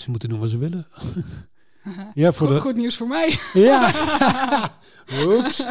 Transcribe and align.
mensen 0.00 0.10
moeten 0.10 0.28
doen 0.28 0.40
wat 0.40 0.50
ze 0.50 0.58
willen. 0.58 0.86
ja, 2.22 2.32
voor 2.32 2.46
goed, 2.46 2.56
de... 2.56 2.62
goed 2.62 2.76
nieuws 2.76 2.96
voor 2.96 3.08
mij. 3.08 3.38
Ja. 3.52 3.92
Oeps. 5.26 5.66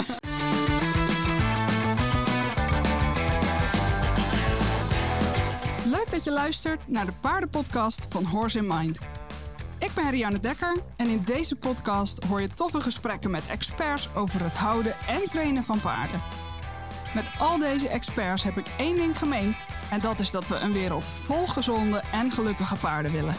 Leuk 5.86 6.12
dat 6.12 6.24
je 6.24 6.32
luistert 6.32 6.88
naar 6.88 7.06
de 7.06 7.12
paardenpodcast 7.22 8.08
van 8.10 8.24
Horse 8.24 8.58
in 8.58 8.68
Mind. 8.68 9.00
Ik 9.80 9.92
ben 9.96 10.10
Rianne 10.10 10.40
Dekker 10.40 10.78
en 10.96 11.08
in 11.08 11.24
deze 11.26 11.56
podcast 11.56 12.24
hoor 12.24 12.42
je 12.42 12.50
toffe 12.50 12.82
gesprekken 12.82 13.32
met 13.32 13.48
experts 13.48 14.10
over 14.16 14.44
het 14.44 14.56
houden 14.56 14.96
en 15.08 15.28
trainen 15.28 15.64
van 15.64 15.80
paarden. 15.80 16.22
Met 17.16 17.30
al 17.40 17.58
deze 17.58 17.90
experts 17.90 18.44
heb 18.44 18.58
ik 18.58 18.68
één 18.78 18.96
ding 18.96 19.18
gemeen 19.18 19.56
en 19.92 20.02
dat 20.02 20.20
is 20.20 20.32
dat 20.32 20.48
we 20.48 20.56
een 20.56 20.74
wereld 20.74 21.06
vol 21.06 21.48
gezonde 21.48 22.02
en 22.12 22.32
gelukkige 22.32 22.76
paarden 22.76 23.12
willen. 23.12 23.36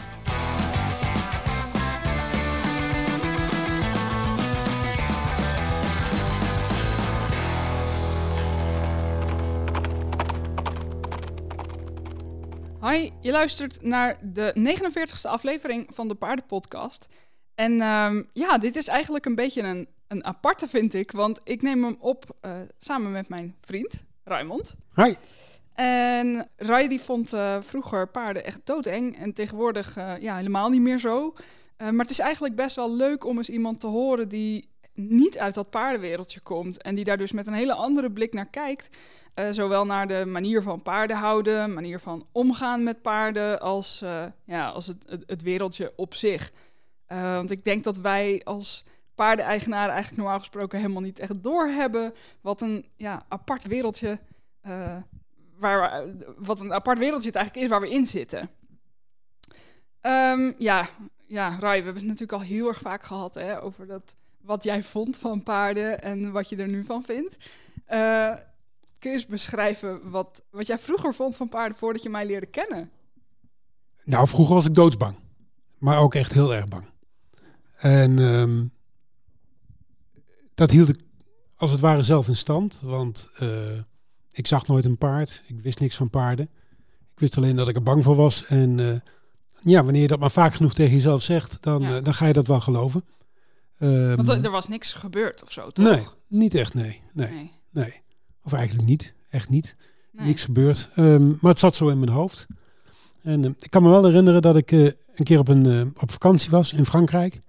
Hoi, 12.81 13.11
je 13.19 13.31
luistert 13.31 13.81
naar 13.81 14.17
de 14.21 14.77
49ste 14.77 15.29
aflevering 15.29 15.87
van 15.89 16.07
de 16.07 16.15
Paardenpodcast. 16.15 17.07
En 17.55 17.81
ehm, 17.81 18.23
ja, 18.33 18.57
dit 18.57 18.75
is 18.75 18.87
eigenlijk 18.87 19.25
een 19.25 19.35
beetje 19.35 19.61
een, 19.61 19.87
een 20.07 20.25
aparte, 20.25 20.67
vind 20.67 20.93
ik. 20.93 21.11
Want 21.11 21.39
ik 21.43 21.61
neem 21.61 21.83
hem 21.83 21.95
op 21.99 22.35
eh, 22.39 22.51
samen 22.77 23.11
met 23.11 23.29
mijn 23.29 23.55
vriend, 23.61 24.03
Raymond. 24.23 24.75
Hi. 24.95 25.13
En 25.73 26.49
Ray 26.55 26.87
die 26.87 27.01
vond 27.01 27.33
eh, 27.33 27.57
vroeger 27.61 28.07
paarden 28.07 28.45
echt 28.45 28.61
doodeng. 28.63 29.17
En 29.17 29.33
tegenwoordig 29.33 29.97
eh, 29.97 30.13
ja, 30.19 30.35
helemaal 30.35 30.69
niet 30.69 30.81
meer 30.81 30.99
zo. 30.99 31.35
Maar 31.77 31.93
het 31.93 32.09
is 32.09 32.19
eigenlijk 32.19 32.55
best 32.55 32.75
wel 32.75 32.95
leuk 32.95 33.25
om 33.25 33.37
eens 33.37 33.49
iemand 33.49 33.79
te 33.79 33.87
horen 33.87 34.29
die 34.29 34.70
niet 35.09 35.37
uit 35.37 35.53
dat 35.53 35.69
paardenwereldje 35.69 36.39
komt. 36.39 36.81
En 36.81 36.95
die 36.95 37.03
daar 37.03 37.17
dus 37.17 37.31
met 37.31 37.47
een 37.47 37.53
hele 37.53 37.73
andere 37.73 38.11
blik 38.11 38.33
naar 38.33 38.49
kijkt. 38.49 38.97
Eh, 39.33 39.47
zowel 39.49 39.85
naar 39.85 40.07
de 40.07 40.25
manier 40.25 40.61
van 40.61 40.81
paarden 40.81 41.17
houden, 41.17 41.73
manier 41.73 41.99
van 41.99 42.25
omgaan 42.31 42.83
met 42.83 43.01
paarden, 43.01 43.59
als, 43.59 44.01
eh, 44.01 44.25
ja, 44.45 44.69
als 44.69 44.87
het, 44.87 45.23
het, 45.25 45.41
wereldje 45.41 45.93
op 45.95 46.13
zich. 46.13 46.51
Eh, 47.05 47.35
want 47.35 47.51
ik 47.51 47.63
denk 47.63 47.83
dat 47.83 47.97
wij 47.97 48.41
als 48.43 48.83
paardeneigenaren 49.15 49.91
eigenlijk 49.93 50.21
normaal 50.21 50.39
gesproken 50.39 50.79
helemaal 50.79 51.01
niet 51.01 51.19
echt 51.19 51.43
doorhebben 51.43 52.13
wat 52.41 52.61
een 52.61 52.85
ja, 52.95 53.25
apart 53.27 53.67
wereldje, 53.67 54.19
waar, 55.57 56.03
we- 56.05 56.33
wat 56.37 56.59
een 56.59 56.73
apart 56.73 56.97
wereldje 56.97 57.27
het 57.27 57.35
eigenlijk 57.35 57.65
is 57.65 57.71
waar 57.71 57.81
we 57.81 57.89
in 57.89 58.05
zitten. 58.05 58.49
Ehm, 60.01 60.51
ja, 60.57 60.87
ja, 61.27 61.49
Rai, 61.49 61.79
we 61.79 61.85
hebben 61.85 61.93
het 61.95 62.03
natuurlijk 62.03 62.31
al 62.31 62.47
heel 62.47 62.67
erg 62.67 62.79
vaak 62.79 63.03
gehad 63.03 63.35
hè, 63.35 63.61
over 63.61 63.87
dat, 63.87 64.15
wat 64.43 64.63
jij 64.63 64.83
vond 64.83 65.17
van 65.17 65.43
paarden 65.43 66.01
en 66.01 66.31
wat 66.31 66.49
je 66.49 66.55
er 66.55 66.67
nu 66.67 66.83
van 66.83 67.03
vindt. 67.03 67.37
Eh, 67.85 68.33
kun 68.99 69.09
je 69.11 69.17
eens 69.17 69.25
beschrijven 69.25 70.09
wat, 70.09 70.43
wat 70.49 70.67
jij 70.67 70.77
vroeger 70.79 71.13
vond 71.13 71.37
van 71.37 71.49
paarden 71.49 71.77
voordat 71.77 72.03
je 72.03 72.09
mij 72.09 72.25
leerde 72.25 72.45
kennen? 72.45 72.89
Nou, 74.03 74.27
vroeger 74.27 74.55
was 74.55 74.65
ik 74.65 74.73
doodsbang. 74.75 75.15
Maar 75.77 75.99
ook 75.99 76.15
echt 76.15 76.33
heel 76.33 76.53
erg 76.53 76.67
bang. 76.67 76.85
En 77.77 78.19
ehm, 78.19 78.65
dat 80.53 80.71
hield 80.71 80.89
ik 80.89 80.99
als 81.55 81.71
het 81.71 81.79
ware 81.79 82.03
zelf 82.03 82.27
in 82.27 82.35
stand. 82.35 82.79
Want 82.83 83.29
eh, 83.37 83.77
ik 84.31 84.47
zag 84.47 84.67
nooit 84.67 84.85
een 84.85 84.97
paard. 84.97 85.43
Ik 85.47 85.61
wist 85.61 85.79
niks 85.79 85.95
van 85.95 86.09
paarden. 86.09 86.49
Ik 87.13 87.19
wist 87.19 87.37
alleen 87.37 87.55
dat 87.55 87.67
ik 87.67 87.75
er 87.75 87.83
bang 87.83 88.03
voor 88.03 88.15
was. 88.15 88.45
En 88.45 88.79
eh, 88.79 88.99
ja, 89.63 89.83
wanneer 89.83 90.01
je 90.01 90.07
dat 90.07 90.19
maar 90.19 90.31
vaak 90.31 90.53
genoeg 90.53 90.73
tegen 90.73 90.93
jezelf 90.93 91.21
zegt, 91.21 91.63
dan, 91.63 91.81
Ja. 91.81 92.01
dan 92.01 92.13
ga 92.13 92.25
je 92.25 92.33
dat 92.33 92.47
wel 92.47 92.59
geloven. 92.59 93.03
Ehm, 93.81 94.15
Want 94.15 94.45
er- 94.45 94.51
was 94.51 94.67
niks 94.67 94.93
gebeurd 94.93 95.43
of 95.43 95.51
zo, 95.51 95.69
toch? 95.69 95.85
nee, 95.85 96.03
niet 96.27 96.53
echt, 96.55 96.73
nee. 96.73 97.01
Nee, 97.13 97.29
Nee. 97.31 97.51
nee. 97.69 97.93
Of 98.43 98.53
eigenlijk 98.53 98.87
niet. 98.87 99.13
Echt 99.29 99.49
niet. 99.49 99.75
nee. 100.11 100.25
Niks 100.27 100.43
gebeurd. 100.43 100.89
Ehm, 100.95 101.27
maar 101.27 101.51
het 101.51 101.59
zat 101.59 101.75
zo 101.75 101.87
in 101.89 101.99
mijn 101.99 102.11
hoofd. 102.11 102.47
En 103.21 103.45
eh, 103.45 103.51
ik 103.59 103.69
kan 103.69 103.83
me 103.83 103.89
wel 103.89 104.05
herinneren 104.05 104.41
dat 104.41 104.55
ik 104.55 104.71
eh, 104.71 104.83
een 104.85 105.23
keer 105.25 105.39
op, 105.39 105.47
een, 105.47 105.65
eh, 105.65 106.01
op 106.01 106.11
vakantie 106.11 106.49
was 106.49 106.73
in 106.73 106.85
Frankrijk. 106.85 107.41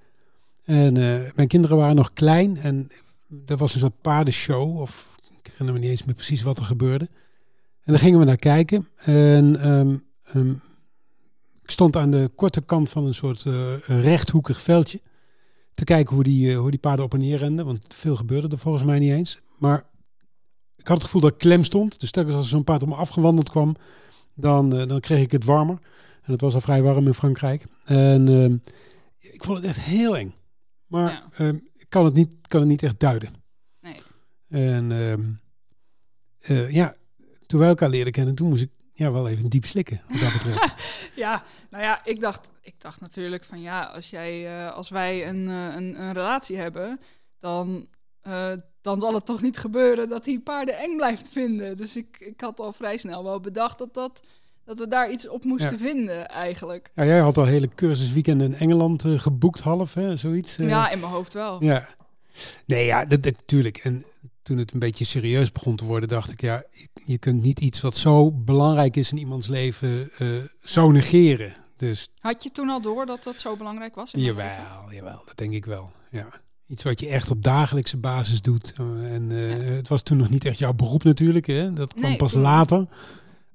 En 0.65 0.97
eh, 0.97 1.31
mijn 1.35 1.49
kinderen 1.49 1.77
waren 1.77 1.97
nog 1.97 2.13
klein. 2.13 2.57
En 2.57 2.91
er 3.47 3.57
was 3.57 3.75
een 3.75 3.81
soort 3.81 4.01
paardenshow. 4.01 4.81
Of 4.81 5.09
ik 5.43 5.47
herinner 5.51 5.75
me 5.75 5.81
niet 5.81 5.91
eens 5.91 6.05
meer 6.05 6.15
precies 6.15 6.43
wat 6.43 6.59
er 6.59 6.65
gebeurde. 6.65 7.09
En 7.85 7.93
daar 7.93 7.99
gingen 8.03 8.19
we 8.19 8.25
naar 8.25 8.37
kijken. 8.37 8.89
En 8.97 9.61
ehm, 9.61 9.97
ehm, 10.25 10.51
ik 11.63 11.71
stond 11.71 11.97
aan 11.97 12.11
de 12.11 12.31
korte 12.37 12.61
kant 12.61 12.91
van 12.91 13.07
een 13.07 13.15
soort 13.15 13.45
rechthoekig 13.87 14.61
veldje. 14.61 15.01
Te 15.75 15.85
kijken 15.85 16.15
hoe 16.15 16.25
die, 16.25 16.51
eh, 16.53 16.59
hoe 16.59 16.71
die 16.71 16.81
paarden 16.81 17.05
op 17.05 17.13
en 17.15 17.19
neer 17.21 17.39
renden. 17.39 17.65
Want 17.65 17.87
veel 17.89 18.17
gebeurde 18.17 18.49
er 18.49 18.59
volgens 18.59 18.85
mij 18.85 18.99
niet 18.99 19.13
eens. 19.13 19.41
Maar 19.59 19.85
ik 20.77 20.87
had 20.87 20.97
het 20.97 21.05
gevoel 21.05 21.21
dat 21.21 21.33
ik 21.33 21.39
klem 21.39 21.65
stond. 21.65 22.01
Dus 22.01 22.11
telkens 22.11 22.35
als 22.37 22.49
zo'n 22.49 22.65
paard 22.65 22.83
op 22.83 22.89
me 22.89 22.95
afgewandeld 22.95 23.51
kwam, 23.51 23.77
dan, 24.35 24.77
eh, 24.77 24.87
dan 24.87 25.01
kreeg 25.01 25.21
ik 25.23 25.33
het 25.33 25.45
warmer. 25.45 25.79
En 26.23 26.33
het 26.33 26.41
was 26.41 26.55
al 26.55 26.61
vrij 26.61 26.83
warm 26.83 27.07
in 27.07 27.15
Frankrijk. 27.15 27.67
En 27.85 28.29
ehm, 28.29 28.57
ik 29.19 29.45
vond 29.45 29.57
het 29.59 29.67
echt 29.67 29.81
heel 29.81 30.17
eng. 30.17 30.35
Maar 30.87 31.11
Ja. 31.11 31.29
ehm, 31.37 31.57
ik 31.77 31.87
kan 31.89 32.05
het, 32.05 32.15
niet, 32.15 32.35
kan 32.49 32.61
het 32.61 32.69
niet 32.69 32.83
echt 32.83 33.01
duiden. 33.01 33.35
Nee. 33.81 33.97
En 34.49 34.93
ehm, 34.93 35.23
eh, 36.39 36.71
ja, 36.71 36.95
toen 37.47 37.59
wij 37.61 37.69
elkaar 37.69 37.89
leren 37.89 38.13
kennen, 38.13 38.35
toen 38.35 38.49
moest 38.49 38.63
ik 38.63 38.71
ja, 38.93 39.13
wel 39.13 39.29
even 39.29 39.49
diep 39.51 39.65
slikken, 39.65 40.01
wat 40.09 40.21
dat 40.21 40.33
betreft. 40.33 40.75
Ja, 41.15 41.43
nou 41.71 41.83
ja, 41.83 42.01
ik 42.05 42.21
dacht, 42.21 42.49
ik 42.61 42.75
dacht 42.79 43.01
natuurlijk 43.01 43.45
van 43.45 43.61
ja, 43.61 43.83
als, 43.85 44.11
jij, 44.11 44.47
eh, 44.67 44.75
als 44.75 44.89
wij 44.89 45.29
een, 45.29 45.49
eh, 45.49 45.75
een, 45.77 46.01
een 46.01 46.13
relatie 46.13 46.57
hebben, 46.57 47.01
dan, 47.39 47.87
eh, 48.21 48.53
dan 48.81 49.01
zal 49.01 49.15
het 49.15 49.27
toch 49.27 49.43
niet 49.43 49.59
gebeuren 49.59 50.09
dat 50.09 50.25
die 50.25 50.41
paarden 50.41 50.79
eng 50.79 50.97
blijft 50.97 51.29
vinden. 51.29 51.77
Dus 51.77 51.97
ik, 51.97 52.17
ik 52.19 52.41
had 52.41 52.61
al 52.61 52.73
vrij 52.73 52.97
snel 52.97 53.25
wel 53.25 53.41
bedacht 53.41 53.79
dat, 53.79 53.95
dat, 53.95 54.21
dat 54.65 54.79
we 54.79 54.87
daar 54.89 55.11
iets 55.11 55.29
op 55.29 55.45
moesten 55.45 55.71
Ja. 55.71 55.77
vinden 55.79 56.29
eigenlijk. 56.29 56.91
ja, 56.95 57.05
jij 57.05 57.19
had 57.19 57.39
al 57.39 57.45
hele 57.45 57.69
cursusweekenden 57.69 58.47
in 58.53 58.59
Engeland 58.59 59.05
geboekt, 59.17 59.61
half, 59.61 59.95
hè, 59.95 60.17
zoiets. 60.17 60.57
ja, 60.57 60.91
in 60.91 61.01
mijn 61.01 61.13
hoofd 61.13 61.33
wel. 61.33 61.65
Ja. 61.65 61.89
Nee, 62.67 62.87
ja, 62.87 63.05
dat 63.05 63.25
natuurlijk. 63.25 63.77
En 63.79 64.05
toen 64.43 64.59
het 64.59 64.73
een 64.73 64.79
beetje 64.79 65.05
serieus 65.05 65.53
begon 65.53 65.77
te 65.77 65.85
worden, 65.85 66.09
dacht 66.09 66.31
ik, 66.31 66.41
ja, 66.41 66.65
je, 67.07 67.19
kunt 67.19 67.43
niet 67.43 67.61
iets 67.61 67.81
wat 67.81 67.97
zo 67.97 68.31
belangrijk 68.33 68.97
is 68.97 69.11
in 69.13 69.19
iemands 69.19 69.47
leven 69.47 70.11
eh, 70.19 70.29
zo 70.63 70.91
negeren. 70.91 71.55
Dus 71.77 72.09
Had 72.19 72.43
je 72.43 72.51
toen 72.51 72.69
al 72.69 72.81
door 72.81 73.07
dat 73.07 73.23
dat 73.23 73.41
zo 73.41 73.57
belangrijk 73.57 73.95
was? 73.95 74.11
jawel, 74.17 74.93
jawel, 74.93 75.23
dat 75.25 75.37
denk 75.37 75.53
ik 75.53 75.65
wel. 75.65 75.93
Ja. 76.11 76.29
Iets 76.67 76.83
wat 76.83 77.01
je 77.01 77.09
echt 77.09 77.31
op 77.31 77.43
dagelijkse 77.43 77.97
basis 77.97 78.41
doet. 78.43 78.73
Eh, 78.77 79.15
en 79.15 79.31
eh, 79.31 79.51
Ja. 79.67 79.73
het 79.73 79.89
was 79.89 80.03
toen 80.03 80.17
nog 80.17 80.31
niet 80.31 80.45
echt 80.45 80.59
jouw 80.59 80.73
beroep 80.73 81.03
natuurlijk, 81.03 81.47
hè? 81.47 81.73
dat 81.73 81.91
kwam 81.93 82.03
Nee, 82.03 82.17
pas 82.17 82.33
toen- 82.33 82.41
later. 82.43 82.87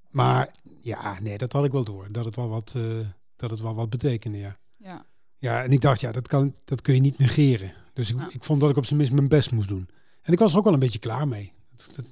Maar 0.09 0.55
ja, 0.81 1.17
nee, 1.21 1.37
dat 1.37 1.51
had 1.53 1.65
ik 1.65 1.71
wel 1.71 1.83
door. 1.83 2.07
Dat 2.11 2.25
het 2.25 2.35
wel 2.35 2.49
wat, 2.49 2.75
dat 3.35 3.49
het 3.51 3.59
wel 3.59 3.75
wat 3.75 3.89
betekende, 3.89 4.37
ja. 4.37 4.57
Ja. 4.77 5.05
Ja, 5.37 5.63
en 5.63 5.71
ik 5.71 5.81
dacht, 5.81 6.01
ja, 6.01 6.11
dat, 6.11 6.27
kan, 6.27 6.55
dat 6.65 6.81
kun 6.81 6.93
je 6.93 6.99
niet 7.01 7.17
negeren. 7.17 7.73
Dus 7.93 8.09
ik, 8.09 8.19
Ja. 8.19 8.27
ik 8.31 8.43
vond 8.43 8.59
dat 8.61 8.69
ik 8.69 8.77
op 8.77 8.85
zijn 8.85 8.97
minst 8.97 9.13
mijn 9.13 9.27
best 9.27 9.51
moest 9.51 9.67
doen. 9.67 9.89
En 10.27 10.33
ik 10.33 10.39
was 10.39 10.51
er 10.51 10.57
ook 10.57 10.63
wel 10.63 10.73
een 10.73 10.79
beetje 10.79 10.99
klaar 10.99 11.27
mee. 11.27 11.53
Dat- 11.75 11.91
dat- 11.95 12.05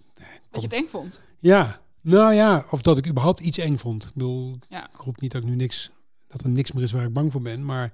Dat 0.51 0.61
je 0.61 0.67
het 0.67 0.75
eng 0.75 0.85
vond. 0.89 1.19
ja, 1.39 1.81
nou 2.01 2.33
ja, 2.33 2.65
of 2.69 2.81
dat 2.81 2.97
ik 2.97 3.07
überhaupt 3.07 3.39
iets 3.39 3.57
eng 3.57 3.77
vond. 3.77 4.03
Ik 4.03 4.13
bedoel, 4.13 4.57
Ja. 4.69 4.89
ik 4.89 4.95
roep 4.95 5.21
niet 5.21 5.31
dat 5.31 5.43
ik 5.43 5.49
nu 5.49 5.55
niks, 5.55 5.91
dat 6.27 6.41
er 6.41 6.49
niks 6.49 6.71
meer 6.71 6.83
is 6.83 6.91
waar 6.91 7.03
ik 7.05 7.13
bang 7.13 7.31
voor 7.31 7.41
ben, 7.41 7.65
maar 7.65 7.93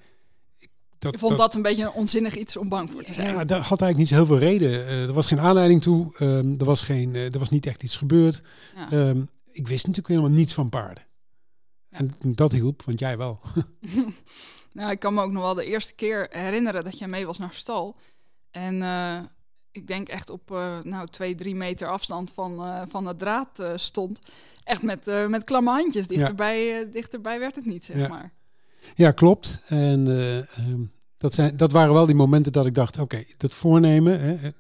ik, 0.58 0.70
dat, 1.00 1.12
Je 1.12 1.18
vond 1.20 1.38
dat 1.38 1.56
een 1.56 1.62
beetje 1.62 1.84
een 1.84 1.92
onzinnig 1.92 2.36
iets 2.38 2.58
om 2.58 2.70
bang 2.70 2.90
voor 2.90 3.04
te 3.04 3.14
zijn. 3.14 3.28
ja, 3.36 3.46
daar 3.46 3.60
had 3.60 3.82
eigenlijk 3.82 3.98
niet 3.98 4.08
zo 4.08 4.16
heel 4.16 4.26
veel 4.26 4.38
reden. 4.38 4.86
Eh, 4.88 5.02
er 5.08 5.14
was 5.14 5.28
geen 5.28 5.40
aanleiding 5.40 5.82
toe. 5.82 6.16
ehm, 6.18 6.54
er, 6.60 6.66
was 6.66 6.82
geen, 6.82 7.16
eh, 7.16 7.34
er 7.34 7.40
was 7.40 7.50
niet 7.50 7.66
echt 7.66 7.84
iets 7.84 7.98
gebeurd. 7.98 8.42
Ja. 8.76 8.92
Ehm, 8.92 9.22
ik 9.52 9.68
wist 9.68 9.88
natuurlijk 9.88 10.16
helemaal 10.16 10.38
niets 10.38 10.54
van 10.54 10.70
paarden. 10.70 11.04
En 11.90 12.10
dat 12.22 12.52
hielp, 12.52 12.82
want 12.84 13.00
jij 13.00 13.18
wel. 13.18 13.40
Nou, 14.74 14.92
ik 14.92 15.00
kan 15.00 15.14
me 15.14 15.22
ook 15.22 15.32
nog 15.32 15.44
wel 15.44 15.54
de 15.54 15.66
eerste 15.66 15.94
keer 15.94 16.28
herinneren 16.30 16.84
dat 16.84 16.98
jij 16.98 17.08
mee 17.08 17.26
was 17.26 17.38
naar 17.38 17.54
stal. 17.54 17.96
En 18.52 18.82
eh, 18.82 19.20
ik 19.72 19.88
denk 19.88 20.10
echt 20.10 20.30
op 20.30 20.52
eh, 20.52 20.80
nou, 20.84 21.08
twee, 21.08 21.36
drie 21.36 21.56
meter 21.56 21.88
afstand 21.88 22.32
van, 22.34 22.64
eh, 22.64 22.82
van 22.88 23.06
de 23.06 23.16
draad 23.16 23.60
eh, 23.60 23.72
stond. 23.76 24.20
Echt 24.64 24.82
met, 24.82 25.12
met 25.28 25.44
klamme 25.44 25.70
handjes. 25.72 26.08
Dichterbij, 26.08 26.90
dichterbij 26.92 27.40
werd 27.40 27.56
het 27.56 27.66
niet, 27.66 27.86
zeg 27.86 27.98
Ja. 27.98 28.08
maar. 28.08 28.34
Ja, 28.96 29.12
klopt. 29.12 29.62
En 29.68 30.08
eh, 30.08 30.38
ehm, 30.38 30.82
dat, 31.18 31.34
zijn, 31.34 31.58
dat 31.58 31.72
waren 31.72 31.94
wel 31.94 32.06
die 32.06 32.16
momenten 32.16 32.52
dat 32.52 32.66
ik 32.66 32.74
dacht, 32.74 33.00
oké, 33.00 33.24
dat 33.38 33.54
voornemen, 33.54 34.20
hè, 34.20 34.52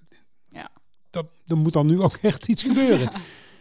Ja. 0.52 0.70
dat, 1.10 1.26
er 1.48 1.58
moet 1.58 1.74
dan 1.74 1.86
nu 1.86 2.02
ook 2.02 2.16
echt 2.22 2.48
iets 2.48 2.64
gebeuren. 2.64 3.12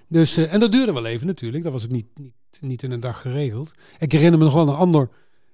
Dus, 0.09 0.37
en 0.37 0.61
dat 0.61 0.73
duurde 0.73 0.93
wel 0.93 1.07
even 1.07 1.27
natuurlijk. 1.27 1.65
Dat 1.65 1.73
was 1.73 1.85
ook 1.85 1.91
niet, 1.91 2.07
niet, 2.19 2.35
niet 2.61 2.83
in 2.83 2.91
een 2.91 3.01
dag 3.01 3.21
geregeld. 3.21 3.73
Ik 3.99 4.13
herinner 4.13 4.39
me 4.39 4.45
nog 4.45 4.55
wel 4.55 4.69
een 4.69 4.75
ander, 4.75 5.09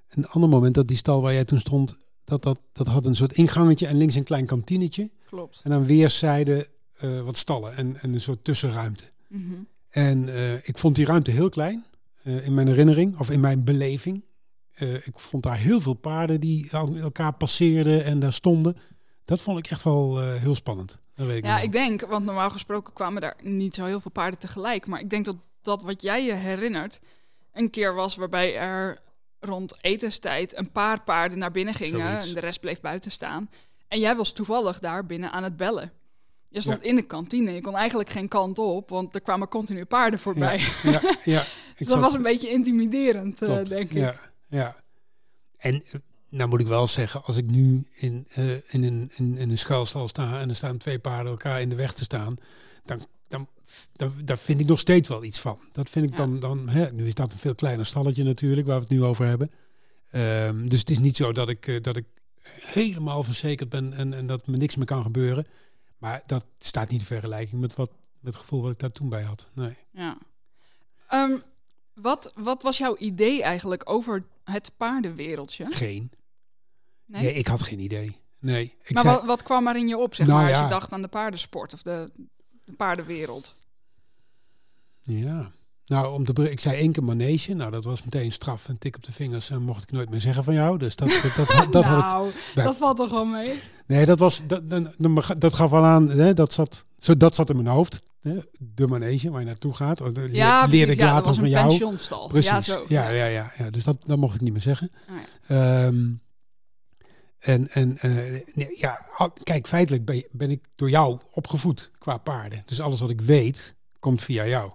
een 0.09 0.27
ander 0.27 0.51
moment 0.51 0.75
dat 0.75 0.89
die 0.89 0.97
stal 0.97 1.23
waar 1.23 1.33
jij 1.33 1.45
toen 1.45 1.61
stond, 1.61 1.97
dat, 2.27 2.43
dat, 2.43 2.61
dat 2.73 2.87
had 2.87 3.07
een 3.07 3.15
soort 3.15 3.33
ingangetje 3.33 3.87
en 3.87 3.97
links 3.97 4.15
een 4.15 4.25
klein 4.25 4.47
kantinetje. 4.47 5.11
Klopt. 5.27 5.61
En 5.65 5.73
aan 5.73 5.87
weerszijden 5.87 6.67
eh, 6.97 7.21
wat 7.21 7.37
stallen 7.37 7.77
en, 7.77 8.01
en 8.01 8.13
een 8.13 8.21
soort 8.21 8.45
tussenruimte. 8.45 9.05
Mhm. 9.29 9.55
En 9.91 10.29
eh, 10.35 10.69
ik 10.69 10.79
vond 10.79 10.97
die 10.97 11.07
ruimte 11.07 11.31
heel 11.31 11.49
klein, 11.49 11.85
eh, 12.23 12.47
in 12.47 12.55
mijn 12.55 12.67
herinnering, 12.67 13.19
of 13.19 13.31
in 13.31 13.41
mijn 13.41 13.65
beleving. 13.65 14.25
ik 15.05 15.19
vond 15.21 15.43
daar 15.43 15.59
heel 15.59 15.81
veel 15.81 15.95
paarden 15.95 16.41
die 16.41 16.69
el- 16.71 16.97
elkaar 16.97 17.33
passeerden 17.33 18.05
en 18.05 18.19
daar 18.19 18.33
stonden. 18.33 18.77
Dat 19.25 19.43
vond 19.43 19.59
ik 19.59 19.67
echt 19.67 19.83
wel 19.83 20.21
heel 20.21 20.55
spannend. 20.55 21.01
Dat 21.15 21.27
weet 21.27 21.37
ik 21.37 21.45
Ja, 21.45 21.61
ik 21.61 21.73
denk, 21.73 22.01
want 22.01 22.25
normaal 22.25 22.51
gesproken 22.51 22.93
kwamen 22.93 23.21
daar 23.23 23.37
niet 23.43 23.75
zo 23.75 23.85
heel 23.85 24.01
veel 24.01 24.11
paarden 24.11 24.39
tegelijk. 24.39 24.87
Maar 24.87 25.01
ik 25.01 25.11
denk 25.11 25.25
dat 25.25 25.37
dat 25.63 25.83
wat 25.83 26.03
jij 26.03 26.25
je 26.25 26.33
herinnert, 26.33 27.01
een 27.53 27.71
keer 27.71 27.95
was 27.95 28.17
waarbij 28.17 28.57
er 28.57 28.99
rond 29.41 29.77
etenstijd 29.81 30.57
een 30.57 30.71
paar 30.73 31.03
paarden 31.03 31.39
naar 31.39 31.51
binnen 31.51 31.75
gingen 31.75 32.07
Zoiets. 32.07 32.29
en 32.29 32.35
de 32.35 32.41
rest 32.41 32.61
bleef 32.61 32.81
buiten 32.81 33.11
staan. 33.11 33.51
En 33.89 33.99
jij 33.99 34.17
was 34.17 34.33
toevallig 34.33 34.79
daar 34.79 35.07
binnen 35.07 35.33
aan 35.33 35.43
het 35.43 35.57
bellen. 35.57 35.93
Je 36.49 36.61
stond 36.61 36.83
Ja. 36.83 36.89
in 36.89 36.95
de 36.97 37.03
kantine. 37.03 37.51
Je 37.53 37.61
kon 37.61 37.75
eigenlijk 37.77 38.11
geen 38.11 38.29
kant 38.29 38.59
op, 38.59 38.89
want 38.89 39.15
er 39.15 39.21
kwamen 39.21 39.49
continu 39.49 39.85
paarden 39.85 40.19
voorbij. 40.19 40.61
Ja, 40.83 41.01
ja. 41.25 41.45
Dus 41.77 41.87
dat 41.87 41.99
was 41.99 42.15
een 42.15 42.23
beetje 42.23 42.51
intimiderend, 42.51 43.43
eh, 43.43 43.65
denk 43.65 43.91
ik. 43.91 43.97
Ja, 43.97 44.21
ja. 44.49 44.77
En 45.57 45.75
eh, 45.75 46.01
nou 46.29 46.49
moet 46.51 46.61
ik 46.61 46.67
wel 46.67 46.87
zeggen, 46.87 47.25
als 47.25 47.37
ik 47.37 47.47
nu 47.47 47.87
in, 47.95 48.27
eh, 48.31 48.51
in, 48.51 48.83
een, 48.83 49.11
in, 49.17 49.37
in 49.37 49.51
een 49.51 49.59
schuilstal 49.59 50.09
sta 50.09 50.41
en 50.41 50.49
er 50.49 50.57
staan 50.57 50.77
twee 50.77 50.99
paarden 50.99 51.33
elkaar 51.33 51.61
in 51.61 51.69
de 51.69 51.75
weg 51.75 51.93
te 51.93 52.05
staan, 52.05 52.37
dan, 52.85 53.07
dan, 53.29 53.49
dan, 53.93 54.13
daar 54.25 54.39
vind 54.39 54.61
ik 54.61 54.67
nog 54.67 54.79
steeds 54.79 55.09
wel 55.09 55.25
iets 55.25 55.39
van. 55.39 55.59
Dat 55.73 55.91
vind 55.91 56.11
ik 56.11 56.17
dan, 56.17 56.39
dan 56.39 56.69
hè, 56.69 56.93
nu 56.93 57.07
is 57.07 57.15
dat 57.15 57.33
een 57.33 57.39
veel 57.39 57.55
kleiner 57.55 57.87
stalletje 57.87 58.25
natuurlijk, 58.25 58.67
waar 58.67 58.77
we 58.77 58.83
het 58.83 58.93
nu 58.93 59.03
over 59.03 59.27
hebben. 59.27 59.51
Ehm, 60.11 60.67
dus 60.69 60.79
het 60.81 60.91
is 60.91 60.99
niet 60.99 61.17
zo 61.17 61.33
dat 61.33 61.49
ik, 61.49 61.67
eh, 61.67 61.83
dat 61.83 61.97
ik 61.97 62.05
helemaal 62.61 63.23
verzekerd 63.23 63.69
ben 63.69 63.93
en, 63.93 64.15
en 64.15 64.27
dat 64.27 64.47
me 64.47 64.57
niks 64.57 64.77
meer 64.77 64.87
kan 64.87 65.03
gebeuren. 65.03 65.47
Maar 65.99 66.23
dat 66.27 66.47
staat 66.59 66.91
niet 66.91 67.01
in 67.01 67.07
vergelijking 67.07 67.61
met, 67.61 67.75
wat, 67.75 67.91
met 68.21 68.33
het 68.33 68.43
gevoel 68.43 68.63
wat 68.63 68.73
ik 68.73 68.79
daar 68.79 68.93
toen 68.93 69.09
bij 69.09 69.23
had. 69.23 69.49
Nee. 69.55 69.77
Ja. 69.91 70.19
Ehm, 71.09 71.39
wat, 71.95 72.33
wat 72.35 72.63
was 72.63 72.79
jouw 72.79 72.97
idee 72.97 73.43
eigenlijk 73.43 73.91
over 73.91 74.27
het 74.45 74.71
paardenwereldje? 74.77 75.67
Geen. 75.71 76.11
Nee? 77.05 77.23
Nee, 77.23 77.35
ik 77.35 77.47
had 77.47 77.63
geen 77.63 77.81
idee. 77.81 78.17
Nee. 78.41 78.75
Ik 78.83 78.95
maar 78.95 79.03
zei- 79.03 79.15
wat, 79.15 79.25
wat 79.25 79.43
kwam 79.43 79.67
er 79.67 79.77
in 79.77 79.89
je 79.89 79.99
op, 79.99 80.15
zeg 80.15 80.27
Nou 80.27 80.39
maar, 80.39 80.49
als 80.49 80.59
ja. 80.59 80.65
je 80.65 80.71
dacht 80.71 80.93
aan 80.93 81.03
de 81.03 81.09
paardensport 81.09 81.73
of 81.73 81.83
de 81.83 82.11
paardenwereld? 82.77 83.55
Ja. 85.03 85.51
Nou, 85.87 86.15
om 86.15 86.25
te 86.25 86.51
ik 86.51 86.61
zei 86.61 86.77
één 86.77 86.93
keer 86.93 87.05
manege. 87.05 87.55
Nou, 87.55 87.71
dat 87.71 87.85
was 87.85 88.03
meteen 88.03 88.33
straf. 88.33 88.69
Een 88.69 88.79
tik 88.79 88.97
op 88.97 89.05
de 89.05 89.13
vingers 89.13 89.51
en 89.51 89.63
mocht 89.63 89.83
ik 89.83 89.91
nooit 89.93 90.11
meer 90.11 90.21
zeggen 90.21 90.45
van 90.45 90.55
jou. 90.55 90.79
Dus 90.79 90.97
dat, 90.97 91.09
dat, 91.09 91.33
dat, 91.37 91.49
had- 91.49 91.73
dat 91.73 91.85
had 91.85 91.99
ik. 91.99 92.05
nou, 92.05 92.31
dat 92.55 92.77
valt 92.77 92.97
toch 92.97 93.11
wel 93.11 93.25
mee? 93.25 93.61
Nee, 93.87 94.05
dat 94.07 94.19
was. 94.19 94.41
Dat, 94.47 94.71
dat, 94.71 94.95
dat- 94.99 95.41
dat 95.41 95.55
gaf 95.55 95.73
al 95.73 95.85
aan. 95.85 96.09
Hè, 96.11 96.35
dat, 96.35 96.53
zat, 96.53 96.85
zo, 96.99 97.17
dat 97.17 97.35
zat 97.35 97.51
in 97.51 97.57
mijn 97.57 97.69
hoofd. 97.69 98.03
Hè, 98.21 98.39
de 98.59 98.87
manege 98.87 99.31
waar 99.31 99.41
je 99.41 99.47
naartoe 99.47 99.75
gaat. 99.75 100.01
Oh, 100.01 100.07
Ja, 100.15 100.59
leerde 100.61 100.67
precies, 100.69 100.89
ik 100.89 100.99
ja, 100.99 101.13
later 101.13 101.35
van 101.35 101.49
jou. 101.49 101.67
pensionstal. 101.69 102.27
Precies. 102.29 102.51
Ja, 102.51 102.61
zo. 102.61 102.85
Ja, 102.89 103.09
ja, 103.09 103.25
ja, 103.27 103.53
ja. 103.59 103.71
Dus 103.71 103.85
dat, 103.85 103.97
dat 104.07 104.19
mocht 104.19 104.35
ik 104.35 104.41
niet 104.41 104.53
meer 104.53 104.63
zeggen. 104.63 104.91
Oh, 105.11 105.17
ja. 105.49 105.85
Ehm, 105.87 106.05
en 107.47 107.69
en 107.69 107.99
eh, 107.99 108.43
nee, 108.55 108.79
ja, 108.79 109.07
kijk, 109.43 109.67
feitelijk 109.67 110.27
ben, 110.33 110.51
ik 110.51 110.65
door 110.75 110.91
jou 110.91 111.19
opgevoed 111.33 111.91
qua 111.99 112.17
paarden. 112.19 112.63
Dus 112.67 112.81
alles 112.81 113.01
wat 113.01 113.11
ik 113.11 113.21
weet, 113.21 113.75
komt 113.99 114.23
via 114.23 114.47
jou. 114.47 114.73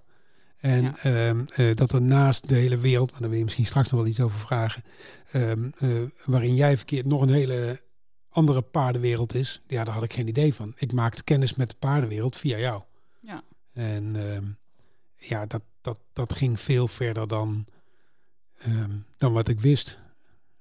En 0.58 0.84
Ja. 0.84 0.98
ehm, 0.98 1.44
eh, 1.56 1.76
dat 1.76 1.92
er 1.92 2.02
naast 2.02 2.48
de 2.50 2.56
hele 2.56 2.78
wereld, 2.78 3.12
maar 3.12 3.20
daar 3.20 3.30
wil 3.30 3.38
je 3.38 3.44
misschien 3.44 3.66
straks 3.66 3.92
nog 3.92 4.00
wel 4.00 4.10
iets 4.10 4.20
over 4.20 4.40
vragen, 4.40 4.84
ehm, 5.32 5.70
eh, 5.78 5.90
waarin 6.26 6.56
jij 6.56 6.78
verkeert 6.78 7.06
nog 7.06 7.22
een 7.22 7.30
hele 7.34 7.82
andere 8.30 8.62
paardenwereld 8.62 9.34
is, 9.36 9.62
ja, 9.68 9.84
daar 9.84 9.94
had 9.94 10.04
ik 10.04 10.14
geen 10.14 10.28
idee 10.28 10.54
van. 10.54 10.74
Ik 10.76 10.94
maakte 10.94 11.24
kennis 11.24 11.56
met 11.56 11.70
de 11.70 11.76
paardenwereld 11.80 12.38
via 12.38 12.58
jou. 12.58 12.82
Ja. 13.20 13.42
En 13.74 14.16
ehm, 14.16 14.46
ja, 15.18 15.46
dat, 15.46 15.64
dat, 15.82 16.00
dat 16.14 16.34
ging 16.34 16.60
veel 16.60 16.88
verder 16.88 17.28
dan, 17.28 17.66
dan 19.18 19.34
wat 19.34 19.48
ik 19.48 19.60
wist. 19.60 20.00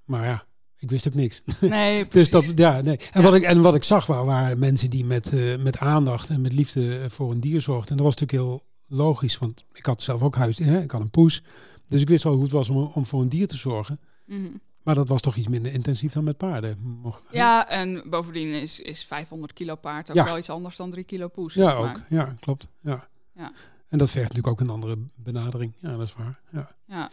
Maar 0.04 0.24
ja, 0.26 0.44
ik 0.80 0.90
wist 0.90 1.06
ook 1.08 1.14
niks. 1.14 1.42
Nee, 1.60 2.06
Dus 2.10 2.30
dat, 2.30 2.52
ja, 2.56 2.80
nee. 2.80 2.96
En, 2.96 3.06
Ja. 3.12 3.22
Wat 3.22 3.34
ik, 3.34 3.42
en 3.42 3.60
wat 3.62 3.74
ik 3.74 3.82
zag 3.84 4.06
waren, 4.06 4.26
waren 4.26 4.58
mensen 4.58 4.90
die 4.90 5.04
met, 5.04 5.32
eh, 5.32 5.56
met 5.58 5.78
aandacht 5.78 6.28
en 6.28 6.40
met 6.40 6.52
liefde 6.52 6.98
eh, 6.98 7.08
voor 7.10 7.30
een 7.30 7.40
dier 7.40 7.60
zorgden. 7.60 7.90
En 7.90 7.96
dat 7.96 8.06
was 8.06 8.16
natuurlijk 8.16 8.48
heel 8.48 8.62
logisch, 8.98 9.38
want 9.38 9.64
ik 9.72 9.86
had 9.86 10.02
zelf 10.02 10.22
ook 10.22 10.36
huis, 10.36 10.58
hè? 10.58 10.80
ik 10.80 10.90
had 10.90 11.00
een 11.00 11.10
poes. 11.10 11.42
Dus 11.86 12.00
ik 12.00 12.08
wist 12.08 12.24
wel 12.24 12.32
hoe 12.32 12.42
het 12.42 12.52
was 12.52 12.68
om, 12.70 12.76
om 12.94 13.06
voor 13.06 13.20
een 13.22 13.28
dier 13.28 13.46
te 13.48 13.56
zorgen. 13.56 13.98
Mhm. 14.26 14.50
Maar 14.82 14.94
dat 14.94 15.08
was 15.08 15.22
toch 15.22 15.36
iets 15.36 15.48
minder 15.48 15.72
intensief 15.72 16.12
dan 16.12 16.24
met 16.24 16.36
paarden. 16.36 16.78
Mocht- 17.02 17.22
Ja, 17.30 17.68
en 17.68 18.02
bovendien 18.10 18.48
is, 18.54 18.80
is 18.80 19.04
500 19.04 19.52
kilo 19.52 19.74
paard 19.74 20.10
ook 20.10 20.16
Ja. 20.16 20.24
wel 20.24 20.38
iets 20.38 20.50
anders 20.50 20.76
dan 20.76 20.90
3 20.90 21.04
kilo 21.04 21.28
poes. 21.28 21.54
ja 21.54 21.72
ook. 21.72 21.84
maar. 21.84 22.06
Ja, 22.08 22.34
klopt. 22.40 22.66
Ja. 22.80 23.08
Ja. 23.34 23.52
En 23.88 23.98
dat 23.98 24.10
vergt 24.10 24.28
natuurlijk 24.28 24.54
ook 24.54 24.60
een 24.68 24.74
andere 24.74 24.98
benadering. 25.16 25.72
Ja, 25.80 25.96
dat 25.96 26.06
is 26.06 26.14
waar. 26.14 26.40
Ja. 26.52 26.70
Ja. 26.88 27.10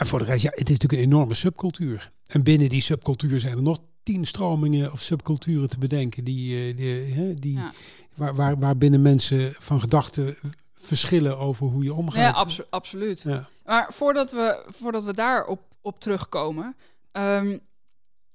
En 0.00 0.06
voor 0.06 0.18
de 0.18 0.24
rest, 0.24 0.42
ja, 0.42 0.50
het 0.50 0.70
is 0.70 0.78
natuurlijk 0.78 1.02
een 1.02 1.08
enorme 1.12 1.34
subcultuur. 1.34 2.10
En 2.26 2.42
binnen 2.42 2.68
die 2.68 2.80
subcultuur 2.82 3.40
zijn 3.40 3.56
er 3.56 3.62
nog 3.62 3.78
tien 4.02 4.24
stromingen 4.24 4.92
of 4.92 5.00
subculturen 5.00 5.68
te 5.68 5.78
bedenken. 5.78 6.24
Die, 6.24 6.68
eh, 6.68 6.76
die, 6.76 7.12
hè, 7.14 7.34
die, 7.34 7.54
Ja. 7.58 7.72
waar, 8.14 8.34
waar, 8.34 8.58
waar 8.58 8.76
binnen 8.76 9.02
mensen 9.02 9.54
van 9.58 9.80
gedachten 9.80 10.36
verschillen 10.74 11.38
over 11.38 11.66
hoe 11.66 11.82
je 11.84 11.94
omgaat. 11.94 12.34
Ja, 12.34 12.40
abso- 12.40 12.64
absoluut. 12.70 13.20
Ja. 13.20 13.48
Maar 13.64 13.92
voordat 13.92 14.30
we, 14.32 14.64
voordat 14.68 15.04
we 15.04 15.12
daar 15.14 15.46
op, 15.46 15.60
op 15.80 16.00
terugkomen, 16.00 16.76
ehm, 17.12 17.58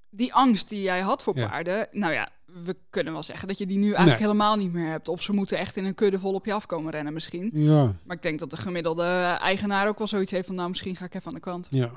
die 0.09 0.33
angst 0.33 0.69
die 0.69 0.81
jij 0.81 1.01
had 1.01 1.23
voor 1.23 1.38
Ja. 1.38 1.47
paarden, 1.47 1.88
nou 1.91 2.13
ja, 2.13 2.29
we 2.63 2.77
kunnen 2.89 3.13
wel 3.13 3.23
zeggen 3.23 3.47
dat 3.47 3.57
je 3.57 3.65
die 3.65 3.77
nu 3.77 3.83
eigenlijk 3.93 4.19
Nee. 4.19 4.27
helemaal 4.27 4.55
niet 4.55 4.73
meer 4.73 4.87
hebt. 4.89 5.07
Of 5.07 5.21
ze 5.21 5.33
moeten 5.33 5.57
echt 5.57 5.77
in 5.77 5.85
een 5.85 5.95
kudde 5.95 6.19
vol 6.19 6.33
op 6.33 6.45
je 6.45 6.53
afkomen 6.53 6.91
rennen 6.91 7.13
misschien. 7.13 7.49
Ja, 7.53 7.95
Maar 8.03 8.15
ik 8.15 8.21
denk 8.21 8.39
dat 8.39 8.49
de 8.49 8.57
gemiddelde 8.57 9.03
eigenaar 9.41 9.87
ook 9.87 9.97
wel 9.97 10.07
zoiets 10.07 10.31
heeft 10.31 10.47
van, 10.47 10.55
nou 10.55 10.69
misschien 10.69 10.95
ga 10.95 11.05
ik 11.05 11.13
even 11.13 11.27
aan 11.27 11.33
de 11.33 11.39
kant. 11.39 11.67
ja. 11.69 11.91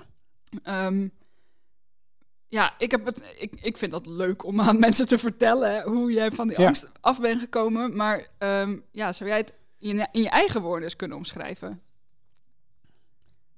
Ehm, 0.62 1.08
ja, 2.48 2.74
ik, 2.78 2.90
heb 2.90 3.04
het, 3.06 3.34
ik, 3.38 3.52
ik 3.60 3.76
vind 3.76 3.90
dat 3.92 4.06
leuk 4.06 4.44
om 4.44 4.60
aan 4.60 4.78
mensen 4.86 5.08
te 5.08 5.18
vertellen 5.18 5.82
hoe 5.82 6.12
jij 6.12 6.30
van 6.30 6.48
die 6.48 6.60
Ja. 6.60 6.66
angst 6.66 6.90
af 7.00 7.20
bent 7.20 7.40
gekomen. 7.40 7.96
Maar 7.96 8.26
ehm, 8.38 8.78
ja, 8.90 9.12
zou 9.12 9.28
jij 9.30 9.38
het 9.38 9.52
in 9.78 9.96
je, 9.96 10.08
in 10.12 10.22
je 10.22 10.28
eigen 10.28 10.60
woorden 10.62 10.84
eens 10.84 10.96
kunnen 10.96 11.16
omschrijven? 11.16 11.82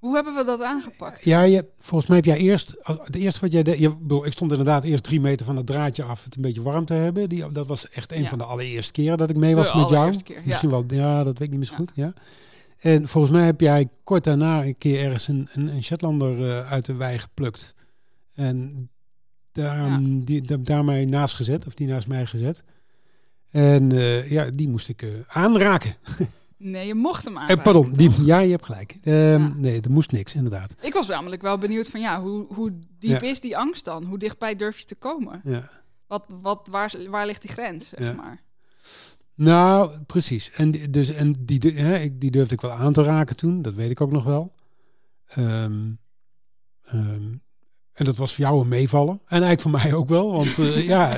Hoe 0.00 0.14
hebben 0.14 0.34
we 0.34 0.44
dat 0.44 0.62
aangepakt? 0.62 1.24
Ja, 1.24 1.42
je, 1.42 1.64
volgens 1.78 2.06
mij 2.10 2.16
heb 2.16 2.26
jij 2.26 2.36
eerst, 2.38 2.76
het 3.04 3.16
eerste 3.16 3.40
wat 3.40 3.52
jij 3.52 3.62
deed, 3.62 3.78
je, 3.78 3.88
ik 3.88 3.98
bedoel, 4.00 4.26
ik 4.26 4.32
stond 4.32 4.50
inderdaad 4.50 4.84
eerst 4.84 5.04
drie 5.04 5.20
meter 5.20 5.46
van 5.46 5.56
het 5.56 5.66
draadje 5.66 6.02
af, 6.02 6.24
het 6.24 6.36
een 6.36 6.42
beetje 6.42 6.62
warm 6.62 6.84
te 6.84 6.94
hebben. 6.94 7.28
Die, 7.28 7.50
dat 7.50 7.66
was 7.66 7.88
echt 7.90 8.12
een 8.12 8.22
Ja. 8.22 8.28
van 8.28 8.38
de 8.38 8.44
allereerste 8.44 8.92
keren 8.92 9.18
dat 9.18 9.30
ik 9.30 9.36
mee 9.36 9.50
De 9.54 9.56
was 9.56 9.74
met 9.74 9.88
jou. 9.88 10.22
keer, 10.22 10.36
ja. 10.36 10.42
Misschien 10.44 10.70
wel, 10.70 10.84
ja, 10.88 11.24
dat 11.24 11.38
weet 11.38 11.48
ik 11.48 11.48
niet 11.50 11.58
meer 11.58 11.66
zo 11.66 11.72
Ja. 11.72 11.78
goed. 11.78 11.90
Ja. 11.94 12.12
En 12.78 13.08
volgens 13.08 13.32
mij 13.32 13.44
heb 13.46 13.60
jij 13.60 13.88
kort 14.04 14.24
daarna 14.24 14.64
een 14.64 14.78
keer 14.78 15.04
ergens 15.04 15.28
een, 15.28 15.48
een, 15.52 15.68
een 15.68 15.82
Shetlander 15.82 16.50
eh, 16.58 16.70
uit 16.72 16.86
de 16.86 16.94
wei 16.94 17.18
geplukt. 17.18 17.74
En 18.34 18.88
daar, 19.52 19.76
Ja. 19.90 20.00
die, 20.02 20.42
daar, 20.42 20.62
daarmee 20.62 21.06
naast 21.06 21.34
gezet, 21.34 21.66
of 21.66 21.74
die 21.74 21.86
naast 21.86 22.08
mij 22.08 22.26
gezet. 22.26 22.62
En 23.50 23.92
eh, 23.92 24.30
ja, 24.30 24.50
die 24.50 24.68
moest 24.68 24.88
ik 24.88 25.02
eh, 25.02 25.08
aanraken. 25.28 25.94
Nee, 26.62 26.86
je 26.86 26.94
mocht 26.94 27.24
hem 27.24 27.34
Eh, 27.36 27.40
aanraken. 27.42 27.62
pardon, 27.62 27.92
die, 27.92 28.24
ja, 28.24 28.38
je 28.38 28.50
hebt 28.50 28.64
gelijk. 28.64 28.96
Ehm, 29.02 29.14
Ja. 29.14 29.52
Nee, 29.56 29.80
er 29.80 29.90
moest 29.90 30.12
niks, 30.12 30.34
inderdaad. 30.34 30.74
Ik 30.80 30.94
was 30.94 31.06
namelijk 31.08 31.42
wel 31.42 31.58
benieuwd 31.58 31.88
van 31.88 32.00
ja, 32.00 32.20
hoe, 32.20 32.46
hoe 32.54 32.72
diep 32.98 33.20
Ja. 33.20 33.28
is 33.28 33.40
die 33.40 33.56
angst 33.56 33.84
dan? 33.84 34.04
Hoe 34.04 34.18
dichtbij 34.18 34.56
durf 34.56 34.78
je 34.78 34.84
te 34.84 34.94
komen? 34.94 35.40
Ja. 35.44 35.68
Wat, 36.06 36.26
wat, 36.42 36.68
waar, 36.70 36.92
waar 37.08 37.26
ligt 37.26 37.42
die 37.42 37.50
grens, 37.50 37.88
zeg 37.88 38.00
Ja. 38.08 38.12
maar? 38.12 38.42
Nou, 39.34 39.90
precies. 40.06 40.50
En, 40.50 40.70
die- 40.70 40.90
dus, 40.90 41.08
en 41.10 41.34
die, 41.38 41.72
hè, 41.74 42.18
die 42.18 42.30
durfde 42.30 42.54
ik 42.54 42.60
wel 42.60 42.70
aan 42.72 42.92
te 42.92 43.02
raken 43.02 43.36
toen, 43.36 43.62
dat 43.62 43.74
weet 43.74 43.90
ik 43.90 44.00
ook 44.00 44.12
nog 44.12 44.24
wel. 44.24 44.52
Ehm, 45.26 45.90
ehm, 46.82 47.32
en 47.92 48.04
dat 48.04 48.16
was 48.16 48.34
voor 48.34 48.44
jou 48.44 48.60
een 48.60 48.68
meevallen. 48.68 49.14
En 49.26 49.42
eigenlijk 49.42 49.60
voor 49.60 49.70
mij 49.70 49.92
ook 49.94 50.08
wel. 50.08 50.32
Want 50.32 50.58
eh, 50.58 50.86
ja, 50.86 51.16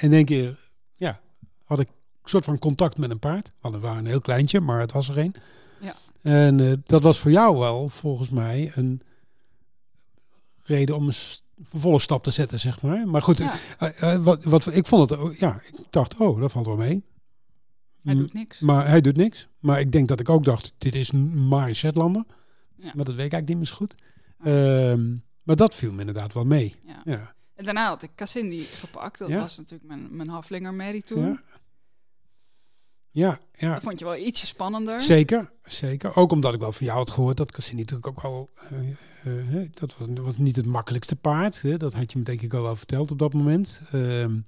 in- 0.00 0.12
één 0.12 0.24
keer 0.24 0.70
ja, 0.94 1.20
had 1.64 1.78
ik 1.80 1.88
soort 2.28 2.44
van 2.44 2.58
contact 2.58 2.98
met 2.98 3.10
een 3.10 3.18
paard. 3.18 3.52
Want 3.60 3.74
het 3.74 3.82
waren 3.82 3.98
een 3.98 4.06
heel 4.06 4.20
kleintje, 4.20 4.60
maar 4.60 4.80
het 4.80 4.92
was 4.92 5.08
er 5.08 5.18
een. 5.18 5.34
Ja. 5.80 5.94
En 6.22 6.60
eh, 6.60 6.72
dat 6.82 7.02
was 7.02 7.18
voor 7.18 7.30
jou 7.30 7.58
wel, 7.58 7.88
volgens 7.88 8.30
mij, 8.30 8.72
een 8.74 9.00
reden 10.62 10.96
om 10.96 11.06
een 11.06 11.12
s- 11.12 11.42
vervolgstap 11.62 12.22
te 12.22 12.30
zetten, 12.30 12.60
zeg 12.60 12.82
maar. 12.82 13.06
Maar 13.08 13.22
goed, 13.22 13.38
Ja, 13.38 13.54
eh, 13.78 14.12
eh, 14.14 14.22
wat, 14.22 14.44
wat, 14.44 14.66
ik 14.74 14.86
vond 14.86 15.10
het, 15.10 15.38
ja, 15.38 15.60
ik 15.66 15.84
dacht, 15.90 16.16
oh, 16.16 16.40
dat 16.40 16.52
valt 16.52 16.66
wel 16.66 16.76
mee. 16.76 17.04
hij 18.02 18.14
doet 18.14 18.32
niks. 18.32 18.58
Maar 18.60 18.88
hij 18.88 19.00
doet 19.00 19.16
niks. 19.16 19.48
Maar 19.58 19.80
ik 19.80 19.92
denk 19.92 20.08
dat 20.08 20.20
ik 20.20 20.28
ook 20.28 20.44
dacht, 20.44 20.72
dit 20.78 20.94
is 20.94 21.10
maar 21.12 21.68
een 21.68 21.74
Shetlander. 21.74 22.24
Ja. 22.76 22.92
Maar 22.94 23.04
dat 23.04 23.14
weet 23.14 23.26
ik 23.26 23.32
eigenlijk 23.32 23.48
niet 23.48 23.56
meer 23.56 23.66
zo 23.66 23.74
goed. 23.74 23.94
Ehm, 24.44 25.16
maar 25.42 25.56
dat 25.56 25.74
viel 25.74 25.92
me 25.92 26.00
inderdaad 26.00 26.32
wel 26.32 26.44
mee. 26.44 26.74
Ja. 26.86 27.00
Ja. 27.04 27.34
En 27.54 27.64
daarna 27.64 27.88
had 27.88 28.02
ik 28.02 28.10
Cassindi 28.14 28.60
gepakt. 28.62 29.18
Dat 29.18 29.28
Ja. 29.28 29.38
was 29.40 29.56
natuurlijk 29.56 29.88
mijn, 29.88 30.16
mijn 30.16 30.28
halflinger 30.28 30.74
Mary 30.74 31.02
toen. 31.02 31.40
Ja. 33.14 33.40
Ja. 33.56 33.72
Dat 33.74 33.82
vond 33.82 33.98
je 33.98 34.04
wel 34.04 34.16
ietsje 34.16 34.46
spannender. 34.46 35.00
Zeker, 35.00 35.50
zeker. 35.64 36.16
Ook 36.16 36.32
omdat 36.32 36.54
ik 36.54 36.60
wel 36.60 36.72
van 36.72 36.86
jou 36.86 36.98
had 36.98 37.10
gehoord 37.10 37.36
dat 37.36 37.52
Cassini 37.52 37.80
natuurlijk 37.80 38.06
ook 38.08 38.22
wel... 38.22 38.50
eh, 39.24 39.60
eh, 39.62 39.70
dat 39.74 39.96
was, 39.98 40.08
was 40.20 40.36
niet 40.36 40.56
het 40.56 40.66
makkelijkste 40.66 41.16
paard. 41.16 41.62
Hè. 41.62 41.76
Dat 41.76 41.92
had 41.92 42.12
je 42.12 42.18
me 42.18 42.24
denk 42.24 42.42
ik 42.42 42.54
al 42.54 42.62
wel 42.62 42.76
verteld 42.76 43.10
op 43.10 43.18
dat 43.18 43.32
moment. 43.32 43.80
Ehm, 43.92 44.38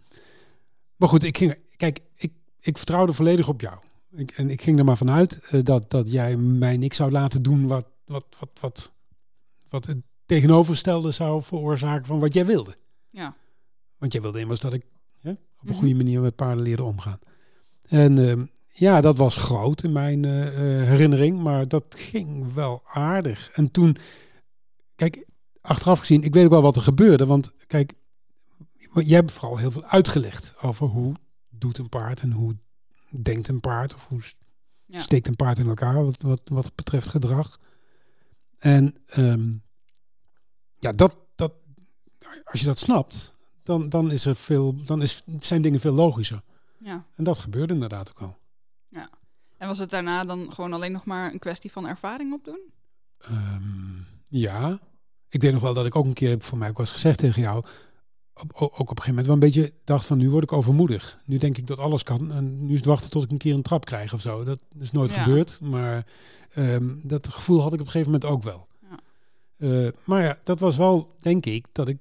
maar 0.97 1.09
goed, 1.09 1.23
ik 1.23 1.37
ging... 1.37 1.57
Kijk, 1.77 2.01
ik, 2.15 2.33
ik 2.61 2.77
vertrouwde 2.77 3.13
volledig 3.13 3.49
op 3.49 3.61
jou. 3.61 3.79
Ik, 4.11 4.31
en 4.31 4.51
ik 4.51 4.63
ging 4.63 4.79
er 4.79 4.85
maar 4.85 4.97
vanuit 4.97 5.41
eh, 5.51 5.63
dat, 5.63 5.91
dat 5.91 6.11
jij 6.11 6.37
mij 6.37 6.77
niks 6.77 6.97
zou 6.97 7.11
laten 7.11 7.43
doen 7.43 7.67
wat, 7.67 7.87
wat, 8.05 8.25
wat, 8.39 8.51
wat, 8.61 8.93
wat 9.69 9.87
het 9.87 9.99
tegenovergestelde 10.27 11.11
zou 11.11 11.43
veroorzaken 11.43 12.07
van 12.07 12.19
wat 12.19 12.35
jij 12.35 12.47
wilde. 12.47 12.77
Ja. 13.11 13.35
Want 13.99 14.13
jij 14.13 14.23
wilde 14.23 14.41
immers 14.41 14.61
dat 14.61 14.73
ik 14.73 14.83
hè, 15.21 15.31
op 15.31 15.37
een 15.39 15.69
Mhm. 15.69 15.75
goede 15.79 15.95
manier 15.95 16.21
met 16.21 16.37
paarden 16.37 16.63
leerde 16.65 16.83
omgaan. 16.85 17.19
En 17.89 18.29
ehm, 18.29 18.45
ja, 18.73 19.01
dat 19.01 19.17
was 19.19 19.37
groot 19.37 19.83
in 19.83 19.93
mijn 19.93 20.25
eh, 20.25 20.47
eh, 20.47 20.89
herinnering, 20.89 21.39
maar 21.43 21.69
dat 21.69 21.85
ging 21.99 22.55
wel 22.55 22.83
aardig. 22.87 23.51
En 23.51 23.71
toen, 23.71 23.97
kijk, 24.95 25.27
achteraf 25.61 25.99
gezien, 25.99 26.23
ik 26.23 26.35
weet 26.35 26.45
ook 26.45 26.51
wel 26.51 26.63
wat 26.63 26.77
er 26.77 26.83
gebeurde. 26.83 27.27
Want 27.27 27.55
kijk, 27.67 27.93
jij 28.93 29.17
hebt 29.17 29.33
vooral 29.33 29.57
heel 29.57 29.71
veel 29.71 29.85
uitgelegd 29.85 30.55
over 30.61 30.87
hoe 30.87 31.15
doet 31.49 31.79
een 31.79 31.89
paard 31.89 32.21
en 32.21 32.33
hoe 32.33 32.57
denkt 33.23 33.49
een 33.49 33.61
paard 33.61 33.95
of 33.95 34.09
hoe 34.09 34.21
Ja. 34.87 34.99
steekt 34.99 35.27
een 35.29 35.37
paard 35.37 35.59
in 35.59 35.67
elkaar 35.69 36.05
wat, 36.05 36.23
wat, 36.23 36.41
wat 36.45 36.75
betreft 36.75 37.09
gedrag. 37.09 37.59
En 38.59 38.95
ehm, 39.07 39.53
ja, 40.79 40.93
dat, 40.93 41.17
dat, 41.35 41.53
als 42.45 42.61
je 42.61 42.67
dat 42.67 42.79
snapt, 42.79 43.35
dan, 43.63 43.89
dan, 43.89 44.11
is 44.11 44.25
er 44.27 44.37
veel, 44.37 44.85
dan 44.85 45.03
is, 45.03 45.23
zijn 45.39 45.63
dingen 45.63 45.81
veel 45.81 45.93
logischer. 45.93 46.43
Ja. 46.79 47.05
En 47.17 47.25
dat 47.25 47.39
gebeurde 47.39 47.73
inderdaad 47.75 48.11
ook 48.11 48.19
wel. 48.21 48.37
En 49.59 49.69
was 49.69 49.79
het 49.79 49.91
daarna 49.91 50.25
dan 50.25 50.53
gewoon 50.53 50.73
alleen 50.73 50.93
nog 50.93 51.05
maar 51.07 51.33
een 51.33 51.39
kwestie 51.39 51.73
van 51.73 51.87
ervaring 51.87 52.33
opdoen? 52.33 52.61
Ehm, 53.19 53.63
ja, 54.29 54.79
ik 55.29 55.43
weet 55.43 55.53
nog 55.53 55.63
wel 55.63 55.75
dat 55.75 55.87
ik 55.87 55.97
ook 55.97 56.05
een 56.05 56.13
keer, 56.13 56.37
voor 56.41 56.59
mij 56.59 56.69
ook 56.69 56.79
was 56.79 56.91
gezegd 56.91 57.19
tegen 57.19 57.43
jou, 57.43 57.65
op, 58.35 58.53
ook 58.53 58.71
op 58.71 58.81
een 58.81 58.87
gegeven 58.87 59.09
moment 59.09 59.27
wel 59.27 59.35
een 59.35 59.41
beetje 59.41 59.73
dacht 59.85 60.07
van 60.07 60.19
nu 60.19 60.31
word 60.31 60.43
ik 60.43 60.53
overmoedig. 60.53 61.19
Nu 61.25 61.39
denk 61.39 61.57
ik 61.59 61.67
dat 61.67 61.79
alles 61.79 62.03
kan 62.03 62.33
en 62.33 62.65
nu 62.67 62.71
is 62.73 62.77
het 62.77 62.85
wachten 62.87 63.11
tot 63.11 63.23
ik 63.25 63.31
een 63.31 63.39
keer 63.39 63.55
een 63.55 63.63
trap 63.63 63.85
krijg 63.85 64.13
of 64.13 64.21
zo. 64.21 64.45
Dat 64.45 64.59
is 64.79 64.93
nooit 64.93 65.15
Ja. 65.15 65.23
gebeurd, 65.23 65.61
maar 65.61 66.07
ehm, 66.53 66.95
dat 67.03 67.29
gevoel 67.29 67.61
had 67.63 67.73
ik 67.73 67.81
op 67.81 67.87
een 67.87 67.93
gegeven 67.93 68.13
moment 68.13 68.31
ook 68.31 68.43
wel. 68.43 68.67
Ja. 68.91 68.99
Eh, 69.57 69.93
maar 70.05 70.23
ja, 70.23 70.39
dat 70.43 70.61
was 70.61 70.77
wel, 70.77 71.15
denk 71.21 71.47
ik, 71.47 71.67
dat 71.73 71.89
ik 71.89 71.99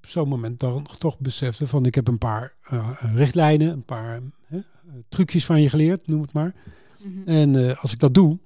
zo'n 0.00 0.28
moment 0.28 0.60
dan 0.60 0.86
toch 0.98 1.18
besefte 1.18 1.66
van 1.66 1.86
ik 1.86 1.94
heb 1.94 2.08
een 2.08 2.18
paar 2.18 2.54
eh, 2.62 2.90
richtlijnen, 3.14 3.70
een 3.72 3.84
paar 3.84 4.20
eh, 4.48 4.58
trucjes 5.08 5.44
van 5.44 5.62
je 5.62 5.68
geleerd, 5.68 6.06
noem 6.06 6.22
het 6.22 6.32
maar. 6.32 6.54
Mhm. 7.02 7.28
En 7.28 7.68
eh, 7.68 7.82
als 7.82 7.92
ik 7.92 7.98
dat 7.98 8.14
doe, 8.14 8.38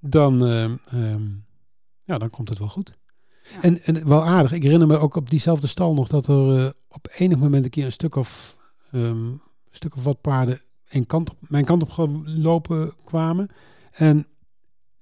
dan, 0.00 0.46
ehm, 0.46 1.28
ja, 2.04 2.18
dan 2.18 2.30
komt 2.30 2.48
het 2.48 2.58
wel 2.58 2.68
goed. 2.68 2.98
Ja. 3.52 3.62
En, 3.62 3.82
en 3.82 4.08
wel 4.08 4.24
aardig, 4.24 4.52
ik 4.52 4.62
herinner 4.62 4.88
me 4.88 4.98
ook 4.98 5.16
op 5.16 5.30
diezelfde 5.30 5.66
stal 5.66 5.94
nog 5.94 6.08
dat 6.08 6.26
er 6.26 6.74
op 6.88 7.08
enig 7.16 7.38
moment 7.38 7.64
een 7.64 7.70
keer 7.70 7.84
een 7.84 7.92
stuk 7.92 8.14
of, 8.14 8.56
ehm, 8.90 9.26
een 9.26 9.40
stuk 9.70 9.96
of 9.96 10.04
wat 10.04 10.20
paarden 10.20 10.60
een 10.88 11.06
kant 11.06 11.30
op, 11.30 11.36
mijn 11.40 11.64
kant 11.64 11.82
op 11.82 11.90
gelopen 11.90 12.92
kwamen. 13.04 13.48
En 13.90 14.26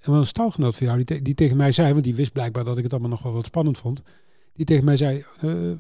was 0.03 0.19
een 0.19 0.27
stalgenoot 0.27 0.77
van 0.77 0.87
jou 0.87 0.99
die, 0.99 1.07
te- 1.07 1.23
die 1.23 1.35
tegen 1.35 1.57
mij 1.57 1.73
zei, 1.73 1.93
want 1.93 2.05
die 2.05 2.15
wist 2.15 2.33
blijkbaar 2.33 2.65
dat 2.65 2.77
ik 2.77 2.83
het 2.83 2.93
allemaal 2.93 3.11
nog 3.11 3.23
wel 3.23 3.33
wat 3.33 3.45
spannend 3.45 3.79
vond. 3.79 4.03
Die 4.53 4.65
tegen 4.65 4.85
mij 4.85 4.97
zei, 4.97 5.25
eh, 5.41 5.71
eh, 5.71 5.77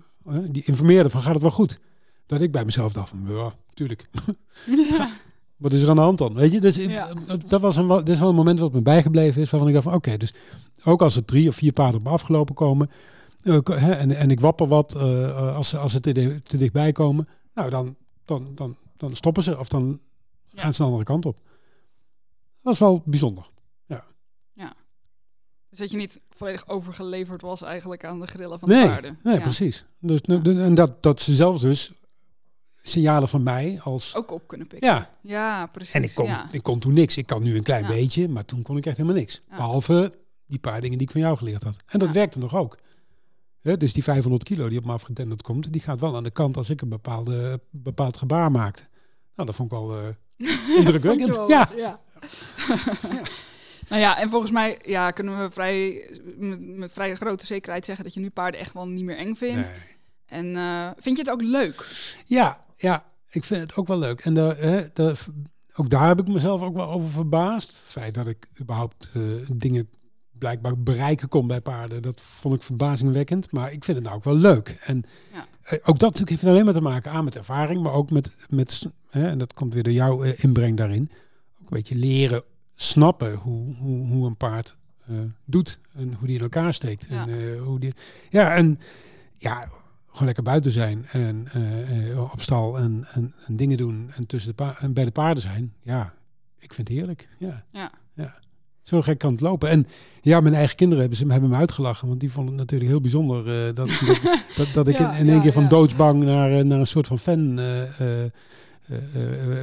die 0.50 0.64
informeerde 0.64 1.10
van 1.10 1.20
gaat 1.22 1.32
het 1.34 1.42
wel 1.42 1.50
goed? 1.50 1.80
Dat 2.26 2.40
ik 2.40 2.52
bij 2.52 2.64
mezelf 2.64 2.92
dacht 2.92 3.08
van, 3.08 3.24
ja, 3.28 3.52
tuurlijk. 3.74 4.08
ja. 4.98 5.10
Wat 5.56 5.72
is 5.72 5.82
er 5.82 5.88
aan 5.90 5.96
de 5.96 6.02
hand 6.02 6.18
dan? 6.18 6.34
Weet 6.34 6.52
je, 6.52 6.60
dus 6.60 6.78
ik- 6.78 6.90
Ja. 6.90 7.08
dat- 7.46 7.60
was 7.60 7.76
een, 7.76 7.88
dat 7.88 8.08
is 8.08 8.18
wel 8.18 8.28
een 8.28 8.34
moment 8.34 8.58
wat 8.60 8.72
me 8.72 8.80
bijgebleven 8.82 9.42
is, 9.42 9.50
waarvan 9.50 9.68
ik 9.68 9.74
dacht 9.74 9.86
van 9.86 9.94
oké, 9.96 10.16
dus 10.16 10.34
ook 10.84 11.02
als 11.02 11.16
er 11.16 11.24
drie 11.24 11.48
of 11.48 11.54
vier 11.54 11.72
paarden 11.72 11.98
op 12.00 12.06
me 12.06 12.12
afgelopen 12.12 12.54
komen 12.54 12.90
eh, 13.42 14.00
en, 14.00 14.10
en 14.16 14.30
ik 14.30 14.40
wapper 14.40 14.66
wat 14.68 14.94
eh, 14.94 15.24
eh, 15.28 15.56
als, 15.56 15.68
ze- 15.68 15.78
als 15.78 15.92
ze 15.92 16.00
te, 16.00 16.40
te 16.42 16.56
dichtbij 16.56 16.92
komen, 16.92 17.28
nou 17.54 17.70
dan, 17.70 17.96
dan, 18.24 18.52
dan, 18.54 18.76
dan 18.96 19.16
stoppen 19.16 19.42
ze 19.42 19.58
of 19.58 19.68
dan 19.68 20.00
Ja. 20.48 20.62
gaan 20.62 20.72
ze 20.72 20.78
de 20.78 20.84
andere 20.84 21.04
kant 21.04 21.26
op. 21.26 21.34
Dat 21.36 21.44
was 22.62 22.78
wel 22.78 23.02
bijzonder. 23.04 23.48
Dus 25.70 25.78
dat 25.78 25.90
je 25.90 25.96
niet 25.96 26.20
volledig 26.30 26.68
overgeleverd 26.68 27.42
was 27.42 27.62
eigenlijk 27.62 28.04
aan 28.04 28.20
de 28.20 28.26
grillen 28.26 28.58
van 28.58 28.68
de 28.68 28.74
paarden. 28.74 29.18
nee 29.22 29.34
Ja. 29.34 29.40
precies. 29.40 29.84
Dus, 29.98 30.20
en 30.20 30.74
dat, 30.74 31.02
dat 31.02 31.20
ze 31.20 31.34
zelf 31.34 31.58
dus 31.58 31.92
signalen 32.82 33.28
van 33.28 33.42
mij 33.42 33.80
als... 33.82 34.14
Ook 34.16 34.30
op 34.30 34.48
kunnen 34.48 34.66
pikken. 34.66 34.88
Ja, 34.88 35.10
Ja, 35.20 35.66
precies. 35.66 35.94
en 35.94 36.02
ik 36.02 36.14
kon, 36.14 36.26
ja. 36.26 36.48
ik 36.52 36.62
kon 36.62 36.78
toen 36.78 36.94
niks. 36.94 37.16
Ik 37.16 37.26
kan 37.26 37.42
nu 37.42 37.56
een 37.56 37.62
klein 37.62 37.86
beetje, 37.86 38.28
maar 38.28 38.44
toen 38.44 38.62
kon 38.62 38.76
ik 38.76 38.86
echt 38.86 38.96
helemaal 38.96 39.18
niks. 39.18 39.42
Behalve 39.48 40.12
die 40.46 40.58
paar 40.58 40.80
dingen 40.80 40.98
die 40.98 41.06
ik 41.06 41.12
van 41.12 41.20
jou 41.20 41.36
geleerd 41.36 41.62
had. 41.62 41.76
En 41.86 41.98
dat 41.98 42.10
werkte 42.10 42.38
nog 42.38 42.54
ook. 42.54 42.78
Dus 43.62 43.92
die 43.92 44.02
500 44.02 44.44
kilo 44.44 44.68
die 44.68 44.78
op 44.78 44.84
me 44.84 44.92
afgedenderd 44.92 45.42
komt, 45.42 45.72
die 45.72 45.80
gaat 45.80 46.00
wel 46.00 46.16
aan 46.16 46.22
de 46.22 46.30
kant 46.30 46.56
als 46.56 46.70
ik 46.70 46.80
een 46.80 46.88
bepaalde, 46.88 47.60
bepaald 47.70 48.16
gebaar 48.16 48.50
maakte. 48.50 48.82
Nou, 49.34 49.46
dat 49.46 49.54
vond 49.54 49.72
ik 49.72 49.78
wel 49.78 49.98
eh, 49.98 50.76
indrukwekkend. 50.78 51.34
Ja. 51.48 51.70
ja. 51.76 52.00
Nou 53.90 54.02
ja, 54.02 54.18
en 54.18 54.30
volgens 54.30 54.52
mij 54.52 54.78
ja, 54.84 55.10
kunnen 55.10 55.42
we 55.42 55.50
vrij, 55.50 56.10
met, 56.36 56.60
met 56.60 56.92
vrij 56.92 57.14
grote 57.16 57.46
zekerheid 57.46 57.84
zeggen 57.84 58.04
dat 58.04 58.14
je 58.14 58.20
nu 58.20 58.30
paarden 58.30 58.60
echt 58.60 58.72
wel 58.72 58.88
niet 58.88 59.04
meer 59.04 59.16
eng 59.16 59.34
vindt. 59.34 59.68
Nee. 59.70 59.78
En 60.26 60.56
eh, 60.56 60.90
vind 60.96 61.16
je 61.16 61.22
het 61.22 61.32
ook 61.32 61.42
leuk? 61.42 61.86
Ja, 62.26 62.64
ja, 62.76 63.04
ik 63.30 63.44
vind 63.44 63.60
het 63.60 63.76
ook 63.76 63.86
wel 63.86 63.98
leuk. 63.98 64.20
En 64.20 64.34
daar, 64.34 64.56
hè, 64.58 64.80
ook 65.74 65.90
daar 65.90 66.06
heb 66.08 66.20
ik 66.20 66.28
mezelf 66.28 66.62
ook 66.62 66.74
wel 66.74 66.88
over 66.90 67.08
verbaasd. 67.08 67.68
Het 67.68 67.76
feit 67.86 68.14
dat 68.14 68.26
ik 68.26 68.46
überhaupt 68.60 69.08
eh, 69.14 69.22
dingen 69.48 69.88
blijkbaar 70.38 70.78
bereiken 70.78 71.28
kon 71.28 71.46
bij 71.46 71.60
paarden, 71.60 72.02
dat 72.02 72.20
vond 72.20 72.54
ik 72.54 72.62
verbazingwekkend. 72.62 73.52
Maar 73.52 73.72
ik 73.72 73.84
vind 73.84 73.96
het 73.96 74.06
nou 74.06 74.16
ook 74.18 74.24
wel 74.24 74.36
leuk. 74.36 74.76
En 74.84 75.04
Ja. 75.32 75.46
eh, 75.62 75.72
ook 75.78 75.98
dat 75.98 76.00
natuurlijk 76.00 76.30
heeft 76.30 76.44
alleen 76.44 76.64
maar 76.64 76.74
te 76.74 76.80
maken 76.80 77.10
aan 77.12 77.24
met 77.24 77.36
ervaring, 77.36 77.82
maar 77.82 77.92
ook 77.92 78.10
met, 78.10 78.32
met 78.48 78.86
hè, 79.10 79.28
en 79.28 79.38
dat 79.38 79.54
komt 79.54 79.74
weer 79.74 79.82
door 79.82 79.92
jouw 79.92 80.22
inbreng 80.22 80.76
daarin, 80.76 81.10
ook 81.60 81.70
een 81.70 81.76
beetje 81.76 81.94
leren 81.94 82.42
snappen 82.82 83.34
hoe, 83.34 83.76
hoe, 83.76 84.06
hoe 84.06 84.26
een 84.26 84.36
paard 84.36 84.76
eh, 85.06 85.14
doet 85.44 85.78
en 85.94 86.14
hoe 86.14 86.26
die 86.26 86.36
in 86.36 86.42
elkaar 86.42 86.74
steekt. 86.74 87.06
Ja. 87.10 87.26
En, 87.26 87.28
eh, 87.28 87.62
hoe 87.62 87.78
die, 87.78 87.94
ja, 88.30 88.54
en 88.54 88.78
ja, 89.38 89.68
gewoon 90.08 90.24
lekker 90.26 90.42
buiten 90.42 90.72
zijn 90.72 91.06
en 91.12 91.48
eh, 91.52 92.32
op 92.32 92.40
stal 92.40 92.78
en, 92.78 93.06
en, 93.12 93.34
en 93.46 93.56
dingen 93.56 93.76
doen 93.76 94.10
en, 94.16 94.26
tussen 94.26 94.50
de 94.50 94.56
pa- 94.64 94.76
en 94.78 94.92
bij 94.92 95.04
de 95.04 95.10
paarden 95.10 95.42
zijn. 95.42 95.72
Ja, 95.82 96.12
ik 96.58 96.74
vind 96.74 96.88
het 96.88 96.96
heerlijk. 96.96 97.28
Ja. 97.38 97.64
Ja. 97.70 97.90
ja. 98.14 98.34
Zo 98.82 99.00
gek 99.02 99.18
kan 99.18 99.32
het 99.32 99.40
lopen. 99.40 99.68
En 99.68 99.86
ja, 100.22 100.40
mijn 100.40 100.54
eigen 100.54 100.76
kinderen 100.76 101.00
hebben, 101.00 101.18
ze, 101.18 101.26
hebben 101.26 101.50
me 101.50 101.56
uitgelachen, 101.56 102.08
want 102.08 102.20
die 102.20 102.32
vonden 102.32 102.52
het 102.52 102.60
natuurlijk 102.60 102.90
heel 102.90 103.00
bijzonder 103.00 103.44
dat, 103.74 103.88
dat, 104.06 104.20
dat, 104.56 104.68
dat 104.72 104.88
ik 104.88 104.98
Ja, 104.98 105.12
in, 105.12 105.18
in 105.18 105.26
één 105.26 105.36
ja, 105.36 105.42
keer 105.42 105.52
van 105.52 105.68
doodsbang 105.68 106.24
naar, 106.24 106.66
naar 106.66 106.78
een 106.78 106.86
soort 106.86 107.06
van 107.06 107.18
fan 107.18 107.54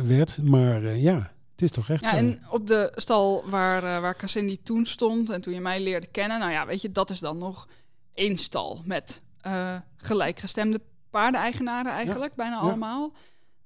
werd. 0.05 0.38
Maar 0.43 0.97
ja, 0.97 1.31
het 1.57 1.61
is 1.61 1.71
toch 1.71 1.89
echt 1.89 2.01
Ja, 2.05 2.11
zo. 2.11 2.17
en 2.17 2.39
op 2.51 2.67
de 2.67 2.91
stal 2.95 3.43
waar, 3.49 3.83
eh 3.83 4.01
waar 4.01 4.15
Cassindi 4.15 4.63
toen 4.63 4.85
stond 4.85 5.29
en 5.29 5.41
toen 5.41 5.53
je 5.53 5.59
mij 5.61 5.79
leerde 5.79 6.07
kennen, 6.07 6.39
nou 6.39 6.51
ja, 6.51 6.65
weet 6.65 6.81
je, 6.81 6.91
dat 6.91 7.09
is 7.09 7.19
dan 7.19 7.37
nog 7.37 7.67
één 8.13 8.37
stal 8.37 8.81
met 8.85 9.21
eh, 9.41 9.75
gelijkgestemde 9.97 10.81
paardeneigenaren 11.09 11.91
eigenlijk, 11.91 12.35
bijna 12.35 12.55
Ja. 12.55 12.59
allemaal. 12.61 13.13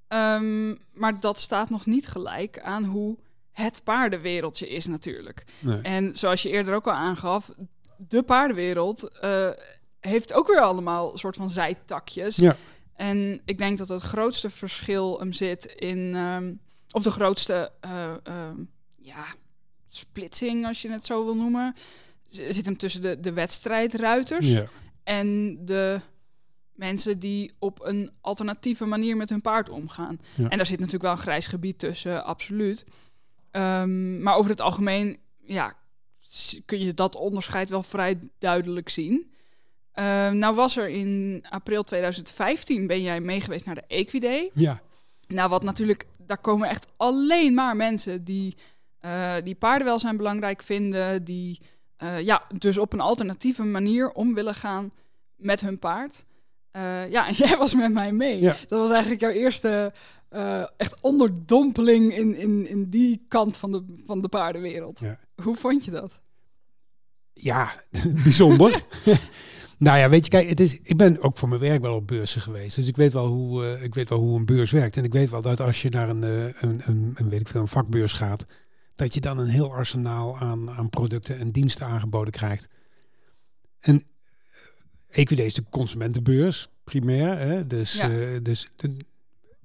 Ehm, 0.07 0.75
maar 0.93 1.19
dat 1.19 1.39
staat 1.39 1.69
nog 1.69 1.85
niet 1.85 2.07
gelijk 2.07 2.59
aan 2.59 2.83
hoe 2.83 3.17
het 3.51 3.81
paardenwereldje 3.83 4.69
is 4.69 4.85
natuurlijk. 4.87 5.43
Nee. 5.59 5.81
En 5.81 6.15
zoals 6.17 6.41
je 6.41 6.49
eerder 6.49 6.75
ook 6.75 6.85
al 6.87 6.93
aangaf, 6.93 7.51
de 7.97 8.23
paardenwereld 8.23 9.19
eh, 9.19 9.49
heeft 9.99 10.33
ook 10.33 10.47
weer 10.47 10.59
allemaal 10.61 11.17
soort 11.17 11.35
van 11.35 11.49
zijtakjes. 11.49 12.35
Ja. 12.35 12.55
En 12.95 13.41
ik 13.45 13.57
denk 13.57 13.77
dat 13.77 13.87
het 13.89 14.01
grootste 14.01 14.49
verschil 14.49 15.19
hem 15.19 15.33
zit 15.33 15.65
in, 15.65 16.15
ehm, 16.15 16.53
of 16.91 17.03
de 17.03 17.11
grootste, 17.11 17.71
eh, 17.79 18.13
ehm, 18.23 18.55
ja, 18.97 19.25
splitsing, 19.89 20.65
als 20.65 20.81
je 20.81 20.91
het 20.91 21.05
zo 21.05 21.25
wil 21.25 21.35
noemen, 21.35 21.73
zit 22.27 22.65
hem 22.65 22.77
tussen 22.77 23.01
de, 23.01 23.19
de 23.19 23.33
wedstrijdruiters 23.33 24.47
Ja. 24.47 24.65
en 25.03 25.57
de 25.65 25.99
mensen 26.73 27.19
die 27.19 27.51
op 27.59 27.81
een 27.83 28.11
alternatieve 28.21 28.85
manier 28.85 29.17
met 29.17 29.29
hun 29.29 29.41
paard 29.41 29.69
omgaan. 29.69 30.19
Ja. 30.35 30.49
En 30.49 30.57
daar 30.57 30.65
zit 30.65 30.77
natuurlijk 30.77 31.03
wel 31.03 31.11
een 31.11 31.17
grijs 31.17 31.47
gebied 31.47 31.79
tussen, 31.79 32.23
absoluut. 32.25 32.85
Ehm, 33.51 34.21
maar 34.21 34.35
over 34.35 34.51
het 34.51 34.61
algemeen, 34.61 35.17
ja, 35.45 35.73
kun 36.65 36.79
je 36.79 36.93
dat 36.93 37.15
onderscheid 37.15 37.69
wel 37.69 37.83
vrij 37.83 38.19
duidelijk 38.39 38.89
zien. 38.89 39.33
Ehm, 39.91 40.37
nou 40.37 40.55
was 40.55 40.77
er 40.77 40.89
in 40.89 41.43
april 41.49 41.83
2015, 41.83 42.87
ben 42.87 43.01
jij 43.01 43.19
meegeweest 43.19 43.65
naar 43.65 43.75
de 43.75 43.83
Equiday. 43.87 44.49
ja. 44.53 44.81
Nou, 45.27 45.49
wat 45.49 45.63
natuurlijk, 45.63 46.05
daar 46.31 46.41
komen 46.41 46.69
echt 46.69 46.87
alleen 46.97 47.53
maar 47.53 47.75
mensen 47.75 48.23
die, 48.23 48.57
eh, 48.99 49.33
die 49.43 49.55
paardenwelzijn 49.55 50.17
belangrijk 50.17 50.61
vinden, 50.61 51.23
die 51.23 51.59
eh, 51.97 52.21
ja, 52.21 52.43
dus 52.57 52.77
op 52.77 52.93
een 52.93 52.99
alternatieve 52.99 53.63
manier 53.63 54.11
om 54.11 54.33
willen 54.33 54.55
gaan 54.55 54.91
met 55.35 55.61
hun 55.61 55.79
paard. 55.79 56.25
Eh, 56.71 57.09
ja, 57.09 57.27
en 57.27 57.33
jij 57.33 57.57
was 57.57 57.75
met 57.75 57.93
mij 57.93 58.11
mee. 58.11 58.39
Ja. 58.39 58.55
Dat 58.67 58.79
was 58.79 58.89
eigenlijk 58.91 59.21
jouw 59.21 59.31
eerste 59.31 59.93
echt 60.77 61.01
onderdompeling 61.01 62.15
in, 62.15 62.35
in, 62.35 62.67
in 62.67 62.89
die 62.89 63.25
kant 63.27 63.57
van 63.57 63.71
de, 63.71 63.83
van 64.05 64.21
de 64.21 64.27
paardenwereld. 64.27 64.99
Ja. 64.99 65.19
Hoe 65.43 65.55
vond 65.55 65.85
je 65.85 65.91
dat? 65.91 66.21
Ja, 67.33 67.81
bijzonder. 68.23 68.81
nou 69.81 69.97
ja, 69.97 70.09
weet 70.09 70.23
je, 70.23 70.29
kijk, 70.31 70.49
het 70.49 70.59
is, 70.59 70.79
ik 70.83 70.97
ben 70.97 71.21
ook 71.21 71.37
voor 71.37 71.49
mijn 71.49 71.61
werk 71.61 71.81
wel 71.81 71.95
op 71.95 72.07
beurzen 72.07 72.41
geweest. 72.41 72.75
Dus 72.75 72.87
ik 72.87 72.95
weet 72.95 73.13
wel 73.13 73.27
hoe, 73.27 73.65
eh, 73.65 73.83
ik 73.83 73.93
weet 73.93 74.09
wel 74.09 74.19
hoe 74.19 74.37
een 74.37 74.45
beurs 74.45 74.71
werkt. 74.71 74.97
En 74.97 75.03
ik 75.03 75.13
weet 75.13 75.29
wel 75.29 75.41
dat 75.41 75.59
als 75.59 75.81
je 75.81 75.89
naar 75.89 76.09
een, 76.09 76.23
eh, 76.23 76.43
een, 76.61 76.81
een, 76.85 77.11
een, 77.15 77.29
weet 77.29 77.39
ik 77.39 77.47
veel, 77.47 77.61
een 77.61 77.67
vakbeurs 77.67 78.13
gaat, 78.13 78.45
dat 78.95 79.13
je 79.13 79.21
dan 79.21 79.37
een 79.37 79.47
heel 79.47 79.73
arsenaal 79.73 80.37
aan, 80.37 80.69
aan 80.69 80.89
producten 80.89 81.37
en 81.39 81.51
diensten 81.51 81.85
aangeboden 81.87 82.31
krijgt. 82.33 82.67
En 83.79 84.03
EQD 85.09 85.39
is 85.39 85.53
de 85.53 85.63
consumentenbeurs, 85.69 86.69
primair. 86.83 87.37
Hè? 87.39 87.67
Dus, 87.67 87.93
Ja. 87.93 88.09
eh, 88.11 88.27
dus 88.41 88.67
de- 88.75 88.97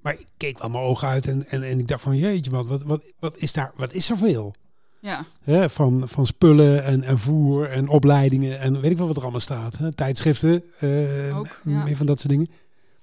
maar 0.00 0.12
ik 0.18 0.26
keek 0.36 0.58
wel 0.58 0.70
mijn 0.70 0.82
ogen 0.84 1.08
uit 1.08 1.26
en, 1.26 1.46
en, 1.48 1.62
en 1.62 1.78
ik 1.78 1.88
dacht 1.88 2.02
van 2.02 2.16
jeetje, 2.16 2.50
wat, 2.50 2.66
wat, 2.66 2.82
wat, 2.82 3.12
wat, 3.18 3.36
is, 3.36 3.52
daar, 3.52 3.72
wat 3.76 3.92
is 3.92 4.10
er 4.10 4.16
veel? 4.16 4.54
Ja, 5.00 5.24
Hè? 5.42 5.70
Van, 5.70 6.08
van 6.08 6.26
spullen 6.26 6.84
en, 6.84 7.02
en 7.02 7.18
voer 7.18 7.70
en 7.70 7.88
opleidingen 7.88 8.60
en 8.60 8.80
weet 8.80 8.90
ik 8.90 8.96
wel 8.96 9.06
wat 9.06 9.16
er 9.16 9.22
allemaal 9.22 9.40
staat. 9.40 9.78
Hè? 9.78 9.92
Tijdschriften, 9.92 10.62
eh, 10.80 11.38
Ook, 11.38 11.60
ja. 11.64 11.84
meer 11.84 11.96
van 11.96 12.06
dat 12.06 12.18
soort 12.18 12.32
dingen. 12.32 12.48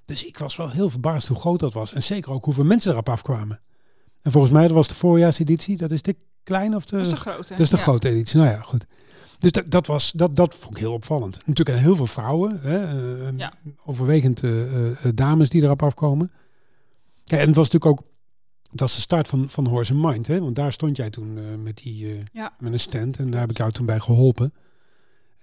Dus 0.05 0.25
ik 0.25 0.37
was 0.37 0.55
wel 0.55 0.69
heel 0.69 0.89
verbaasd 0.89 1.27
hoe 1.27 1.39
groot 1.39 1.59
dat 1.59 1.73
was. 1.73 1.93
En 1.93 2.03
zeker 2.03 2.31
ook 2.31 2.45
hoeveel 2.45 2.63
mensen 2.63 2.91
erop 2.91 3.09
afkwamen. 3.09 3.59
En 4.21 4.31
volgens 4.31 4.53
mij, 4.53 4.63
dat 4.63 4.75
was 4.75 4.87
de 4.87 4.95
voorjaarseditie. 4.95 5.77
Dat 5.77 5.91
is 5.91 6.01
de 6.01 6.15
kleine 6.43 6.75
of 6.75 6.85
de... 6.85 6.95
dat 6.95 7.05
is 7.05 7.11
de 7.11 7.15
grote. 7.19 7.49
Dat 7.49 7.59
is 7.59 7.69
de 7.69 7.75
ja. 7.77 7.81
grote 7.81 8.09
editie. 8.09 8.37
Nou 8.37 8.49
ja, 8.49 8.61
goed. 8.61 8.85
Dus 9.39 9.51
dat, 9.51 9.71
dat, 9.71 9.87
was, 9.87 10.11
dat, 10.11 10.35
dat 10.35 10.55
vond 10.55 10.75
ik 10.75 10.79
heel 10.79 10.93
opvallend. 10.93 11.41
Natuurlijk 11.45 11.79
heel 11.79 11.95
veel 11.95 12.07
vrouwen. 12.07 12.59
Hè, 12.61 12.77
eh, 12.77 13.37
Ja. 13.37 13.53
Overwegend 13.85 14.43
eh, 14.43 14.51
dames 15.13 15.49
die 15.49 15.61
erop 15.61 15.83
afkomen. 15.83 16.31
En 17.25 17.47
het 17.47 17.55
was 17.55 17.71
natuurlijk 17.71 17.85
ook... 17.85 18.11
Dat 18.75 18.79
was 18.79 18.95
de 18.95 19.01
start 19.01 19.27
van, 19.27 19.49
van 19.49 19.67
Horse 19.67 19.93
and 19.93 20.01
Mind. 20.05 20.27
Hè? 20.27 20.39
Want 20.39 20.55
daar 20.55 20.73
stond 20.73 20.97
jij 20.97 21.09
toen 21.09 21.37
eh, 21.37 21.43
met, 21.63 21.77
die, 21.77 22.11
eh, 22.13 22.19
Ja. 22.31 22.53
met 22.59 22.73
een 22.73 22.79
stand. 22.79 23.19
En 23.19 23.29
daar 23.31 23.41
heb 23.41 23.49
ik 23.49 23.57
jou 23.57 23.71
toen 23.71 23.85
bij 23.85 23.99
geholpen. 23.99 24.53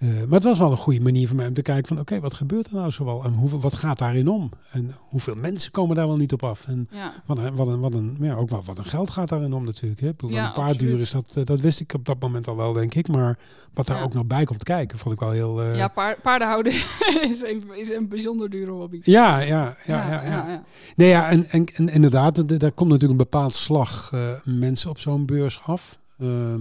Eh, 0.00 0.09
maar 0.09 0.28
het 0.30 0.45
was 0.45 0.59
wel 0.59 0.71
een 0.71 0.76
goede 0.76 1.00
manier 1.00 1.26
voor 1.28 1.37
mij 1.37 1.47
om 1.47 1.54
te 1.54 1.62
kijken 1.62 1.87
van... 1.88 1.99
Oké, 1.99 2.21
wat 2.21 2.35
gebeurt 2.35 2.66
er 2.66 2.75
nou 2.75 2.90
zoal? 2.90 3.25
En 3.25 3.33
hoeveel, 3.33 3.61
wat 3.61 3.75
gaat 3.75 3.99
daarin 3.99 4.28
om? 4.28 4.50
En 4.71 4.95
hoeveel 4.99 5.35
mensen 5.35 5.71
komen 5.73 5.97
daar 5.97 6.07
wel 6.07 6.16
niet 6.16 6.33
op 6.33 6.42
af? 6.42 6.66
En 6.66 6.88
Ja. 6.90 7.12
wat 7.26 7.38
een, 7.38 7.57
wat 7.57 7.66
een, 7.66 7.80
wat 7.80 7.95
een, 7.95 8.16
ja, 8.21 8.35
ook 8.35 8.50
wel 8.50 8.62
wat 8.64 8.78
een 8.78 8.85
geld 8.85 9.11
gaat 9.11 9.28
daarin 9.28 9.52
om 9.52 9.64
natuurlijk. 9.64 10.00
Hè? 10.00 10.09
Ik 10.09 10.16
bedoel, 10.16 10.37
Ja, 10.37 10.47
een 10.47 10.52
paard 10.52 10.78
duur 10.78 11.00
is, 11.00 11.11
dat, 11.11 11.37
eh, 11.37 11.45
dat 11.45 11.61
wist 11.61 11.80
ik 11.80 11.95
op 11.95 12.04
dat 12.04 12.21
moment 12.21 12.47
al 12.49 12.57
wel, 12.57 12.73
denk 12.73 12.95
ik. 12.95 13.09
Maar 13.09 13.38
wat 13.75 13.87
daar 13.87 13.97
Ja. 13.97 14.02
ook 14.02 14.14
nog 14.14 14.26
bij 14.26 14.45
komt 14.45 14.62
kijken, 14.64 14.99
vond 14.99 15.14
ik 15.14 15.21
wel 15.21 15.30
heel... 15.30 15.62
eh, 15.62 15.76
ja, 15.76 15.88
paar- 15.88 16.19
paardenhouden 16.23 16.73
is 17.33 17.42
een, 17.42 17.64
is 17.75 17.90
een 17.90 18.09
bijzonder 18.09 18.50
dure 18.50 18.71
hobby. 18.71 19.00
ja, 19.04 19.38
ja, 19.38 19.76
ja, 19.87 20.11
ja, 20.11 20.25
ja. 20.25 20.49
ja. 20.49 20.62
Nee, 20.97 21.09
ja, 21.09 21.28
en, 21.30 21.45
en, 21.49 21.64
en 21.66 21.88
inderdaad, 21.88 22.38
er- 22.38 22.59
daar 22.59 22.73
komt 22.73 22.90
natuurlijk 22.90 23.21
een 23.21 23.26
bepaald 23.30 23.54
slag 23.54 24.12
mensen 24.45 24.90
op 24.90 24.99
zo'n 24.99 25.26
beurs 25.26 25.62
af. 25.62 25.99
Ehm, 26.19 26.61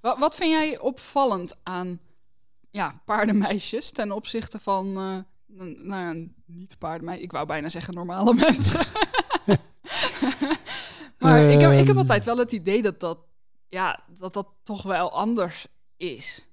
Wat, 0.00 0.18
wat 0.18 0.34
vind 0.34 0.50
jij 0.50 0.78
opvallend 0.78 1.56
aan 1.62 1.98
ja, 2.70 3.02
paardenmeisjes 3.04 3.90
ten 3.90 4.12
opzichte 4.12 4.58
van 4.58 4.86
eh, 4.86 5.16
nou 5.86 6.16
ja, 6.16 6.26
niet 6.46 6.78
paardenmeisjes? 6.78 7.24
Ik 7.24 7.32
wou 7.32 7.46
bijna 7.46 7.68
zeggen 7.68 7.94
normale 7.94 8.34
mensen. 8.48 8.80
maar 11.18 11.40
ik, 11.42 11.60
heb, 11.60 11.70
ik 11.72 11.78
heb 11.78 11.88
Ehm. 11.88 11.98
altijd 11.98 12.24
wel 12.24 12.38
het 12.38 12.52
idee 12.52 12.82
dat 12.82 13.00
dat, 13.00 13.18
ja, 13.68 14.00
dat 14.18 14.34
dat 14.34 14.48
toch 14.62 14.82
wel 14.82 15.12
anders 15.12 15.66
is. 15.96 16.48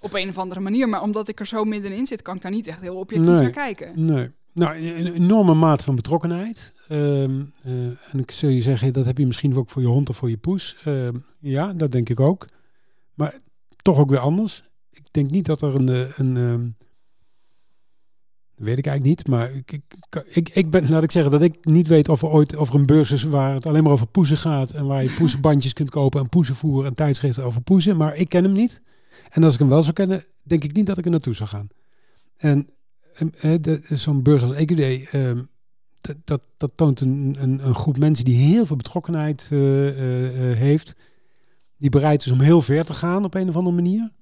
Op 0.00 0.12
een 0.14 0.28
of 0.28 0.38
andere 0.38 0.60
manier. 0.60 0.88
Maar 0.88 1.02
omdat 1.02 1.28
ik 1.28 1.40
er 1.40 1.46
zo 1.46 1.64
middenin 1.64 2.06
zit, 2.06 2.22
kan 2.22 2.36
ik 2.36 2.42
daar 2.42 2.50
niet 2.50 2.66
echt 2.66 2.80
heel 2.80 2.96
objectief 2.96 3.28
Nee. 3.28 3.42
naar 3.42 3.50
kijken. 3.50 4.04
nee. 4.04 4.30
Nou, 4.52 4.76
een 4.76 5.12
enorme 5.14 5.54
mate 5.54 5.84
van 5.84 5.94
betrokkenheid. 5.94 6.72
Ehm, 6.88 7.44
eh, 7.62 7.72
en 8.12 8.18
ik 8.18 8.30
zul 8.30 8.48
je 8.48 8.60
zeggen, 8.60 8.92
dat 8.92 9.04
heb 9.04 9.18
je 9.18 9.26
misschien 9.26 9.56
ook 9.56 9.70
voor 9.70 9.82
je 9.82 9.88
hond 9.88 10.08
of 10.08 10.16
voor 10.16 10.30
je 10.30 10.36
poes. 10.36 10.76
Ehm, 10.84 11.16
ja, 11.40 11.72
dat 11.72 11.92
denk 11.92 12.08
ik 12.08 12.20
ook. 12.20 12.46
Maar 13.14 13.34
toch 13.82 13.98
ook 13.98 14.10
weer 14.10 14.18
anders. 14.18 14.62
Ik 14.96 15.06
denk 15.10 15.30
niet 15.30 15.46
dat 15.46 15.62
er 15.62 15.74
een... 15.74 15.88
eh, 15.88 16.18
een 16.18 16.36
ehm, 16.36 16.68
weet 18.56 18.78
ik 18.78 18.86
eigenlijk 18.86 19.16
niet, 19.16 19.28
maar 19.28 19.52
ik, 19.52 19.72
ik, 19.72 19.82
ik, 20.26 20.48
ik 20.48 20.70
ben, 20.70 20.90
laat 20.90 21.02
ik 21.02 21.10
zeggen 21.10 21.32
dat 21.32 21.42
ik 21.42 21.64
niet 21.64 21.88
weet 21.88 22.08
of 22.08 22.22
er 22.22 22.28
ooit 22.28 22.56
of 22.56 22.68
er 22.68 22.74
een 22.74 22.86
beurs 22.86 23.10
is 23.10 23.22
waar 23.22 23.54
het 23.54 23.66
alleen 23.66 23.82
maar 23.82 23.92
over 23.92 24.06
poezen 24.06 24.38
gaat 24.38 24.70
en 24.70 24.86
waar 24.86 25.02
je 25.02 25.14
poezenbandjes 25.18 25.72
kunt 25.72 25.90
kopen 25.90 26.20
en 26.20 26.28
poezenvoer 26.28 26.84
en 26.84 26.94
tijdschriften 26.94 27.44
over 27.44 27.60
poezen. 27.60 27.96
Maar 27.96 28.16
ik 28.16 28.28
ken 28.28 28.44
hem 28.44 28.52
niet. 28.52 28.82
En 29.30 29.44
als 29.44 29.52
ik 29.52 29.58
hem 29.58 29.68
wel 29.68 29.82
zou 29.82 29.94
kennen, 29.94 30.24
denk 30.42 30.64
ik 30.64 30.72
niet 30.72 30.86
dat 30.86 30.98
ik 30.98 31.04
er 31.04 31.10
naartoe 31.10 31.34
zou 31.34 31.48
gaan. 31.48 31.68
En 32.36 32.68
ehm, 33.14 33.58
eh, 33.62 33.96
zo'n 33.96 34.22
beurs 34.22 34.42
als 34.42 34.52
EQD, 34.52 35.10
ehm, 35.10 35.42
dat, 36.00 36.16
dat, 36.24 36.42
dat 36.56 36.72
toont 36.74 37.00
een, 37.00 37.36
een, 37.38 37.66
een 37.66 37.74
groep 37.74 37.98
mensen 37.98 38.24
die 38.24 38.36
heel 38.36 38.66
veel 38.66 38.76
betrokkenheid 38.76 39.48
eh, 39.50 39.58
heeft. 40.56 40.94
Die 41.76 41.90
bereid 41.90 42.24
is 42.24 42.30
om 42.30 42.40
heel 42.40 42.62
ver 42.62 42.84
te 42.84 42.94
gaan 42.94 43.24
op 43.24 43.34
een 43.34 43.48
of 43.48 43.56
andere 43.56 43.76
manier. 43.76 44.12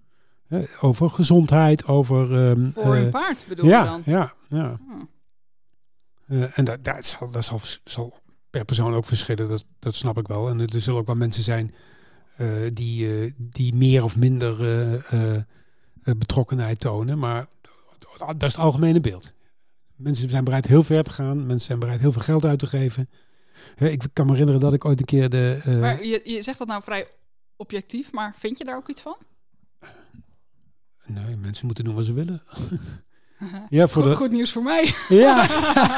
Over 0.81 1.11
gezondheid, 1.11 1.87
over... 1.87 2.49
ehm, 2.49 2.71
Voor 2.73 2.97
een 2.97 3.05
eh, 3.05 3.11
paard 3.11 3.45
bedoel 3.49 3.65
je 3.65 3.71
dan? 3.71 4.03
ja, 4.05 4.35
ja. 4.49 4.79
Hmm. 4.87 5.09
Eh, 6.27 6.59
en 6.59 6.65
dat, 6.65 6.85
dat, 6.85 7.05
zal, 7.05 7.31
dat 7.31 7.45
zal, 7.45 7.61
zal 7.85 8.21
per 8.51 8.65
persoon 8.65 8.95
ook 8.95 9.05
verschillen, 9.05 9.49
dat, 9.49 9.65
dat 9.79 9.95
snap 9.95 10.19
ik 10.19 10.27
wel. 10.29 10.49
En 10.49 10.61
er 10.61 10.81
zullen 10.81 11.01
ook 11.01 11.07
wel 11.07 11.17
mensen 11.17 11.43
zijn 11.43 11.75
eh, 12.37 12.49
die, 12.73 13.35
die 13.37 13.75
meer 13.75 14.05
of 14.05 14.17
minder 14.17 14.57
betrokkenheid 16.03 16.81
tonen. 16.81 17.19
Maar 17.19 17.47
dat 18.19 18.43
is 18.43 18.53
het 18.55 18.59
algemene 18.65 19.01
beeld. 19.01 19.33
Mensen 19.97 20.31
zijn 20.31 20.45
bereid 20.45 20.67
heel 20.67 20.83
ver 20.83 21.05
te 21.05 21.13
gaan. 21.13 21.47
Mensen 21.47 21.67
zijn 21.67 21.79
bereid 21.79 22.01
heel 22.01 22.13
veel 22.13 22.23
geld 22.23 22.45
uit 22.45 22.59
te 22.59 22.67
geven. 22.67 23.11
Ik 23.77 24.03
kan 24.13 24.27
me 24.27 24.31
herinneren 24.33 24.61
dat 24.61 24.73
ik 24.73 24.85
ooit 24.85 25.01
een 25.01 25.07
keer 25.07 25.29
de... 25.29 25.77
Maar 25.81 26.05
je, 26.05 26.21
je 26.25 26.43
zegt 26.43 26.59
dat 26.59 26.69
nou 26.69 26.83
vrij 26.83 27.09
objectief, 27.57 28.13
maar 28.13 28.35
vind 28.37 28.59
je 28.59 28.65
daar 28.65 28.77
ook 28.77 28.89
iets 28.89 29.03
van? 29.03 29.17
Nee, 31.07 31.37
mensen 31.37 31.67
moeten 31.67 31.85
doen 31.85 31.95
wat 31.95 32.05
ze 32.05 32.13
willen. 32.13 32.43
ja, 33.69 33.87
voor 33.89 34.03
Goed, 34.03 34.11
de, 34.11 34.17
goed 34.17 34.31
nieuws 34.31 34.53
voor 34.53 34.63
mij. 34.63 34.93
Ja. 35.09 35.47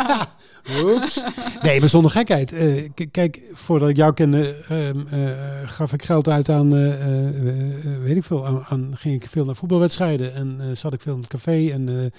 Oeps. 0.85 1.23
Nee, 1.62 1.81
maar 1.81 1.88
zonder 1.88 2.11
gekheid. 2.11 2.53
Eh, 2.53 2.88
kijk, 3.11 3.40
voordat 3.53 3.88
ik 3.88 3.97
jou 3.97 4.14
kende, 4.14 4.55
ehm, 4.69 5.07
eh, 5.11 5.31
gaf 5.69 5.92
ik 5.92 6.05
geld 6.05 6.29
uit 6.29 6.49
aan, 6.49 6.77
eh, 6.77 8.01
weet 8.03 8.16
ik 8.16 8.25
veel, 8.25 8.47
aan, 8.47 8.64
aan- 8.69 8.90
ging 8.97 9.23
ik 9.23 9.29
veel 9.29 9.45
naar 9.45 9.57
voetbalwedstrijden 9.57 10.35
en 10.35 10.77
zat 10.77 10.92
ik 10.92 11.01
veel 11.01 11.12
in 11.14 11.19
het 11.19 11.29
café. 11.29 11.71
En 11.73 12.12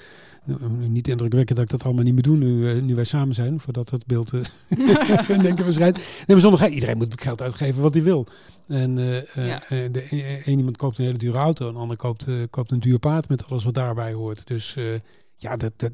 niet 0.88 1.08
indrukwekkend 1.08 1.58
dat 1.58 1.66
ik 1.66 1.72
dat 1.72 1.84
allemaal 1.84 2.04
niet 2.04 2.14
meer 2.14 2.24
doe 2.24 2.38
nu, 2.38 2.70
eh, 2.70 2.82
nu 2.82 2.96
wij 2.96 3.04
samen 3.04 3.36
zijn, 3.36 3.60
voordat 3.60 3.90
dat 3.90 4.06
beeld 4.06 4.34
eh, 4.34 4.40
denken 5.48 5.64
waarschijnlijk. 5.66 5.98
Nee, 6.06 6.26
maar 6.28 6.40
zonder 6.40 6.60
gekheid. 6.60 6.74
Iedereen 6.74 6.98
moet 6.98 7.22
geld 7.22 7.42
uitgeven 7.42 7.82
wat 7.82 7.94
hij 7.94 8.04
wil. 8.04 8.28
En 8.68 8.98
eh, 8.98 9.18
eh, 9.38 9.48
Ja. 9.48 9.64
eh, 9.64 9.92
de 9.92 10.06
een, 10.46 10.58
iemand 10.58 10.78
koopt 10.78 10.98
een 10.98 11.06
hele 11.06 11.18
dure 11.18 11.38
auto, 11.38 11.70
een 11.70 11.76
ander 11.76 11.98
koopt, 11.98 12.28
eh, 12.28 12.34
koopt 12.50 12.72
een 12.72 12.80
duur 12.80 13.00
paard 13.00 13.28
met 13.30 13.46
alles 13.50 13.64
wat 13.64 13.74
daarbij 13.74 14.14
hoort. 14.14 14.48
Dus 14.48 14.76
eh, 14.76 14.84
ja, 15.36 15.58
dat, 15.58 15.74
dat, 15.76 15.92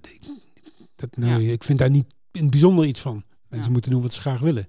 dat, 0.95 1.17
nee, 1.17 1.51
ik 1.51 1.63
vind 1.63 1.79
daar 1.79 1.89
niet 1.89 2.05
in 2.31 2.41
het 2.41 2.49
bijzonder 2.51 2.85
iets 2.85 2.99
van. 3.01 3.23
Mensen 3.47 3.67
Ja. 3.67 3.73
moeten 3.73 3.91
doen 3.91 4.01
wat 4.01 4.13
ze 4.13 4.21
graag 4.21 4.39
willen. 4.39 4.67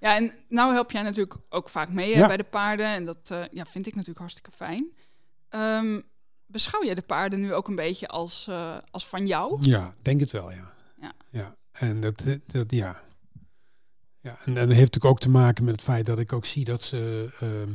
Ja, 0.00 0.16
en 0.16 0.32
nou 0.48 0.72
help 0.72 0.90
jij 0.90 1.02
natuurlijk 1.02 1.36
ook 1.48 1.68
vaak 1.68 1.92
mee 1.92 2.16
Ja. 2.16 2.26
bij 2.26 2.36
de 2.36 2.44
paarden. 2.44 2.86
En 2.86 3.04
dat 3.04 3.30
eh, 3.30 3.42
ja, 3.50 3.64
vind 3.64 3.86
ik 3.86 3.92
natuurlijk 3.92 4.18
hartstikke 4.18 4.50
fijn. 4.50 4.86
Ehm, 5.48 6.00
beschouw 6.52 6.82
je 6.82 6.94
de 6.94 7.02
paarden 7.02 7.40
nu 7.40 7.54
ook 7.54 7.68
een 7.68 7.74
beetje 7.74 8.08
als, 8.08 8.46
eh, 8.48 8.76
als 8.90 9.06
van 9.06 9.26
jou? 9.26 9.56
Ja, 9.60 9.94
denk 10.02 10.20
het 10.20 10.30
wel, 10.30 10.50
ja. 10.50 10.72
Ja. 11.00 11.12
ja. 11.30 11.56
En 11.72 12.00
dat, 12.00 12.24
dat 12.46 12.70
ja. 12.70 13.02
Ja, 14.20 14.30
en, 14.30 14.46
en 14.46 14.54
dat 14.54 14.68
heeft 14.68 14.78
natuurlijk 14.78 15.04
ook 15.04 15.20
te 15.20 15.30
maken 15.30 15.64
met 15.64 15.74
het 15.74 15.82
feit 15.82 16.06
dat 16.06 16.18
ik 16.18 16.32
ook 16.32 16.44
zie 16.44 16.64
dat 16.64 16.82
ze, 16.82 17.28
ehm, 17.40 17.72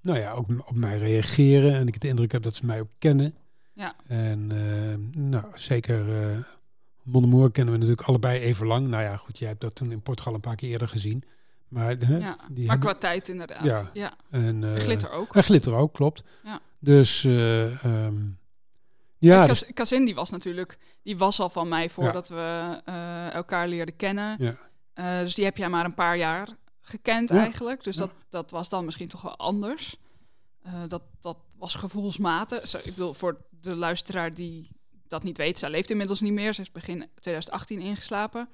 nou 0.00 0.18
ja, 0.18 0.32
ook 0.32 0.68
op 0.68 0.74
mij 0.74 0.98
reageren. 0.98 1.74
En 1.74 1.86
ik 1.86 2.00
de 2.00 2.08
indruk 2.08 2.32
heb 2.32 2.42
dat 2.42 2.54
ze 2.54 2.66
mij 2.66 2.80
ook 2.80 2.90
kennen. 2.98 3.34
Ja. 3.72 3.94
En 4.06 4.50
ehm, 4.50 5.28
nou, 5.28 5.44
zeker 5.54 6.06
Mondemoor 7.02 7.50
kennen 7.50 7.74
we 7.74 7.80
natuurlijk 7.80 8.08
allebei 8.08 8.40
even 8.40 8.66
lang. 8.66 8.88
Nou 8.88 9.02
ja, 9.02 9.16
goed, 9.16 9.38
jij 9.38 9.48
hebt 9.48 9.60
dat 9.60 9.74
toen 9.74 9.92
in 9.92 10.02
Portugal 10.02 10.34
een 10.34 10.40
paar 10.40 10.56
keer 10.56 10.70
eerder 10.70 10.88
gezien. 10.88 11.24
Maar, 11.70 11.96
hè, 11.98 12.16
Ja, 12.16 12.36
die 12.50 12.66
maar 12.66 12.78
qua 12.78 12.94
tijd 12.94 13.28
inderdaad. 13.28 13.64
Ja. 13.64 13.90
Ja, 13.92 14.14
en, 14.30 14.42
En 14.44 14.74
eh, 14.74 14.82
glitter 14.82 15.10
ook. 15.10 15.34
En 15.34 15.42
glitter 15.42 15.74
ook, 15.74 15.92
klopt. 15.94 16.22
Ja. 16.44 16.60
Dus 16.78 17.24
eh, 17.24 17.84
ehm, 17.84 18.16
ja, 19.18 19.46
dus- 19.46 19.70
Casin, 19.74 20.04
die 20.04 20.14
was 20.14 20.30
natuurlijk, 20.30 20.78
die 21.02 21.18
was 21.18 21.40
al 21.40 21.48
van 21.48 21.68
mij 21.68 21.90
voordat 21.90 22.28
we 22.28 22.80
eh, 22.84 23.32
elkaar 23.32 23.68
leerden 23.68 23.96
kennen. 23.96 24.36
Ja. 24.38 24.56
Dus 25.22 25.34
die 25.34 25.44
heb 25.44 25.56
jij 25.56 25.68
maar 25.68 25.84
een 25.84 25.94
paar 25.94 26.16
jaar 26.16 26.48
gekend 26.80 27.30
eigenlijk. 27.30 27.84
Dus 27.84 27.96
dat, 27.96 28.12
dat 28.28 28.50
was 28.50 28.68
dan 28.68 28.84
misschien 28.84 29.08
toch 29.08 29.22
wel 29.22 29.36
anders. 29.36 29.96
Dat, 30.88 31.02
dat 31.20 31.38
was 31.58 31.74
gevoelsmatig. 31.74 32.68
Zo, 32.68 32.78
ik 32.78 32.94
bedoel, 32.94 33.14
voor 33.14 33.44
de 33.60 33.74
luisteraar 33.74 34.34
die 34.34 34.68
dat 35.08 35.22
niet 35.22 35.36
weet, 35.36 35.58
zij 35.58 35.70
leeft 35.70 35.90
inmiddels 35.90 36.20
niet 36.20 36.32
meer. 36.32 36.52
Ze 36.52 36.60
is 36.60 36.72
begin 36.72 37.08
2018 37.20 37.80
ingeslapen. 37.80 38.48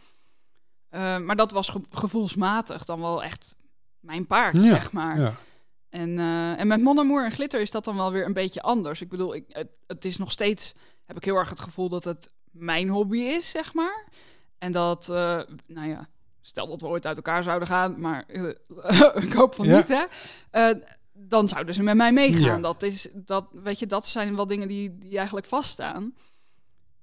Eh, 0.96 1.18
maar 1.18 1.36
dat 1.36 1.52
was 1.52 1.68
ge- 1.68 1.80
gevoelsmatig 1.90 2.84
dan 2.84 3.00
wel 3.00 3.22
echt 3.22 3.54
mijn 4.00 4.26
paard, 4.26 4.62
Ja, 4.62 4.68
zeg 4.68 4.92
maar. 4.92 5.20
ja. 5.20 5.34
En, 5.88 6.18
eh, 6.18 6.60
en 6.60 6.66
met 6.66 6.80
Monomoor 6.80 7.24
en 7.24 7.30
Glitter 7.32 7.60
is 7.60 7.70
dat 7.70 7.84
dan 7.84 7.96
wel 7.96 8.12
weer 8.12 8.24
een 8.26 8.32
beetje 8.32 8.62
anders. 8.62 9.00
Ik 9.00 9.08
bedoel, 9.08 9.34
ik, 9.34 9.44
het, 9.48 9.68
het 9.86 10.04
is 10.04 10.16
nog 10.16 10.32
steeds, 10.32 10.74
heb 11.04 11.16
ik 11.16 11.24
heel 11.24 11.36
erg 11.36 11.48
het 11.48 11.60
gevoel 11.60 11.88
dat 11.88 12.04
het 12.04 12.30
mijn 12.50 12.88
hobby 12.88 13.18
is, 13.18 13.50
zeg 13.50 13.74
maar. 13.74 14.08
En 14.58 14.72
dat, 14.72 15.08
eh, 15.08 15.40
nou 15.66 15.88
ja, 15.88 16.08
stel 16.40 16.66
dat 16.68 16.80
we 16.80 16.86
ooit 16.86 17.06
uit 17.06 17.16
elkaar 17.16 17.42
zouden 17.42 17.68
gaan, 17.68 18.00
maar 18.00 18.24
ik 19.24 19.32
hoop 19.32 19.54
van 19.54 19.66
Ja. 19.66 19.76
niet, 19.76 19.88
hè. 19.88 20.04
Dan 21.12 21.48
zouden 21.48 21.74
ze 21.74 21.82
met 21.82 21.96
mij 21.96 22.12
meegaan. 22.12 22.62
Dat, 22.62 22.82
is, 22.82 23.08
dat, 23.14 23.46
weet 23.50 23.78
je, 23.78 23.86
dat 23.86 24.06
zijn 24.06 24.36
wel 24.36 24.46
dingen 24.46 24.68
die, 24.68 24.98
die 24.98 25.16
eigenlijk 25.16 25.46
vaststaan. 25.46 26.14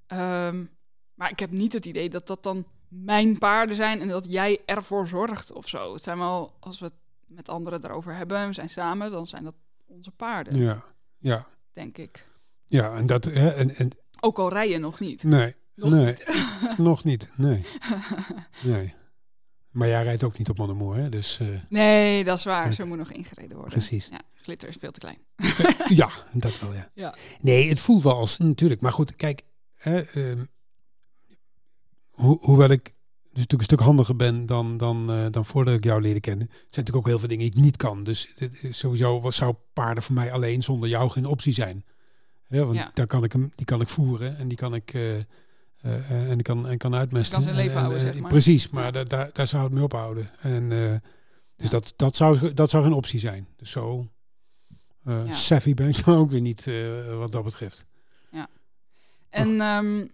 Ehm, 0.07 0.65
maar 1.13 1.29
ik 1.29 1.39
heb 1.39 1.51
niet 1.51 1.73
het 1.73 1.85
idee 1.85 2.09
dat 2.09 2.27
dat 2.27 2.43
dan 2.43 2.65
mijn 2.93 3.37
paarden 3.37 3.75
zijn 3.75 4.01
en 4.01 4.07
dat 4.07 4.25
jij 4.29 4.59
ervoor 4.65 5.07
zorgt 5.07 5.51
of 5.51 5.67
zo. 5.69 5.93
Het 5.93 6.03
zijn 6.03 6.17
wel, 6.17 6.53
als 6.59 6.79
we 6.79 6.85
het 6.85 6.93
met 7.27 7.49
anderen 7.49 7.81
daarover 7.81 8.15
hebben 8.15 8.37
en 8.37 8.47
we 8.47 8.53
zijn 8.53 8.69
samen, 8.69 9.11
dan 9.11 9.27
zijn 9.27 9.43
dat 9.43 9.53
onze 9.87 10.11
paarden, 10.11 10.59
Ja, 10.59 10.83
ja, 11.17 11.47
denk 11.71 11.97
ik. 11.97 12.25
ja. 12.65 12.95
En 12.95 13.05
dat, 13.05 13.23
hè, 13.25 13.49
en, 13.49 13.75
en 13.75 13.89
Ook 14.19 14.37
al 14.39 14.49
rij 14.49 14.69
je 14.69 14.77
nog 14.77 14.99
niet. 14.99 15.23
Nee, 15.23 15.55
Nog 15.75 15.89
nee, 15.91 16.15
nog 16.77 17.03
niet. 17.03 17.27
Nee, 17.35 17.65
nee. 18.63 18.93
Maar 19.69 19.87
jij 19.87 20.03
rijdt 20.03 20.23
ook 20.23 20.37
niet 20.37 20.49
op 20.49 20.57
Monnemoer, 20.57 20.95
hè? 20.95 21.09
Dus 21.09 21.39
eh, 21.39 21.47
Nee, 21.69 22.23
dat 22.23 22.37
is 22.37 22.43
waar. 22.43 22.73
Zo 22.73 22.85
moet 22.85 22.97
nog 22.97 23.11
ingereden 23.11 23.53
worden. 23.55 23.71
precies. 23.73 24.07
Ja, 24.11 24.21
glitter 24.41 24.69
is 24.69 24.75
veel 24.79 24.91
te 24.91 24.99
klein. 24.99 25.17
Ja, 26.01 26.09
dat 26.31 26.59
wel, 26.59 26.73
ja. 26.73 26.89
Ja. 26.93 27.15
Nee, 27.41 27.69
het 27.69 27.81
voelt 27.81 28.03
wel 28.03 28.15
als, 28.15 28.37
natuurlijk. 28.37 28.81
Maar 28.81 28.91
goed, 28.91 29.15
kijk, 29.15 29.41
hè, 29.73 30.01
ehm, 30.01 30.43
ho- 32.13 32.37
hoewel 32.41 32.69
ik 32.69 32.83
dus 32.83 33.41
natuurlijk 33.41 33.69
een 33.71 33.77
stuk 33.77 33.79
handiger 33.79 34.15
ben 34.15 34.45
dan, 34.45 34.77
dan, 34.77 35.11
eh, 35.11 35.25
dan 35.31 35.45
voordat 35.45 35.73
ik 35.73 35.83
jou 35.83 36.01
leerde 36.01 36.19
kennen, 36.19 36.47
zijn 36.47 36.59
natuurlijk 36.65 36.95
ook 36.97 37.07
heel 37.07 37.19
veel 37.19 37.27
dingen 37.27 37.45
die 37.45 37.55
ik 37.57 37.63
niet 37.63 37.77
kan. 37.77 38.03
Dus 38.03 38.31
dit 38.35 38.67
sowieso 38.69 39.21
was- 39.21 39.35
zou 39.35 39.55
paarden 39.73 40.03
voor 40.03 40.15
mij 40.15 40.31
alleen 40.31 40.63
zonder 40.63 40.89
jou 40.89 41.09
geen 41.09 41.25
optie 41.25 41.53
zijn. 41.53 41.85
Hè, 42.47 42.63
want 42.63 42.75
Ja. 42.75 42.91
daar 42.93 43.07
kan 43.07 43.23
ik 43.23 43.31
hem, 43.31 43.51
die 43.55 43.65
kan 43.65 43.81
ik 43.81 43.89
voeren 43.89 44.37
en 44.37 44.47
die 44.47 44.57
kan 44.57 44.73
ik 44.75 44.93
eh, 44.93 45.17
eh, 45.19 46.29
en 46.31 46.37
ik 46.37 46.43
kan, 46.43 46.67
en 46.67 46.77
kan 46.77 46.95
uitmesten. 46.95 47.33
kan 47.35 47.43
zijn 47.43 47.55
leven 47.55 47.71
En- 47.71 47.77
en, 47.77 47.83
houden, 47.83 48.01
zeg 48.11 48.19
maar. 48.21 48.29
Precies, 48.29 48.69
maar 48.69 48.83
Ja. 48.83 48.91
daar, 48.91 49.07
daar, 49.07 49.29
daar 49.33 49.47
zou 49.47 49.63
het 49.63 49.73
mee 49.73 49.83
ophouden. 49.83 50.29
En 50.41 50.69
dus 50.69 50.99
Ja. 51.55 51.69
dat, 51.69 51.93
dat, 51.95 52.15
zou, 52.15 52.53
dat 52.53 52.69
zou 52.69 52.83
geen 52.83 52.93
optie 52.93 53.19
zijn. 53.19 53.47
Dus 53.57 53.71
zo 53.71 54.07
Ja. 55.05 55.31
savvy 55.31 55.73
ben 55.73 55.89
ik 55.89 56.05
dan 56.05 56.17
ook 56.17 56.31
weer 56.31 56.41
niet 56.41 56.67
wat 57.17 57.31
dat 57.31 57.43
betreft. 57.43 57.85
En 59.29 59.61
ehm 59.61 60.05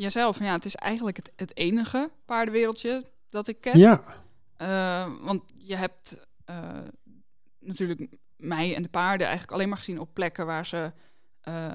jijzelf, 0.00 0.38
ja, 0.38 0.52
het 0.52 0.64
is 0.64 0.74
eigenlijk 0.74 1.16
het, 1.16 1.32
het 1.36 1.56
enige 1.56 2.10
paardenwereldje 2.24 3.04
dat 3.28 3.48
ik 3.48 3.60
ken. 3.60 3.78
Ja, 3.78 4.04
Eh, 4.56 5.12
want 5.20 5.42
je 5.56 5.76
hebt 5.76 6.26
eh, 6.44 6.78
natuurlijk 7.58 8.16
mij 8.36 8.74
en 8.74 8.82
de 8.82 8.88
paarden 8.88 9.26
eigenlijk 9.26 9.56
alleen 9.56 9.68
maar 9.68 9.78
gezien 9.78 10.00
op 10.00 10.14
plekken 10.14 10.46
waar 10.46 10.66
ze 10.66 10.92
eh 11.40 11.74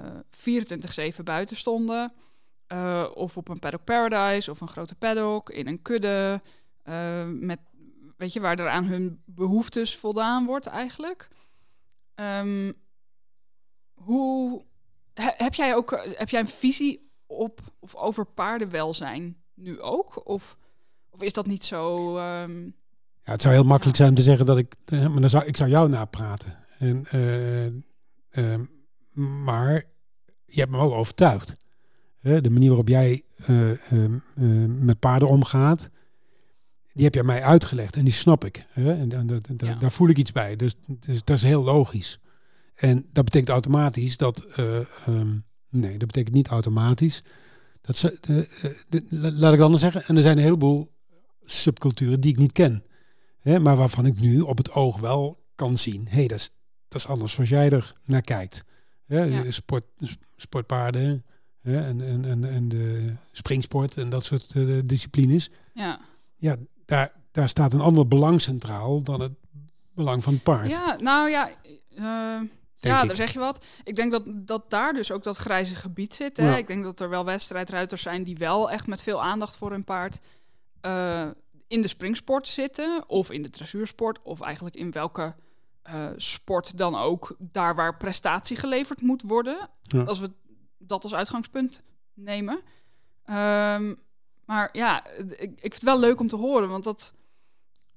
24-7 1.20 1.24
buiten 1.24 1.56
stonden. 1.56 2.14
Of 3.14 3.38
op 3.38 3.48
een 3.48 3.60
paddock 3.60 3.84
paradise 3.84 4.52
of 4.52 4.62
een 4.62 4.68
grote 4.68 4.96
paddock 4.96 5.50
in 5.50 5.68
een 5.68 5.82
kudde. 5.82 6.42
met, 7.26 7.60
weet 8.18 8.34
je, 8.34 8.40
waar 8.40 8.60
er 8.60 8.70
aan 8.70 8.86
hun 8.86 9.22
behoeftes 9.26 9.98
voldaan 9.98 10.46
wordt 10.46 10.66
eigenlijk. 10.66 11.28
Ehm, 12.16 12.72
hoe 13.94 14.66
he- 15.14 15.34
heb 15.38 15.54
jij 15.54 15.76
ook 15.76 15.92
heb 16.18 16.30
jij 16.30 16.40
een 16.40 16.48
visie 16.48 17.05
op 17.28 17.60
of 17.80 17.96
over 17.96 18.26
paardenwelzijn 18.26 19.38
nu 19.54 19.82
ook? 19.82 20.28
Of, 20.28 20.58
of 21.10 21.22
is 21.22 21.34
dat 21.34 21.46
niet 21.46 21.64
zo? 21.64 22.18
ehm, 22.18 22.64
ja, 23.24 23.32
het 23.32 23.42
zou 23.42 23.54
heel 23.54 23.64
makkelijk 23.64 23.98
zijn 23.98 24.10
om 24.10 24.16
te 24.16 24.22
zeggen 24.22 24.46
dat 24.46 24.58
ik, 24.58 24.76
eh, 24.86 25.08
maar 25.08 25.22
dan 25.22 25.30
zou 25.30 25.46
ik 25.46 25.58
zou 25.58 25.70
jou 25.70 25.90
napraten. 25.90 26.58
En, 26.80 27.06
eh, 27.10 27.66
ehm, 28.30 28.64
maar 29.44 29.84
je 30.46 30.60
hebt 30.60 30.72
me 30.72 30.78
wel 30.78 30.96
overtuigd. 30.96 31.58
De 32.22 32.50
manier 32.50 32.68
waarop 32.68 32.88
jij 32.88 33.24
eh, 33.36 33.92
ehm, 33.92 34.14
eh, 34.36 34.46
met 34.68 35.00
paarden 35.00 35.28
omgaat, 35.28 35.90
die 36.94 37.04
heb 37.04 37.14
je 37.14 37.24
mij 37.24 37.44
uitgelegd 37.44 37.96
en 37.96 38.04
die 38.04 38.14
snap 38.14 38.46
ik. 38.46 38.66
Hè? 38.70 38.94
En, 38.94 39.12
en 39.12 39.28
dat, 39.28 39.50
Ja. 39.58 39.76
daar 39.76 39.92
voel 39.92 40.10
ik 40.10 40.18
iets 40.18 40.32
bij. 40.32 40.56
Dus, 40.56 40.76
dus 40.88 41.24
dat 41.24 41.36
is 41.36 41.44
heel 41.44 41.64
logisch. 41.64 42.20
En 42.76 43.10
dat 43.12 43.24
betekent 43.24 43.50
automatisch 43.50 44.18
dat. 44.18 44.46
Nee, 45.76 45.98
dat 45.98 46.08
betekent 46.08 46.36
niet 46.36 46.48
automatisch. 46.48 47.22
Dat 47.82 47.96
ze, 47.98 48.18
de, 48.22 48.48
eh, 48.62 48.72
de- 48.90 49.06
laat 49.32 49.52
ik 49.52 49.58
het 49.58 49.62
anders 49.62 49.82
zeggen. 49.82 50.04
En 50.06 50.16
er 50.16 50.22
zijn 50.22 50.38
een 50.38 50.44
heleboel 50.44 50.90
subculturen 51.44 52.20
die 52.20 52.32
ik 52.32 52.38
niet 52.38 52.52
ken. 52.52 52.84
Hè, 53.40 53.60
maar 53.60 53.76
waarvan 53.76 54.06
ik 54.06 54.20
nu 54.20 54.40
op 54.42 54.58
het 54.58 54.72
oog 54.72 55.00
wel 55.00 55.38
kan 55.56 55.78
zien. 55.78 56.06
Hé, 56.10 56.16
hey, 56.16 56.28
dat, 56.28 56.38
is, 56.40 56.50
dat 56.88 57.00
is 57.02 57.08
anders 57.08 57.34
zoals 57.34 57.50
jij 57.50 57.70
er 57.70 57.94
naar 58.06 58.22
kijkt. 58.22 58.64
Hè, 59.06 59.24
Ja. 59.24 59.52
sport, 59.52 59.84
sportpaarden 60.36 61.26
hè, 61.62 61.86
en, 61.86 62.02
en, 62.02 62.26
en, 62.26 62.44
en 62.44 62.70
de 62.70 63.14
springsport 63.32 63.98
en 63.98 64.10
dat 64.10 64.24
soort 64.24 64.52
eh, 64.56 64.80
disciplines. 64.86 65.50
ja. 65.74 66.00
Ja, 66.38 66.56
daar, 66.86 67.12
daar 67.32 67.50
staat 67.50 67.74
een 67.74 67.80
ander 67.82 68.08
belang 68.08 68.42
centraal 68.42 69.02
dan 69.02 69.20
het 69.22 69.32
belang 69.94 70.24
van 70.24 70.34
het 70.34 70.44
paard. 70.44 70.70
ja, 70.70 70.96
nou 71.02 71.30
ja. 71.30 71.50
eh, 71.96 72.42
ja, 72.88 73.02
ik. 73.02 73.08
daar 73.08 73.16
zeg 73.16 73.34
je 73.34 73.40
wat. 73.40 73.66
Ik 73.84 73.96
denk 73.96 74.12
dat, 74.12 74.24
dat 74.28 74.70
daar 74.70 74.94
dus 74.94 75.12
ook 75.12 75.24
dat 75.24 75.38
grijze 75.38 75.76
gebied 75.76 76.14
zit. 76.14 76.38
Hè? 76.38 76.50
Ja. 76.50 76.58
Ik 76.58 76.68
denk 76.68 76.84
dat 76.84 77.00
er 77.00 77.10
wel 77.10 77.26
wedstrijdruiters 77.26 78.02
zijn 78.02 78.24
die 78.24 78.38
wel 78.38 78.72
echt 78.72 78.88
met 78.88 79.02
veel 79.02 79.24
aandacht 79.24 79.56
voor 79.56 79.72
hun 79.72 79.84
paard 79.84 80.20
eh, 80.82 81.28
in 81.68 81.82
de 81.82 81.88
springsport 81.88 82.48
zitten. 82.48 83.04
Of 83.08 83.32
in 83.32 83.42
de 83.42 83.50
dressuursport. 83.50 84.22
Of 84.24 84.42
eigenlijk 84.42 84.76
in 84.76 84.92
welke 84.92 85.36
eh, 85.82 86.08
sport 86.16 86.78
dan 86.78 86.96
ook. 86.96 87.36
Daar 87.40 87.76
waar 87.76 87.98
prestatie 87.98 88.58
geleverd 88.58 89.02
moet 89.02 89.22
worden. 89.22 89.70
Ja. 89.82 90.04
Als 90.04 90.20
we 90.20 90.32
dat 90.78 91.04
als 91.04 91.14
uitgangspunt 91.14 91.84
nemen. 92.14 92.60
Ehm, 93.26 93.94
maar 94.46 94.70
ja, 94.72 95.06
ik, 95.18 95.40
ik 95.40 95.60
vind 95.60 95.74
het 95.74 95.84
wel 95.84 96.00
leuk 96.00 96.20
om 96.20 96.28
te 96.28 96.36
horen. 96.36 96.70
Want 96.70 96.84
dat, 96.84 97.14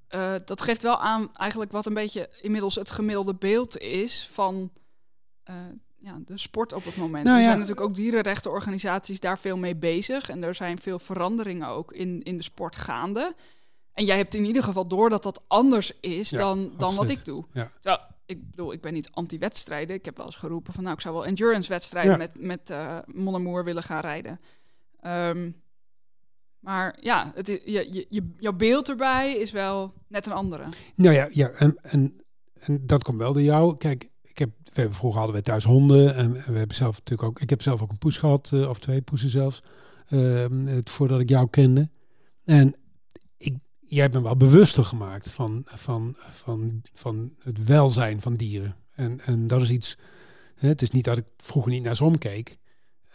eh, 0.08 0.34
dat 0.44 0.60
geeft 0.62 0.82
wel 0.82 1.00
aan 1.00 1.32
eigenlijk 1.32 1.72
wat 1.72 1.86
een 1.86 1.94
beetje 1.94 2.30
inmiddels 2.40 2.74
het 2.74 2.90
gemiddelde 2.90 3.34
beeld 3.34 3.78
is 3.78 4.28
van 4.32 4.70
eh, 5.42 5.54
ja, 5.98 6.18
de 6.26 6.38
sport 6.38 6.72
op 6.72 6.84
het 6.84 6.96
moment. 6.96 7.24
Nou 7.24 7.36
er 7.36 7.42
ja. 7.42 7.48
zijn 7.48 7.58
natuurlijk 7.58 7.86
ook 7.86 7.94
dierenrechtenorganisaties 7.94 9.20
daar 9.20 9.38
veel 9.38 9.56
mee 9.56 9.76
bezig. 9.76 10.28
En 10.28 10.42
er 10.42 10.54
zijn 10.54 10.78
veel 10.78 10.98
veranderingen 10.98 11.68
ook 11.68 11.92
in, 11.92 12.22
in 12.22 12.36
de 12.36 12.42
sport 12.42 12.76
gaande. 12.76 13.34
En 13.92 14.04
jij 14.04 14.16
hebt 14.16 14.34
in 14.34 14.44
ieder 14.44 14.62
geval 14.62 14.86
door 14.86 15.10
dat 15.10 15.22
dat 15.22 15.48
anders 15.48 16.00
is 16.00 16.30
Ja, 16.30 16.38
dan, 16.38 16.72
dan 16.76 16.94
wat 16.94 17.08
ik 17.08 17.24
doe. 17.24 17.44
Ja. 17.52 17.72
Terwijl, 17.80 18.06
ik 18.26 18.50
bedoel, 18.50 18.72
ik 18.72 18.80
ben 18.80 18.92
niet 18.92 19.10
anti-wedstrijden. 19.12 19.96
Ik 19.96 20.04
heb 20.04 20.16
wel 20.16 20.26
eens 20.26 20.36
geroepen 20.36 20.72
van, 20.72 20.82
nou, 20.82 20.94
ik 20.94 21.00
zou 21.00 21.14
wel 21.14 21.26
endurance-wedstrijden 21.26 22.12
Ja. 22.12 22.16
met, 22.16 22.40
met 22.40 22.70
eh 22.70 22.98
Monnemoer 23.06 23.64
willen 23.64 23.82
gaan 23.82 24.00
rijden. 24.00 24.40
Ehm, 25.00 25.50
maar 26.60 26.98
ja, 27.00 27.32
het 27.34 27.46
je, 27.46 27.62
je, 27.64 28.06
je, 28.08 28.34
jouw 28.38 28.52
beeld 28.52 28.88
erbij 28.88 29.36
is 29.36 29.50
wel 29.50 29.92
net 30.08 30.26
een 30.26 30.32
andere. 30.32 30.64
Nou 30.94 31.14
ja, 31.14 31.28
ja 31.32 31.48
en, 31.48 31.78
en, 31.82 32.24
en 32.58 32.86
dat 32.86 33.02
komt 33.02 33.18
wel 33.18 33.32
door 33.32 33.42
jou. 33.42 33.76
Kijk, 33.76 34.08
ik 34.22 34.38
heb, 34.38 34.94
vroeger 34.94 35.18
hadden 35.18 35.36
we 35.36 35.42
thuis 35.42 35.64
honden. 35.64 36.14
En 36.14 36.32
we 36.32 36.58
hebben 36.58 36.76
zelf 36.76 36.98
natuurlijk 36.98 37.28
ook, 37.28 37.40
ik 37.40 37.50
heb 37.50 37.62
zelf 37.62 37.82
ook 37.82 37.90
een 37.90 37.98
poes 37.98 38.16
gehad, 38.16 38.50
eh, 38.52 38.68
of 38.68 38.78
twee 38.78 39.02
poesen 39.02 39.28
zelfs, 39.28 39.62
ehm, 40.08 40.66
het, 40.66 40.90
voordat 40.90 41.20
ik 41.20 41.28
jou 41.28 41.48
kende. 41.50 41.90
En 42.44 42.76
ik, 43.36 43.56
jij 43.80 44.02
hebt 44.02 44.14
me 44.14 44.22
wel 44.22 44.36
bewuster 44.36 44.84
gemaakt 44.84 45.32
van, 45.32 45.62
van, 45.66 46.16
van, 46.18 46.82
van 46.92 47.34
het 47.38 47.64
welzijn 47.64 48.20
van 48.20 48.36
dieren. 48.36 48.76
En, 48.92 49.20
en 49.20 49.46
dat 49.46 49.62
is 49.62 49.70
iets, 49.70 49.98
hè, 50.54 50.68
het 50.68 50.82
is 50.82 50.90
niet 50.90 51.04
dat 51.04 51.16
ik 51.16 51.26
vroeger 51.36 51.72
niet 51.72 51.82
naar 51.82 51.96
ze 51.96 52.04
omkeek. 52.04 52.56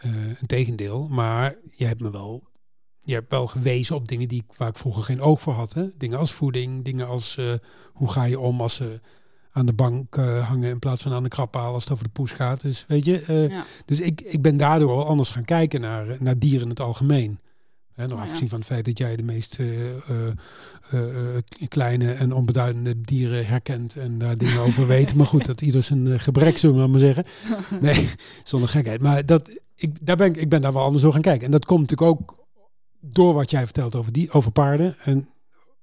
Uh, 0.04 0.12
tegendeel, 0.46 1.08
maar 1.08 1.56
je 1.70 1.84
hebt 1.84 2.00
me 2.00 2.10
wel 2.10 2.48
je 3.04 3.14
hebt 3.14 3.30
wel 3.30 3.46
gewezen 3.46 3.96
op 3.96 4.08
dingen 4.08 4.28
die, 4.28 4.44
ik- 4.48 4.56
waar 4.56 4.68
ik 4.68 4.78
vroeger 4.78 5.02
geen 5.02 5.20
oog 5.20 5.40
voor 5.40 5.52
had. 5.52 5.72
Hè? 5.72 5.84
Dingen 5.98 6.18
als 6.18 6.32
voeding, 6.32 6.84
dingen 6.84 7.06
als 7.06 7.36
eh, 7.36 7.52
hoe 7.92 8.10
ga 8.10 8.24
je 8.24 8.38
om 8.40 8.60
als 8.60 8.74
ze 8.74 9.00
aan 9.52 9.66
de 9.66 9.72
bank 9.72 10.16
eh, 10.16 10.48
hangen 10.48 10.70
in 10.70 10.78
plaats 10.78 11.02
van 11.02 11.12
aan 11.12 11.22
de 11.22 11.28
krabpaal 11.28 11.72
als 11.74 11.82
het 11.84 11.92
over 11.92 12.04
de 12.04 12.10
poes 12.10 12.32
gaat. 12.32 12.60
Dus 12.60 12.84
weet 12.88 13.04
je, 13.04 13.20
eh, 13.20 13.48
Ja. 13.48 13.64
dus 13.86 14.00
ik, 14.00 14.20
ik 14.20 14.42
ben 14.42 14.56
daardoor 14.56 14.96
wel 14.96 15.06
anders 15.06 15.30
gaan 15.30 15.44
kijken 15.44 15.80
naar, 15.80 16.16
naar 16.20 16.38
dieren 16.38 16.62
in 16.62 16.68
het 16.68 16.80
algemeen. 16.80 17.38
Hè, 17.94 18.06
nog 18.06 18.18
ja. 18.18 18.24
afgezien 18.24 18.48
van 18.48 18.58
het 18.58 18.66
feit 18.66 18.84
dat 18.84 18.98
jij 18.98 19.16
de 19.16 19.22
meest 19.22 19.58
eh, 19.58 19.66
kleine 21.68 22.12
en 22.12 22.32
onbeduidende 22.32 23.00
dieren 23.00 23.46
herkent 23.46 23.96
en 23.96 24.18
daar 24.18 24.36
dingen 24.38 24.60
over 24.60 24.86
weet. 24.96 25.14
Maar 25.14 25.26
goed, 25.26 25.44
dat 25.44 25.60
ieder 25.60 25.82
zijn 25.82 26.20
gebrek, 26.20 26.58
zullen 26.58 26.80
we 26.82 26.86
maar 26.86 27.00
zeggen. 27.00 27.24
Nee, 27.80 28.08
zonder 28.44 28.68
gekheid. 28.68 29.00
Maar 29.00 29.26
dat, 29.26 29.60
ik, 29.74 30.06
daar 30.06 30.16
ben 30.16 30.26
ik, 30.26 30.36
ik 30.36 30.48
ben 30.48 30.60
daar 30.62 30.72
wel 30.72 30.82
anders 30.84 31.02
door 31.02 31.12
gaan 31.12 31.20
kijken. 31.22 31.44
En 31.44 31.50
dat 31.50 31.64
komt 31.64 31.80
natuurlijk 31.80 32.10
ook 32.20 32.43
door 33.04 33.34
wat 33.34 33.50
jij 33.50 33.64
vertelt 33.64 33.94
over, 33.94 34.12
die, 34.12 34.30
over 34.32 34.50
paarden. 34.52 34.96
En, 34.98 35.28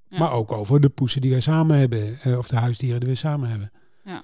Ja. 0.09 0.19
Maar 0.19 0.31
ook 0.31 0.51
over 0.51 0.79
de 0.81 0.89
poesen 0.89 1.21
die 1.21 1.31
wij 1.31 1.39
samen 1.39 1.77
hebben. 1.77 2.19
eh, 2.21 2.37
of 2.37 2.47
de 2.47 2.55
huisdieren 2.55 2.99
die 2.99 3.09
we 3.09 3.15
samen 3.15 3.49
hebben. 3.49 3.71
Ja. 4.05 4.21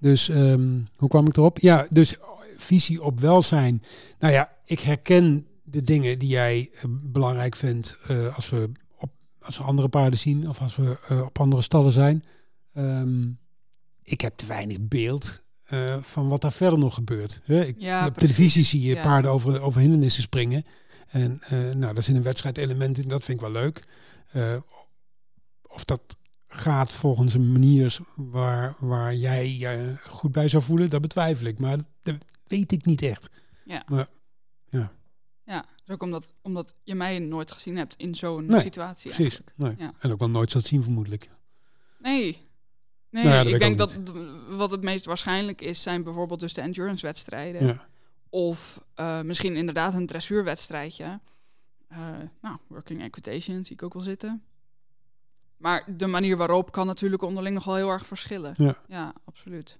Dus 0.00 0.28
ehm, 0.28 0.80
hoe 0.96 1.08
kwam 1.08 1.26
ik 1.26 1.36
erop? 1.36 1.58
Ja, 1.58 1.86
dus 1.90 2.14
visie 2.56 3.02
op 3.02 3.20
welzijn. 3.20 3.82
Nou 4.18 4.32
ja, 4.32 4.52
ik 4.64 4.80
herken 4.80 5.46
de 5.62 5.82
dingen 5.82 6.18
die 6.18 6.28
jij 6.28 6.70
eh, 6.74 6.84
belangrijk 6.88 7.56
vindt 7.56 7.96
eh, 8.08 8.36
als, 8.36 8.48
we 8.48 8.70
op, 8.98 9.10
als 9.40 9.58
we 9.58 9.64
andere 9.64 9.88
paarden 9.88 10.18
zien 10.18 10.48
of 10.48 10.60
als 10.60 10.76
we 10.76 10.96
op 11.26 11.40
andere 11.40 11.62
stallen 11.62 11.92
zijn. 11.92 12.24
Ehm, 12.72 13.28
ik 14.02 14.20
heb 14.20 14.36
te 14.36 14.46
weinig 14.46 14.76
beeld 14.80 15.42
van 16.00 16.28
wat 16.28 16.40
daar 16.40 16.52
verder 16.52 16.78
nog 16.78 16.94
gebeurt. 16.94 17.40
Hè? 17.44 17.64
Ik, 17.64 17.74
Ja, 17.78 18.06
op 18.06 18.12
precies. 18.14 18.36
televisie 18.36 18.64
zie 18.64 18.80
je 18.88 18.94
Ja. 18.94 19.02
paarden 19.02 19.30
over, 19.30 19.60
over 19.60 19.80
hindernissen 19.80 20.22
springen. 20.22 20.64
En 21.08 21.40
eh, 21.42 21.58
nou, 21.58 21.94
daar 21.94 22.02
zit 22.02 22.16
een 22.16 22.22
wedstrijdelement 22.22 22.98
in, 22.98 23.08
dat 23.08 23.24
vind 23.24 23.40
ik 23.40 23.46
wel 23.46 23.62
leuk. 23.62 23.84
Eh, 24.30 24.56
of 25.62 25.84
dat 25.84 26.16
gaat 26.48 26.92
volgens 26.92 27.34
een 27.34 27.52
manier 27.52 27.98
waar, 28.16 28.76
waar 28.78 29.14
jij 29.14 29.56
je 29.56 29.96
goed 30.06 30.32
bij 30.32 30.48
zou 30.48 30.62
voelen, 30.62 30.90
dat 30.90 31.00
betwijfel 31.00 31.46
ik. 31.46 31.58
Maar 31.58 31.78
dat 32.02 32.14
weet 32.46 32.72
ik 32.72 32.84
niet 32.84 33.02
echt. 33.02 33.28
Ja. 33.64 33.82
Maar, 33.86 34.08
Ja, 35.44 35.66
dus 35.84 35.94
ook 35.94 36.02
omdat, 36.02 36.32
omdat 36.42 36.74
je 36.82 36.94
mij 36.94 37.18
nooit 37.18 37.52
gezien 37.52 37.76
hebt 37.76 37.94
in 37.96 38.14
zo'n 38.14 38.46
Nee, 38.46 38.60
situatie 38.60 39.10
precies. 39.10 39.40
Nee. 39.56 39.74
Ja. 39.78 39.92
En 39.98 40.12
ook 40.12 40.18
wel 40.18 40.30
nooit 40.30 40.50
zult 40.50 40.64
zien, 40.64 40.82
vermoedelijk. 40.82 41.30
Nee. 41.98 42.48
Nee, 43.10 43.24
Nou 43.24 43.48
ja, 43.48 43.54
ik 43.54 43.58
denk 43.58 43.78
dat 43.78 43.98
wat 44.48 44.70
het 44.70 44.82
meest 44.82 45.04
waarschijnlijk 45.04 45.60
is, 45.60 45.82
zijn 45.82 46.02
bijvoorbeeld 46.02 46.40
dus 46.40 46.54
de 46.54 46.60
endurance 46.60 47.06
wedstrijden. 47.06 47.66
Ja. 47.66 47.87
Of 48.30 48.84
eh, 48.94 49.20
misschien 49.22 49.56
inderdaad 49.56 49.94
een 49.94 50.06
dressuurwedstrijdje. 50.06 51.20
Eh, 51.88 52.14
nou, 52.40 52.56
working 52.66 53.02
equitation 53.02 53.64
zie 53.64 53.74
ik 53.76 53.82
ook 53.82 53.92
wel 53.94 54.02
zitten. 54.02 54.42
Maar 55.56 55.84
de 55.96 56.06
manier 56.06 56.36
waarop 56.36 56.72
kan 56.72 56.86
natuurlijk 56.86 57.22
onderling 57.22 57.54
nog 57.54 57.64
wel 57.64 57.74
heel 57.74 57.90
erg 57.90 58.06
verschillen. 58.06 58.54
Ja. 58.56 58.78
ja, 58.88 59.12
absoluut. 59.24 59.78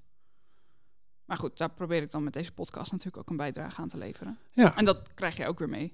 Maar 1.24 1.36
goed, 1.36 1.58
daar 1.58 1.70
probeer 1.70 2.02
ik 2.02 2.10
dan 2.10 2.24
met 2.24 2.32
deze 2.32 2.52
podcast 2.52 2.90
natuurlijk 2.92 3.16
ook 3.18 3.30
een 3.30 3.36
bijdrage 3.36 3.80
aan 3.82 3.88
te 3.88 3.98
leveren. 3.98 4.38
Ja. 4.52 4.76
En 4.76 4.84
dat 4.84 5.14
krijg 5.14 5.36
je 5.36 5.46
ook 5.46 5.58
weer 5.58 5.68
mee. 5.68 5.92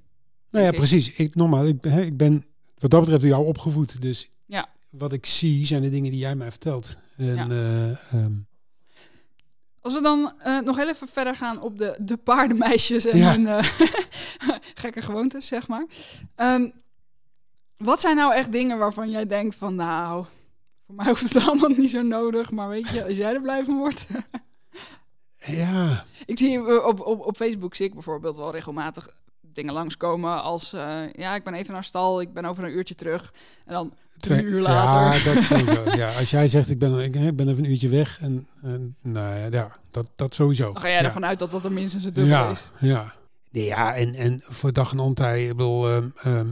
Nou 0.50 0.64
ja, 0.64 0.70
precies. 0.70 1.12
Ik, 1.12 1.34
normaal, 1.34 1.66
ik, 1.66 1.80
ben- 1.80 1.92
hè, 1.92 2.00
ik 2.02 2.16
ben 2.16 2.44
wat 2.78 2.90
dat 2.90 3.00
betreft 3.00 3.20
door 3.22 3.30
jou 3.30 3.46
opgevoed. 3.46 4.00
Dus 4.02 4.28
Ja. 4.46 4.68
wat 4.90 5.12
ik 5.12 5.26
zie 5.26 5.66
zijn 5.66 5.82
de 5.82 5.90
dingen 5.90 6.10
die 6.10 6.20
jij 6.20 6.36
mij 6.36 6.50
vertelt. 6.50 6.96
En, 7.16 7.34
Ja. 7.34 7.48
eh, 7.48 8.12
ehm, 8.12 8.32
Als 9.84 9.92
we 9.94 10.00
dan 10.02 10.32
eh, 10.38 10.58
nog 10.58 10.76
heel 10.76 10.88
even 10.88 11.08
verder 11.08 11.34
gaan 11.34 11.60
op 11.60 11.78
de, 11.78 11.96
de 12.00 12.16
paardenmeisjes 12.16 13.04
en 13.04 13.18
Ja. 13.18 13.30
hun 13.32 13.46
eh, 13.46 13.64
gekke 14.82 15.02
gewoontes, 15.02 15.46
zeg 15.46 15.68
maar. 15.68 15.86
Ehm, 16.34 16.70
wat 17.76 18.00
zijn 18.00 18.16
nou 18.16 18.34
echt 18.34 18.52
dingen 18.52 18.78
waarvan 18.78 19.10
jij 19.10 19.26
denkt 19.26 19.56
van, 19.56 19.74
nou, 19.74 20.24
voor 20.86 20.94
mij 20.94 21.06
hoeft 21.06 21.34
het 21.34 21.42
allemaal 21.46 21.68
niet 21.70 21.90
zo 21.90 22.02
nodig, 22.02 22.50
maar 22.50 22.68
weet 22.68 22.88
je, 22.88 23.04
als 23.04 23.16
jij 23.16 23.34
er 23.34 23.40
blij 23.40 23.64
van 23.64 23.76
wordt. 23.76 24.06
ja, 25.60 26.04
ik 26.26 26.38
zie 26.38 26.58
eh, 26.58 26.86
op, 26.86 27.00
op, 27.00 27.20
op 27.20 27.36
Facebook 27.36 27.74
zie 27.74 27.86
ik 27.86 27.94
bijvoorbeeld 27.94 28.36
wel 28.36 28.52
regelmatig 28.52 29.16
dingen 29.40 29.72
langskomen 29.74 30.42
als, 30.42 30.70
ja, 31.12 31.34
ik 31.34 31.44
ben 31.44 31.54
even 31.54 31.72
naar 31.72 31.84
stal, 31.84 32.20
ik 32.20 32.32
ben 32.32 32.44
over 32.44 32.64
een 32.64 32.76
uurtje 32.76 32.94
terug. 32.94 33.34
En 33.64 33.74
dan 33.74 33.94
Twee- 34.18 34.42
uur 34.42 34.60
later. 34.60 35.18
Ja, 35.18 35.34
dat 35.34 35.42
sowieso. 35.42 35.96
ja, 36.02 36.12
als 36.18 36.30
jij 36.30 36.48
zegt 36.48 36.70
ik 36.70 36.78
ben, 36.78 36.98
ik, 36.98 37.36
ben 37.36 37.48
even 37.48 37.64
een 37.64 37.70
uurtje 37.70 37.88
weg. 37.88 38.18
En, 38.20 38.46
en 38.62 38.96
nou 39.02 39.50
ja, 39.50 39.70
dat, 39.90 40.06
dat 40.16 40.34
sowieso. 40.34 40.72
Dan 40.72 40.82
ga 40.82 40.88
jij 40.88 40.98
ja. 40.98 41.04
ervan 41.04 41.24
uit 41.24 41.38
dat 41.38 41.50
dat 41.50 41.64
er 41.64 41.72
minstens 41.72 42.04
een 42.04 42.12
dubbel 42.12 42.32
ja, 42.32 42.50
is. 42.50 42.68
Ja. 42.80 43.14
Ja, 43.50 43.94
en, 43.94 44.14
en 44.14 44.42
voor 44.48 44.72
dag 44.72 44.92
en 44.92 44.98
ontij, 44.98 45.46
ik 45.46 45.56
bedoel, 45.56 45.90
ehm, 45.90 46.08
ehm, 46.22 46.48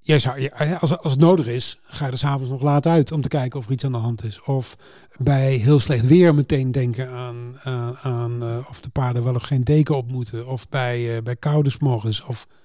jij 0.00 0.18
zou, 0.18 0.40
ja, 0.40 0.76
als, 0.80 0.98
als 0.98 1.12
het 1.12 1.20
nodig 1.20 1.46
is, 1.46 1.78
ga 1.82 2.06
je 2.06 2.12
er 2.12 2.18
s'avonds 2.18 2.50
nog 2.50 2.62
laat 2.62 2.86
uit 2.86 3.12
om 3.12 3.20
te 3.20 3.28
kijken 3.28 3.58
of 3.58 3.66
er 3.66 3.72
iets 3.72 3.84
aan 3.84 3.92
de 3.92 3.98
hand 3.98 4.24
is. 4.24 4.42
Of 4.42 4.76
bij 5.18 5.54
heel 5.54 5.78
slecht 5.78 6.06
weer 6.06 6.34
meteen 6.34 6.72
denken 6.72 7.08
aan, 7.08 7.58
aan, 7.62 7.96
aan 7.96 8.42
eh, 8.42 8.68
of 8.68 8.80
de 8.80 8.88
paarden 8.88 9.24
wel 9.24 9.34
of 9.34 9.42
geen 9.42 9.64
deken 9.64 9.96
op 9.96 10.10
moeten. 10.10 10.46
Of 10.46 10.68
bij, 10.68 11.16
eh, 11.16 11.22
bij 11.22 11.36
koude 11.36 11.70
's 11.70 11.78
morgens. 11.78 12.22
Of 12.22 12.46
eh, 12.48 12.56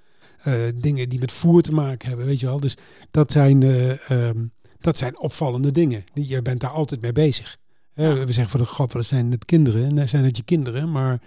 dingen 0.76 1.10
die 1.10 1.20
met 1.20 1.32
voer 1.32 1.62
te 1.62 1.72
maken 1.72 2.08
hebben, 2.08 2.26
weet 2.26 2.40
je 2.40 2.46
wel. 2.46 2.60
Dus 2.60 2.78
dat 3.12 3.32
zijn, 3.32 3.64
eh, 3.64 4.10
ehm, 4.12 4.46
dat 4.80 4.98
zijn 4.98 5.20
opvallende 5.20 5.72
dingen. 5.72 6.04
Die- 6.14 6.28
Je 6.28 6.42
bent 6.42 6.60
daar 6.60 6.70
altijd 6.70 7.02
mee 7.02 7.12
bezig. 7.12 7.58
Ja. 7.94 8.14
We 8.14 8.32
zeggen 8.32 8.50
voor 8.50 8.60
de 8.60 8.66
grap, 8.74 8.94
het 8.94 9.06
zijn 9.06 9.32
het 9.32 9.46
kinderen, 9.46 9.98
en 9.98 10.10
zijn 10.10 10.24
het 10.24 10.38
je 10.38 10.44
kinderen, 10.44 10.92
maar 10.92 11.22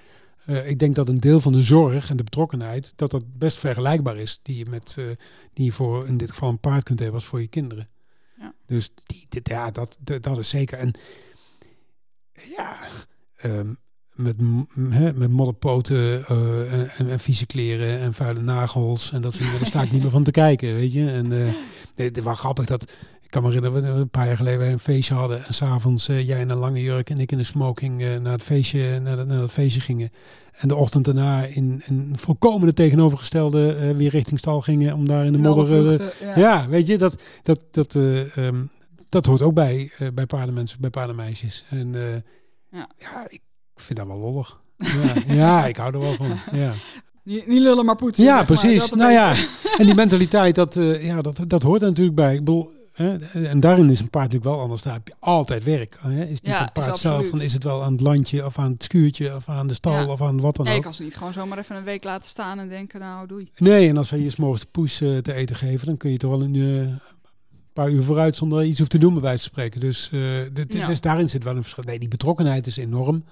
eh, 0.46 0.68
ik 0.68 0.78
denk 0.78 0.94
dat 0.94 1.08
een 1.08 1.20
deel 1.20 1.40
van 1.40 1.52
de 1.52 1.62
zorg 1.62 2.10
en 2.10 2.16
de 2.16 2.24
betrokkenheid, 2.24 2.92
dat 2.96 3.10
dat 3.10 3.24
best 3.38 3.58
vergelijkbaar 3.58 4.16
is, 4.16 4.40
die 4.42 4.56
je 4.56 4.66
met, 4.66 4.94
eh, 4.98 5.04
die 5.52 5.64
je 5.64 5.72
voor 5.72 6.06
in 6.06 6.16
dit 6.16 6.30
geval 6.30 6.48
een 6.48 6.58
paard 6.60 6.82
kunt 6.82 6.98
hebben 6.98 7.16
als 7.18 7.26
voor 7.28 7.40
je 7.40 7.48
kinderen. 7.48 7.88
Ja. 8.38 8.54
Dus 8.66 8.90
die, 9.04 9.26
dit- 9.28 9.48
ja, 9.48 9.70
dat, 9.70 9.98
dat, 10.00 10.22
dat 10.22 10.38
is 10.38 10.48
zeker. 10.48 10.78
En 10.78 10.90
ja, 12.56 12.78
ehm, 13.36 13.72
met, 14.18 14.36
met 15.16 15.30
modderpoten 15.30 16.26
eh, 16.26 16.72
en, 16.72 16.90
en, 16.96 17.10
en 17.10 17.20
vieze 17.20 17.46
kleren 17.46 17.98
en 18.00 18.14
vuile 18.14 18.40
nagels 18.40 19.12
en 19.12 19.20
dat 19.20 19.32
soort 19.32 19.44
dingen, 19.44 19.58
daar 19.58 19.68
sta 19.68 19.82
ik 19.82 19.92
niet 19.92 20.02
meer 20.02 20.10
van 20.10 20.22
te 20.24 20.30
kijken, 20.30 20.74
weet 20.74 20.92
je. 20.92 21.10
En 21.10 21.32
eh 21.32 21.52
het 21.94 22.22
wel 22.22 22.34
grappig 22.34 22.64
dat, 22.66 22.82
ik 23.22 23.30
kan 23.30 23.42
me 23.42 23.48
herinneren, 23.52 23.94
we 23.94 24.00
een 24.00 24.08
paar 24.10 24.26
jaar 24.26 24.36
geleden 24.36 24.58
wij 24.58 24.72
een 24.72 24.78
feestje 24.78 25.14
hadden 25.14 25.46
en 25.46 25.54
s'avonds 25.54 26.08
eh 26.08 26.26
jij 26.26 26.40
in 26.40 26.50
een 26.50 26.56
lange 26.58 26.82
jurk 26.82 27.10
en 27.10 27.18
ik 27.18 27.32
in 27.32 27.38
een 27.38 27.44
smoking 27.44 27.98
naar 28.22 28.32
het 28.32 28.42
feestje, 28.42 29.00
naar, 29.00 29.16
dat- 29.16 29.26
naar 29.26 29.38
dat 29.38 29.52
feestje 29.52 29.80
gingen. 29.80 30.10
En 30.52 30.68
de 30.68 30.74
ochtend 30.74 31.04
daarna 31.04 31.44
in 31.44 31.82
een 31.86 32.12
volkomen 32.16 32.74
tegenovergestelde 32.74 33.94
weer 33.94 34.10
richting 34.10 34.38
stal 34.38 34.60
gingen 34.60 34.94
om 34.94 35.06
daar 35.08 35.24
in 35.24 35.32
de 35.32 35.38
modder... 35.38 35.92
ja. 36.20 36.38
ja. 36.38 36.68
weet 36.68 36.86
je, 36.86 36.98
dat, 36.98 37.22
dat, 37.42 37.60
dat, 37.70 37.94
eh, 37.94 38.36
ehm, 38.46 38.64
dat 39.08 39.26
hoort 39.26 39.42
ook 39.42 39.54
bij, 39.54 39.90
bij 40.14 40.26
paardenmensen, 40.26 40.80
bij 40.80 40.90
paardenmeisjes. 40.90 41.64
En 41.70 41.92
Ja. 42.70 42.88
ja. 42.98 43.24
ik 43.28 43.40
vind 43.80 43.98
dat 43.98 44.08
wel 44.08 44.18
lollig. 44.18 44.60
Ja, 44.78 45.14
ja, 45.34 45.66
ik 45.66 45.76
hou 45.76 45.92
er 45.94 46.00
wel 46.00 46.14
van. 46.14 46.38
Ja, 46.52 46.72
Niet, 47.22 47.46
niet 47.46 47.60
lullen, 47.60 47.84
maar 47.84 47.96
poetsen. 47.96 48.24
ja 48.24 48.44
precies. 48.44 48.90
Een 48.92 48.98
nou 48.98 49.12
ja, 49.12 49.34
en 49.78 49.86
die 49.86 49.94
mentaliteit, 49.94 50.54
dat, 50.54 50.76
eh, 50.76 51.04
ja, 51.04 51.22
dat, 51.22 51.40
dat 51.46 51.62
hoort 51.62 51.82
er 51.82 51.88
natuurlijk 51.88 52.16
bij. 52.16 52.32
Ik 52.32 52.38
bedoel, 52.38 52.70
hè, 52.92 53.16
en 53.46 53.60
daarin 53.60 53.90
is 53.90 54.00
een 54.00 54.10
paard 54.10 54.24
natuurlijk 54.24 54.52
wel 54.54 54.62
anders. 54.62 54.82
Daar 54.82 54.92
heb 54.94 55.08
je 55.08 55.14
altijd 55.18 55.64
werk. 55.64 55.98
Hè. 56.00 56.22
Is 56.22 56.28
niet 56.28 56.40
Ja, 56.46 56.58
het 56.64 56.76
is 56.76 56.84
paard 56.84 56.98
zelf, 56.98 57.30
dan 57.30 57.40
is 57.40 57.52
het 57.52 57.64
wel 57.64 57.82
aan 57.82 57.92
het 57.92 58.00
landje 58.00 58.44
of 58.44 58.58
aan 58.58 58.70
het 58.72 58.82
schuurtje 58.82 59.34
of 59.36 59.48
aan 59.48 59.66
de 59.66 59.74
stal 59.74 59.92
Ja. 59.92 60.06
of 60.06 60.22
aan 60.22 60.40
wat 60.40 60.56
dan 60.56 60.66
Nee, 60.66 60.76
ook. 60.76 60.82
kan 60.82 60.94
ze 60.94 61.02
niet 61.02 61.16
gewoon 61.16 61.32
zomaar 61.32 61.58
even 61.58 61.76
een 61.76 61.84
week 61.84 62.04
laten 62.04 62.28
staan 62.28 62.58
en 62.58 62.68
denken, 62.68 63.00
nou, 63.00 63.26
doei. 63.26 63.50
Nee, 63.56 63.88
en 63.88 63.96
als 63.96 64.10
we 64.10 64.22
je 64.22 64.30
's 64.30 64.36
morgens 64.36 64.62
de 64.62 64.68
poes 64.70 65.00
eh, 65.00 65.16
te 65.16 65.32
eten 65.34 65.56
geven, 65.56 65.86
dan 65.86 65.96
kun 65.96 66.10
je 66.10 66.16
toch 66.18 66.30
wel 66.30 66.42
een 66.42 66.54
eh, 66.88 66.94
paar 67.72 67.90
uur 67.90 68.02
vooruit 68.02 68.36
zonder 68.36 68.64
iets 68.64 68.78
hoeft 68.78 68.90
te 68.90 68.98
doen, 68.98 69.12
bij 69.12 69.22
wijze 69.22 69.42
van 69.42 69.50
spreken. 69.52 69.80
Dus, 69.80 70.10
eh, 70.12 70.20
dit- 70.52 70.72
Ja. 70.72 70.86
dus 70.86 71.00
daarin 71.00 71.28
zit 71.28 71.44
wel 71.44 71.56
een 71.56 71.62
verschil. 71.62 71.84
Nee, 71.84 71.98
die 71.98 72.08
betrokkenheid 72.08 72.66
is 72.66 72.76
enorm. 72.76 73.24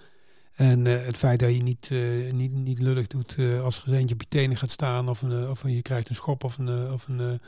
En 0.57 0.87
eh, 0.87 1.07
het 1.07 1.17
feit 1.17 1.39
dat 1.39 1.55
je 1.55 1.63
niet, 1.63 1.89
eh, 1.93 2.33
niet, 2.33 2.53
niet 2.53 2.79
lullig 2.79 3.07
doet 3.07 3.35
eh, 3.39 3.65
als 3.65 3.83
er 3.87 3.93
eentje 3.95 4.15
op 4.15 4.21
je 4.21 4.29
tenen 4.29 4.57
gaat 4.57 4.71
staan 4.71 5.09
of, 5.09 5.23
een, 5.23 5.49
of 5.49 5.63
je 5.69 5.83
krijgt 5.83 6.09
een 6.09 6.15
schop 6.15 6.45
of 6.45 6.59
een... 6.59 6.93
of 6.93 7.09
een 7.09 7.41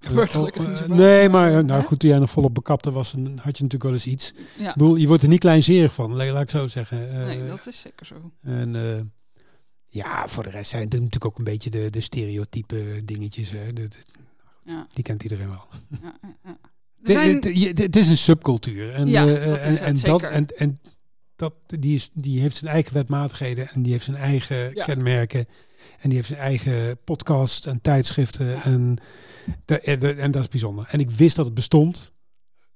Gebeurt 0.00 0.34
oh. 0.34 0.86
Nee, 0.86 1.28
maar 1.28 1.64
nou 1.64 1.84
goed, 1.84 1.98
toen 1.98 2.10
jij 2.10 2.18
nog 2.18 2.30
volop 2.30 2.54
bekapte 2.54 2.90
was, 2.90 3.12
dan 3.12 3.24
had 3.24 3.56
je 3.56 3.62
natuurlijk 3.62 3.82
wel 3.82 3.92
eens 3.92 4.06
iets. 4.06 4.32
Ja, 4.58 4.68
Ik 4.68 4.74
bedoel, 4.76 4.96
je 4.96 5.06
wordt 5.06 5.22
er 5.22 5.28
niet 5.28 5.38
kleinzerig 5.40 5.94
van, 5.94 6.14
la- 6.14 6.32
laat 6.32 6.42
ik 6.42 6.50
zo 6.50 6.66
zeggen. 6.66 7.26
Nee, 7.26 7.46
dat 7.46 7.66
is 7.66 7.80
zeker 7.80 8.06
zo. 8.06 8.14
en 8.42 8.74
ja, 9.86 10.28
voor 10.28 10.42
de 10.42 10.50
rest 10.50 10.70
zijn 10.70 10.82
het 10.82 10.92
natuurlijk 10.92 11.24
ook 11.24 11.38
een 11.38 11.44
beetje 11.44 11.70
de, 11.70 11.90
de 11.90 12.00
stereotype 12.00 13.00
dingetjes. 13.04 13.50
Hè. 13.50 13.62
Ja, 14.64 14.86
die 14.92 15.02
kent 15.04 15.22
iedereen 15.22 15.48
wel. 15.48 15.66
ja, 17.02 17.18
Het 17.74 17.96
is 18.02 18.08
een 18.08 18.16
subcultuur. 18.16 18.90
En, 18.92 19.06
Ja, 19.06 19.24
dat 19.26 19.36
is 19.38 19.44
en, 19.44 19.70
het, 19.70 19.80
en, 19.80 19.96
dat, 20.00 20.22
en, 20.22 20.46
en 20.56 20.76
dat, 21.36 21.54
die, 21.66 21.94
is, 21.94 22.10
die 22.12 22.40
heeft 22.40 22.56
zijn 22.56 22.70
eigen 22.70 22.92
wetmatigheden 22.94 23.68
en 23.68 23.82
die 23.82 23.92
heeft 23.92 24.04
zijn 24.04 24.16
eigen 24.16 24.74
Ja. 24.74 24.84
kenmerken. 24.84 25.46
En 26.00 26.08
die 26.08 26.14
heeft 26.14 26.28
zijn 26.28 26.40
eigen 26.40 26.98
podcast 27.04 27.66
en 27.66 27.80
tijdschriften. 27.80 28.62
En, 28.62 28.96
de, 29.64 29.80
en, 29.80 29.98
de- 29.98 30.12
en 30.14 30.30
dat 30.30 30.42
is 30.42 30.48
bijzonder. 30.48 30.86
En 30.90 30.98
ik 30.98 31.10
wist 31.10 31.36
dat 31.36 31.44
het 31.44 31.54
bestond. 31.54 32.12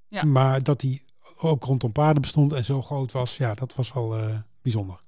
Ja. 0.08 0.24
Maar 0.24 0.62
dat 0.62 0.80
die 0.80 1.04
ook 1.36 1.64
rondom 1.64 1.92
paarden 1.92 2.22
bestond 2.22 2.52
en 2.52 2.64
zo 2.64 2.82
groot 2.82 3.12
was, 3.12 3.36
ja, 3.36 3.54
dat 3.54 3.74
was 3.74 3.92
wel 3.92 4.16
eh, 4.16 4.36
bijzonder. 4.62 5.00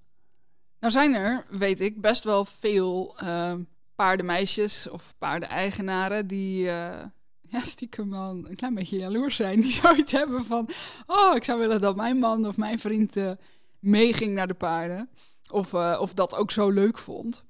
Nou 0.81 0.93
zijn 0.93 1.15
er, 1.15 1.47
weet 1.51 1.81
ik, 1.81 2.01
best 2.01 2.25
wel 2.25 2.45
veel 2.45 3.19
eh, 3.19 3.55
paardenmeisjes 3.95 4.89
of 4.89 5.15
paardeneigenaren 5.19 6.27
die 6.27 6.71
eh, 6.71 7.05
ja, 7.53 7.61
stiekem 7.61 8.11
wel 8.11 8.31
een 8.31 8.57
klein 8.57 8.75
beetje 8.75 8.99
jaloers 8.99 9.37
zijn. 9.37 9.61
Die 9.61 9.73
zoiets 9.73 10.13
hebben 10.13 10.45
van, 10.45 10.69
oh, 11.07 11.37
ik 11.37 11.45
zou 11.45 11.59
willen 11.59 11.81
dat 11.81 11.97
mijn 11.97 12.19
man 12.19 12.47
of 12.47 12.57
mijn 12.57 12.79
vriend 12.79 13.17
eh, 13.17 13.31
meeging 13.79 14.35
naar 14.35 14.47
de 14.47 14.55
paarden. 14.55 15.09
Of, 15.51 15.75
eh, 15.75 15.99
of 16.01 16.15
dat 16.15 16.35
ook 16.35 16.51
zo 16.51 16.71
leuk 16.71 16.99
vond. 16.99 17.45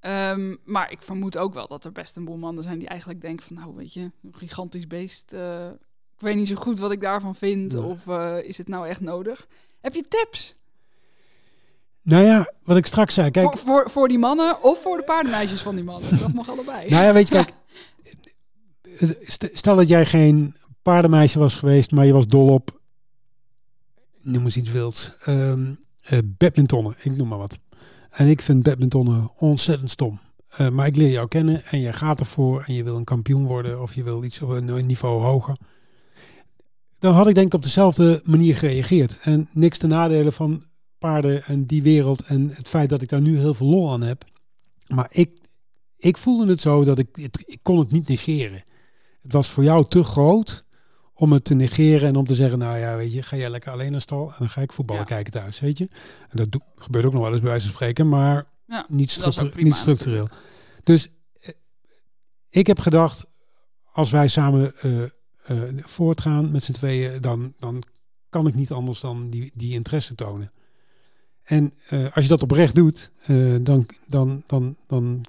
Ehm, 0.00 0.56
maar 0.64 0.90
ik 0.90 1.02
vermoed 1.02 1.36
ook 1.36 1.54
wel 1.54 1.66
dat 1.68 1.84
er 1.84 1.92
best 1.92 2.16
een 2.16 2.24
boel 2.24 2.36
mannen 2.36 2.62
zijn 2.62 2.78
die 2.78 2.88
eigenlijk 2.88 3.20
denken 3.20 3.46
van, 3.46 3.56
nou 3.56 3.74
weet 3.74 3.92
je, 3.92 4.00
een 4.00 4.34
gigantisch 4.34 4.86
beest. 4.86 5.32
eh, 5.32 5.66
ik 6.14 6.22
weet 6.22 6.36
niet 6.36 6.48
zo 6.48 6.54
goed 6.54 6.78
wat 6.78 6.92
ik 6.92 7.00
daarvan 7.00 7.34
vind. 7.34 7.72
Nee. 7.72 7.82
Of 7.82 8.06
is 8.42 8.58
het 8.58 8.68
nou 8.68 8.88
echt 8.88 9.00
nodig? 9.00 9.46
Heb 9.80 9.94
je 9.94 10.08
tips? 10.08 10.56
Nou 12.02 12.24
ja, 12.24 12.52
wat 12.64 12.76
ik 12.76 12.86
straks 12.86 13.14
zei, 13.14 13.30
kijk, 13.30 13.46
Voor, 13.48 13.58
voor, 13.58 13.90
voor 13.90 14.08
die 14.08 14.18
mannen 14.18 14.62
of 14.62 14.82
voor 14.82 14.96
de 14.96 15.02
paardenmeisjes 15.04 15.62
van 15.62 15.74
die 15.74 15.84
mannen. 15.84 16.18
Dat 16.18 16.32
mag 16.32 16.48
allebei. 16.50 16.88
Nou 16.90 17.04
ja, 17.04 17.12
weet 17.12 17.28
je, 17.28 17.34
kijk. 17.34 17.52
Stel 19.52 19.76
dat 19.76 19.88
jij 19.88 20.06
geen 20.06 20.54
paardenmeisje 20.82 21.38
was 21.38 21.54
geweest, 21.54 21.90
maar 21.90 22.06
je 22.06 22.12
was 22.12 22.26
dol 22.26 22.48
op, 22.48 22.80
noem 24.22 24.44
eens 24.44 24.56
iets 24.56 24.70
wilds, 24.70 25.12
eh, 25.20 26.18
badmintonnen, 26.24 26.94
ik 26.98 27.16
noem 27.16 27.28
maar 27.28 27.38
wat. 27.38 27.58
En 28.10 28.28
ik 28.28 28.40
vind 28.40 28.62
badmintonnen 28.62 29.30
ontzettend 29.36 29.90
stom. 29.90 30.20
Eh, 30.48 30.68
maar 30.68 30.86
ik 30.86 30.96
leer 30.96 31.10
jou 31.10 31.28
kennen 31.28 31.64
en 31.64 31.80
jij 31.80 31.92
gaat 31.92 32.20
ervoor 32.20 32.62
en 32.62 32.74
je 32.74 32.84
wil 32.84 32.96
een 32.96 33.04
kampioen 33.04 33.46
worden 33.46 33.82
of 33.82 33.94
je 33.94 34.02
wil 34.02 34.24
iets 34.24 34.42
op 34.42 34.48
een 34.50 34.86
niveau 34.86 35.22
hoger. 35.22 35.56
Dan 36.98 37.14
had 37.14 37.26
ik 37.26 37.34
denk 37.34 37.46
ik 37.46 37.54
op 37.54 37.62
dezelfde 37.62 38.20
manier 38.24 38.56
gereageerd. 38.56 39.18
En 39.22 39.48
niks 39.52 39.78
te 39.78 39.86
nadelen 39.86 40.32
van 40.32 40.64
paarden 40.98 41.44
en 41.44 41.66
die 41.66 41.82
wereld 41.82 42.22
en 42.22 42.50
het 42.54 42.68
feit 42.68 42.88
dat 42.88 43.02
ik 43.02 43.08
daar 43.08 43.20
nu 43.20 43.38
heel 43.38 43.54
veel 43.54 43.66
lol 43.66 43.92
aan 43.92 44.02
heb. 44.02 44.24
Maar 44.86 45.06
ik, 45.10 45.30
ik 45.96 46.16
voelde 46.16 46.50
het 46.50 46.60
zo 46.60 46.84
dat 46.84 46.98
ik, 46.98 47.16
ik 47.44 47.58
kon 47.62 47.78
het 47.78 47.90
niet 47.90 48.08
negeren. 48.08 48.64
Het 49.26 49.34
was 49.34 49.48
voor 49.48 49.64
jou 49.64 49.84
te 49.88 50.04
groot 50.04 50.64
om 51.14 51.32
het 51.32 51.44
te 51.44 51.54
negeren 51.54 52.08
en 52.08 52.16
om 52.16 52.26
te 52.26 52.34
zeggen, 52.34 52.58
nou 52.58 52.78
ja, 52.78 52.96
weet 52.96 53.12
je, 53.12 53.22
ga 53.22 53.36
jij 53.36 53.50
lekker 53.50 53.72
alleen 53.72 53.92
naar 53.92 54.00
stal 54.00 54.28
en 54.28 54.34
dan 54.38 54.48
ga 54.48 54.60
ik 54.60 54.72
voetballen 54.72 55.02
Ja. 55.02 55.08
kijken 55.08 55.32
thuis, 55.32 55.60
weet 55.60 55.78
je. 55.78 55.88
En 56.28 56.36
dat 56.36 56.60
gebeurt 56.76 57.04
ook 57.04 57.12
nog 57.12 57.22
wel 57.22 57.30
eens 57.30 57.40
bij 57.40 57.50
wijze 57.50 57.66
van 57.66 57.74
spreken, 57.74 58.08
maar 58.08 58.46
Ja, 58.66 58.86
niet, 58.88 59.08
dat 59.08 59.18
is 59.18 59.24
ook 59.24 59.32
structu- 59.32 59.52
prima 59.54 59.68
niet 59.68 59.78
structureel. 59.78 60.28
Dus 60.82 61.08
eh, 61.40 61.50
ik 62.50 62.66
heb 62.66 62.78
gedacht, 62.78 63.26
als 63.92 64.10
wij 64.10 64.28
samen 64.28 64.76
eh, 64.80 65.02
eh, 65.02 65.08
voortgaan 65.84 66.50
met 66.50 66.62
z'n 66.64 66.72
tweeën, 66.72 67.20
dan, 67.20 67.54
dan 67.58 67.82
kan 68.28 68.46
ik 68.46 68.54
niet 68.54 68.70
anders 68.72 69.00
dan 69.00 69.30
die, 69.30 69.52
die 69.54 69.72
interesse 69.72 70.14
tonen. 70.14 70.52
En 71.42 71.72
als 71.88 72.24
je 72.24 72.28
dat 72.30 72.42
oprecht 72.42 72.74
doet, 72.74 73.10
dan, 73.60 73.86
dan, 74.06 74.42
dan, 74.46 74.76
dan, 74.86 75.24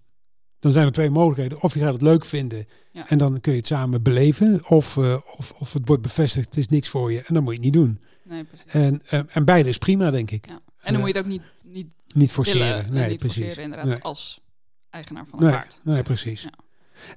dan 0.60 0.72
zijn 0.72 0.86
er 0.86 0.92
twee 0.92 1.10
mogelijkheden. 1.10 1.62
Of 1.62 1.74
je 1.74 1.80
gaat 1.80 1.94
het 1.94 2.02
leuk 2.02 2.26
vinden 2.26 2.68
Ja. 2.92 3.10
en 3.10 3.18
dan 3.18 3.42
kun 3.42 3.52
je 3.52 3.58
het 3.58 3.68
samen 3.68 4.02
beleven. 4.04 4.62
Of, 4.70 4.98
eh, 4.98 5.14
of, 5.38 5.52
of 5.52 5.74
het 5.74 5.88
wordt 5.88 6.02
bevestigd, 6.04 6.46
het 6.46 6.58
is 6.58 6.68
niks 6.68 6.88
voor 6.90 7.12
je 7.12 7.22
en 7.22 7.34
dan 7.34 7.44
moet 7.44 7.54
je 7.54 7.60
het 7.62 7.66
niet 7.74 7.84
doen. 7.84 8.00
Nee, 8.24 8.44
precies. 8.44 8.66
En, 8.72 9.02
eh, 9.10 9.20
en 9.30 9.46
beide 9.46 9.70
is 9.70 9.78
prima, 9.78 10.10
denk 10.12 10.32
ik. 10.32 10.48
Ja. 10.48 10.60
En 10.82 10.94
dan 10.94 11.02
moet 11.02 11.12
je 11.12 11.16
het 11.18 11.26
ook 11.26 11.32
niet, 11.32 11.42
niet 11.64 11.88
Niet 12.14 12.32
forceren. 12.32 12.68
willen. 12.78 12.94
nee, 12.94 13.10
niet 13.10 13.20
precies. 13.20 13.38
forceren 13.44 13.64
inderdaad 13.64 13.88
Nee. 13.90 14.02
als 14.02 14.42
eigenaar 14.90 15.26
van 15.30 15.40
een 15.40 15.46
Nee, 15.46 15.54
paard. 15.56 15.80
nee, 15.84 16.04
precies. 16.04 16.42
Ja. 16.42 16.52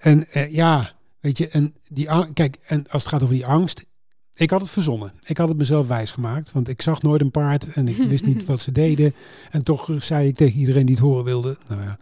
En 0.01 0.27
eh, 0.31 0.53
ja, 0.55 0.93
weet 1.21 1.39
je, 1.39 1.49
en 1.49 1.75
die 1.89 2.33
kijk, 2.33 2.57
en 2.67 2.89
als 2.89 3.03
het 3.03 3.13
gaat 3.13 3.23
over 3.23 3.35
die 3.35 3.47
angst, 3.47 3.85
ik 4.35 4.51
had 4.51 4.61
het 4.61 4.71
verzonnen. 4.71 5.13
Ik 5.27 5.37
had 5.37 5.49
het 5.49 5.59
mezelf 5.59 5.87
wijs 5.87 6.11
gemaakt, 6.11 6.53
want 6.53 6.69
ik 6.69 6.83
zag 6.83 7.03
nooit 7.03 7.21
een 7.21 7.31
paard 7.31 7.73
en 7.73 7.89
ik 7.89 7.97
wist 7.97 8.25
niet 8.25 8.45
wat 8.51 8.61
ze 8.61 8.73
deden. 8.73 9.15
En 9.51 9.63
toch 9.63 9.91
zei 9.99 10.29
ik 10.29 10.37
tegen 10.37 10.59
iedereen 10.61 10.87
die 10.87 10.95
het 10.95 11.05
horen 11.05 11.25
wilde, 11.25 11.57
nou 11.69 11.83
ja, 11.83 11.99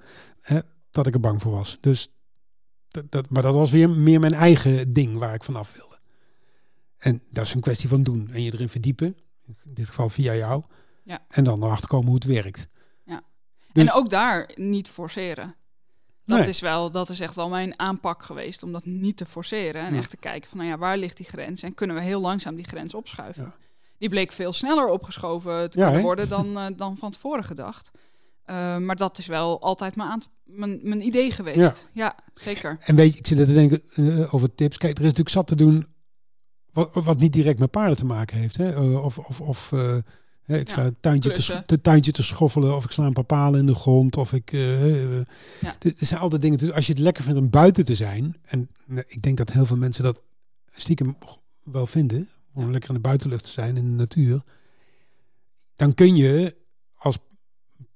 dat 1.04 1.06
ik 1.06 1.14
er 1.14 1.20
bang 1.30 1.42
voor 1.42 1.52
was. 1.52 1.78
Dus 1.80 2.08
dat, 2.88 3.10
dat, 3.10 3.30
maar 3.30 3.42
dat 3.42 3.54
was 3.54 3.70
weer 3.70 3.90
meer 3.90 4.20
mijn 4.20 4.32
eigen 4.34 4.92
ding 4.92 5.18
waar 5.18 5.34
ik 5.34 5.44
vanaf 5.44 5.72
wilde. 5.72 5.98
En 6.98 7.22
dat 7.30 7.44
is 7.46 7.54
een 7.54 7.60
kwestie 7.60 7.88
van 7.88 8.02
doen 8.02 8.28
en 8.32 8.42
je 8.42 8.52
erin 8.52 8.68
verdiepen, 8.68 9.16
in 9.46 9.56
dit 9.64 9.86
geval 9.88 10.08
via 10.08 10.34
jou. 10.34 10.62
Ja. 11.02 11.24
En 11.28 11.44
dan 11.44 11.62
erachter 11.62 11.88
komen 11.88 12.06
hoe 12.06 12.14
het 12.14 12.24
werkt. 12.24 12.66
Ja. 13.04 13.22
Dus- 13.72 13.84
En 13.86 13.92
ook 13.92 14.10
daar 14.10 14.50
niet 14.54 14.88
forceren. 14.88 15.54
Dat, 16.24 16.38
Nee. 16.38 16.48
is 16.48 16.60
wel, 16.60 16.90
dat 16.90 17.10
is 17.10 17.20
echt 17.20 17.34
wel 17.34 17.48
mijn 17.48 17.78
aanpak 17.78 18.22
geweest, 18.22 18.62
om 18.62 18.72
dat 18.72 18.84
niet 18.84 19.16
te 19.16 19.26
forceren. 19.26 19.82
En 19.82 19.92
Ja. 19.92 19.98
echt 19.98 20.10
te 20.10 20.16
kijken 20.16 20.48
van, 20.50 20.58
nou 20.58 20.70
ja, 20.70 20.78
waar 20.78 20.96
ligt 20.96 21.16
die 21.16 21.26
grens? 21.26 21.62
En 21.62 21.74
kunnen 21.74 21.96
we 21.96 22.02
heel 22.02 22.20
langzaam 22.20 22.54
die 22.56 22.64
grens 22.64 22.94
opschuiven? 22.94 23.42
Ja. 23.42 23.56
Die 23.98 24.08
bleek 24.08 24.32
veel 24.32 24.52
sneller 24.52 24.86
opgeschoven 24.88 25.70
te 25.70 25.78
Ja, 25.78 25.84
kunnen 25.84 26.02
worden 26.02 26.28
dan, 26.28 26.58
eh, 26.58 26.66
dan 26.76 26.96
van 26.96 27.10
tevoren 27.10 27.44
gedacht. 27.44 27.90
Eh, 28.48 28.76
maar 28.76 28.96
dat 28.96 29.18
is 29.18 29.26
wel 29.26 29.60
altijd 29.60 29.96
mijn, 29.96 30.08
aant- 30.08 30.28
mijn, 30.44 30.80
mijn 30.82 31.06
idee 31.06 31.30
geweest. 31.30 31.88
Ja, 31.92 32.16
zeker. 32.34 32.76
En 32.80 32.96
weet 32.96 33.12
je, 33.12 33.18
ik 33.18 33.26
zit 33.26 33.38
er 33.38 33.46
te 33.46 33.52
denken 33.52 33.82
eh, 33.94 34.34
over 34.34 34.54
tips. 34.54 34.78
Kijk, 34.78 34.92
er 34.92 34.98
is 34.98 35.02
natuurlijk 35.04 35.28
zat 35.36 35.46
te 35.46 35.56
doen 35.56 35.86
wat, 36.72 36.90
wat 36.92 37.18
niet 37.18 37.32
direct 37.32 37.58
met 37.58 37.70
paarden 37.70 37.96
te 37.96 38.04
maken 38.04 38.36
heeft. 38.38 38.56
Hè? 38.56 38.72
Eh, 38.74 39.04
of 39.04 39.18
of, 39.18 39.40
of 39.40 39.72
ik 40.46 40.66
Ja, 40.66 40.72
sta 40.72 40.82
het 40.82 40.94
tuintje 41.02 41.28
te, 41.30 41.34
klussen. 41.34 41.82
tuintje 41.82 42.12
te 42.12 42.22
schoffelen. 42.22 42.76
Of 42.76 42.84
ik 42.84 42.90
sla 42.90 43.04
een 43.06 43.12
paar 43.12 43.24
palen 43.24 43.60
in 43.60 43.66
de 43.66 43.74
grond. 43.74 44.16
Of 44.16 44.32
ik... 44.32 44.50
Ja. 44.50 45.74
dit- 45.78 46.00
Er 46.00 46.06
zijn 46.06 46.20
altijd 46.20 46.42
dingen. 46.42 46.58
doen. 46.58 46.72
Als 46.72 46.86
je 46.86 46.92
het 46.92 47.00
lekker 47.02 47.22
vindt 47.24 47.38
om 47.38 47.50
buiten 47.50 47.84
te 47.84 47.94
zijn. 47.94 48.36
En 48.44 48.68
ik 49.06 49.22
denk 49.22 49.36
dat 49.36 49.52
heel 49.52 49.66
veel 49.66 49.76
mensen 49.76 50.02
dat 50.04 50.22
stiekem 50.74 51.16
wel 51.64 51.86
vinden. 51.86 52.28
Om 52.54 52.64
Ja. 52.64 52.70
lekker 52.70 52.88
in 52.90 52.94
de 52.96 53.00
buitenlucht 53.02 53.44
te 53.44 53.50
zijn, 53.50 53.76
in 53.76 53.84
de 53.90 53.96
natuur. 53.96 54.42
Dan 55.76 55.94
kun 55.94 56.16
je 56.16 56.56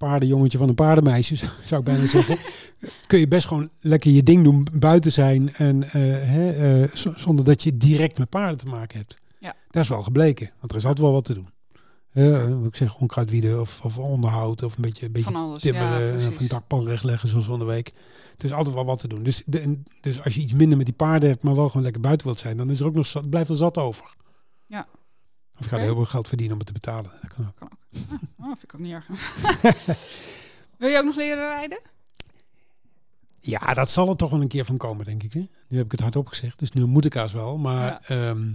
paardenjongetje 0.08 0.58
van 0.58 0.68
een 0.68 0.74
paardenmeisje, 0.74 1.36
zou 1.68 1.80
ik 1.80 1.86
bijna 1.86 2.06
zeggen, 2.06 2.38
kun 3.08 3.18
je 3.18 3.28
best 3.28 3.46
gewoon 3.46 3.70
lekker 3.80 4.10
je 4.10 4.22
ding 4.22 4.44
doen, 4.44 4.66
buiten 4.72 5.12
zijn 5.12 5.54
en 5.54 5.82
eh, 5.82 5.90
hè, 6.34 6.82
eh, 6.82 6.88
zonder 7.16 7.44
dat 7.44 7.62
je 7.62 7.76
direct 7.76 8.18
met 8.18 8.28
paarden 8.28 8.58
te 8.58 8.66
maken 8.66 8.98
hebt. 8.98 9.18
Ja. 9.38 9.54
Dat 9.70 9.82
is 9.82 9.88
wel 9.88 10.02
gebleken, 10.02 10.50
want 10.58 10.70
er 10.72 10.78
is 10.78 10.84
altijd 10.84 11.04
wel 11.04 11.12
wat 11.12 11.24
te 11.24 11.34
doen. 11.34 11.48
Uh, 12.14 12.64
ik 12.64 12.76
zeg 12.76 12.98
onkruidwieden 12.98 13.60
of, 13.60 13.80
of 13.84 13.98
onderhoud 13.98 14.62
of 14.62 14.76
een 14.76 14.82
beetje, 14.82 15.06
een 15.06 15.12
beetje 15.12 15.32
Van 15.32 15.42
alles. 15.42 15.62
timmeren 15.62 16.20
ja, 16.20 16.28
of 16.28 16.40
een 16.40 16.48
dakpan 16.48 16.86
rechtleggen 16.86 17.28
zoals 17.28 17.44
van 17.44 17.58
de 17.58 17.64
week. 17.64 17.92
Er 18.38 18.44
is 18.44 18.52
altijd 18.52 18.74
wel 18.74 18.84
wat 18.84 18.98
te 18.98 19.08
doen. 19.08 19.22
Dus, 19.22 19.42
de, 19.46 19.60
en- 19.60 19.84
dus 20.00 20.24
als 20.24 20.34
je 20.34 20.40
iets 20.40 20.52
minder 20.52 20.76
met 20.76 20.86
die 20.86 20.94
paarden 20.94 21.28
hebt, 21.28 21.42
maar 21.42 21.54
wel 21.54 21.66
gewoon 21.66 21.82
lekker 21.82 22.00
buiten 22.02 22.26
wilt 22.26 22.38
zijn, 22.38 22.56
dan 22.56 22.70
is 22.70 22.80
er 22.80 22.86
ook 22.86 22.94
nog 22.94 23.06
zat, 23.06 23.30
blijft 23.30 23.48
er 23.50 23.56
zat 23.56 23.78
over. 23.78 24.14
Ja. 24.66 24.86
Of 25.58 25.64
je 25.64 25.68
gaat 25.68 25.80
heel 25.80 25.94
veel 25.94 26.04
geld 26.04 26.28
verdienen 26.28 26.52
om 26.54 26.58
het 26.58 26.68
te 26.74 26.80
betalen. 26.80 27.10
Dat 27.22 27.34
kan 27.34 27.46
ook. 27.46 27.70
Oh, 28.38 28.46
vind 28.46 28.62
ik 28.62 28.74
ook 28.74 28.80
niet 28.80 28.92
erg. 28.92 29.06
Wil 30.78 30.88
je 30.88 30.98
ook 30.98 31.04
nog 31.04 31.16
leren 31.16 31.48
rijden? 31.48 31.80
Ja, 33.40 33.74
dat 33.74 33.88
zal 33.88 34.08
er 34.08 34.16
toch 34.16 34.30
wel 34.30 34.40
een 34.40 34.48
keer 34.48 34.64
van 34.64 34.76
komen, 34.76 35.04
denk 35.04 35.22
ik. 35.22 35.32
Hè? 35.32 35.46
Nu 35.68 35.76
heb 35.76 35.84
ik 35.84 35.90
het 35.92 36.00
hardop 36.00 36.26
gezegd, 36.28 36.58
dus 36.58 36.72
nu 36.72 36.84
moet 36.86 37.04
ik 37.04 37.14
haast 37.14 37.34
wel. 37.34 37.58
Maar 37.58 38.02
ehm, 38.06 38.48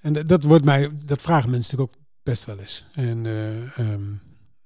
en 0.00 0.12
dat- 0.12 0.42
wordt 0.42 0.64
mij, 0.64 0.90
dat 1.04 1.22
vragen 1.22 1.50
mensen 1.50 1.70
natuurlijk 1.76 1.98
ook 1.98 2.04
best 2.22 2.44
wel 2.44 2.58
eens. 2.58 2.84
En 2.92 3.26
eh, 3.26 3.78
ehm, 3.78 4.04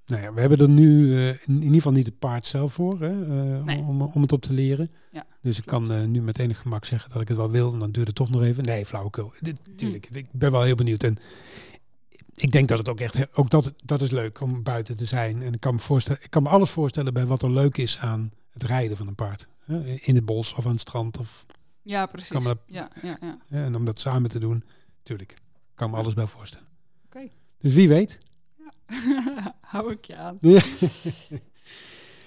nou 0.06 0.22
ja, 0.22 0.32
we 0.32 0.40
hebben 0.40 0.58
er 0.58 0.68
nu 0.68 1.16
eh, 1.16 1.28
in, 1.28 1.38
in 1.46 1.62
ieder 1.62 1.74
geval 1.74 1.92
niet 1.92 2.06
het 2.06 2.18
paard 2.18 2.46
zelf 2.46 2.72
voor, 2.72 3.00
hè, 3.00 3.22
eh, 3.58 3.64
Nee. 3.64 3.78
om, 3.78 4.02
om 4.02 4.22
het 4.22 4.32
op 4.32 4.42
te 4.42 4.52
leren. 4.52 4.90
Ja, 5.12 5.26
dus 5.42 5.58
ik 5.58 5.64
kan 5.66 6.10
nu 6.10 6.22
met 6.22 6.38
enig 6.38 6.58
gemak 6.58 6.84
zeggen 6.84 7.10
dat 7.10 7.20
ik 7.22 7.28
het 7.28 7.36
wel 7.36 7.50
wil. 7.50 7.72
En 7.72 7.78
dan 7.78 7.90
duurt 7.92 8.06
het 8.06 8.16
toch 8.16 8.30
nog 8.30 8.42
even. 8.42 8.64
Nee, 8.64 8.86
flauwekul. 8.86 9.32
Dit, 9.40 9.56
tuurlijk, 9.76 10.06
ik 10.10 10.26
ben 10.32 10.50
wel 10.52 10.62
heel 10.62 10.74
benieuwd. 10.74 11.02
En 11.02 11.16
ik 12.40 12.50
denk 12.52 12.68
dat 12.68 12.78
het 12.78 12.88
ook 12.88 13.00
echt, 13.00 13.36
ook 13.36 13.50
dat, 13.50 13.74
dat 13.84 14.00
is 14.02 14.10
leuk 14.10 14.40
om 14.40 14.62
buiten 14.62 14.96
te 14.96 15.04
zijn. 15.04 15.42
En 15.42 15.52
ik 15.52 15.60
kan 15.60 15.74
me 15.74 15.80
voorstellen, 15.80 16.22
ik 16.22 16.30
kan 16.30 16.42
me 16.42 16.48
alles 16.48 16.70
voorstellen 16.70 17.12
bij 17.12 17.26
wat 17.26 17.42
er 17.42 17.50
leuk 17.50 17.76
is 17.76 17.98
aan 17.98 18.32
het 18.50 18.62
rijden 18.62 18.96
van 18.96 19.06
een 19.06 19.14
paard. 19.14 19.48
In 20.00 20.14
het 20.14 20.24
bos 20.24 20.54
of 20.54 20.64
aan 20.64 20.70
het 20.72 20.80
strand. 20.80 21.18
Of, 21.18 21.46
Ja, 21.82 22.06
precies. 22.06 22.28
Kan 22.30 22.42
me- 22.42 22.56
Ja, 22.66 22.90
ja, 23.02 23.18
ja. 23.20 23.38
en 23.48 23.74
om 23.76 23.84
dat 23.84 23.98
samen 24.00 24.30
te 24.30 24.38
doen, 24.38 24.64
tuurlijk. 25.02 25.32
Ik 25.32 25.38
kan 25.74 25.90
me 25.90 25.96
alles 25.96 26.14
bij 26.14 26.26
voorstellen. 26.26 26.68
Oké. 27.04 27.28
Dus 27.58 27.74
wie 27.74 27.88
weet. 27.88 28.18
Hou 29.60 29.92
ik 29.92 30.04
je 30.04 30.16
aan. 30.16 30.38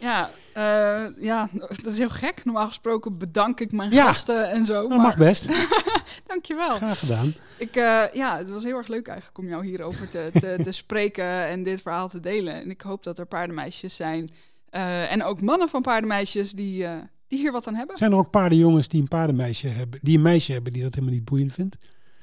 Ja. 0.01 0.29
Ja, 0.53 1.03
eh, 1.05 1.23
ja, 1.23 1.49
dat 1.53 1.85
is 1.85 1.97
heel 1.97 2.09
gek. 2.09 2.45
Normaal 2.45 2.67
gesproken 2.67 3.17
bedank 3.17 3.59
ik 3.59 3.71
mijn 3.71 3.91
Ja. 3.91 4.05
gasten 4.05 4.49
en 4.49 4.65
zo. 4.65 4.73
Dat 4.81 4.89
maar 4.89 4.99
mag 4.99 5.17
best. 5.17 5.45
dankjewel. 6.27 6.75
Graag 6.75 6.99
gedaan. 6.99 7.33
Ik, 7.57 7.75
eh, 7.75 8.03
ja, 8.13 8.37
het 8.37 8.49
was 8.51 8.63
heel 8.63 8.77
erg 8.77 8.87
leuk 8.87 9.07
eigenlijk 9.07 9.37
om 9.37 9.47
jou 9.47 9.65
hierover 9.65 10.09
te, 10.09 10.29
te, 10.39 10.55
te 10.63 10.71
spreken 10.71 11.25
en 11.47 11.63
dit 11.63 11.81
verhaal 11.81 12.09
te 12.09 12.19
delen. 12.19 12.53
En 12.53 12.69
ik 12.69 12.81
hoop 12.81 13.03
dat 13.03 13.19
er 13.19 13.25
paardenmeisjes 13.25 13.95
zijn 13.95 14.29
eh, 14.69 15.11
en 15.11 15.23
ook 15.23 15.41
mannen 15.41 15.69
van 15.69 15.81
paardenmeisjes 15.81 16.51
die, 16.51 16.85
die 17.27 17.39
hier 17.39 17.51
wat 17.51 17.67
aan 17.67 17.75
hebben. 17.75 17.97
Zijn 17.97 18.11
er 18.11 18.17
ook 18.17 18.29
paardenjongens 18.29 18.87
die 18.87 19.01
een 19.01 19.07
paardenmeisje 19.07 19.67
hebben, 19.67 19.99
die 20.01 20.15
een 20.15 20.23
meisje 20.23 20.51
hebben 20.51 20.73
die 20.73 20.81
dat 20.83 20.93
helemaal 20.95 21.15
niet 21.15 21.25
boeiend 21.25 21.53
vindt? 21.53 21.77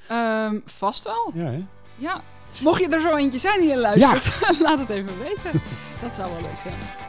Ehm, 0.07 0.59
vast 0.65 1.03
wel, 1.03 1.31
Ja, 1.33 1.45
hè? 1.51 1.65
ja. 1.97 2.21
Mocht 2.63 2.79
je 2.81 2.87
er 2.87 3.01
zo 3.01 3.15
eentje 3.15 3.39
zijn 3.39 3.59
die 3.59 3.69
je 3.69 3.77
luistert, 3.77 4.59
laat 4.65 4.79
het 4.79 4.89
even 4.89 5.19
weten. 5.19 5.61
Dat 6.01 6.13
zou 6.15 6.31
wel 6.31 6.41
leuk 6.41 6.61
zijn. 6.61 7.08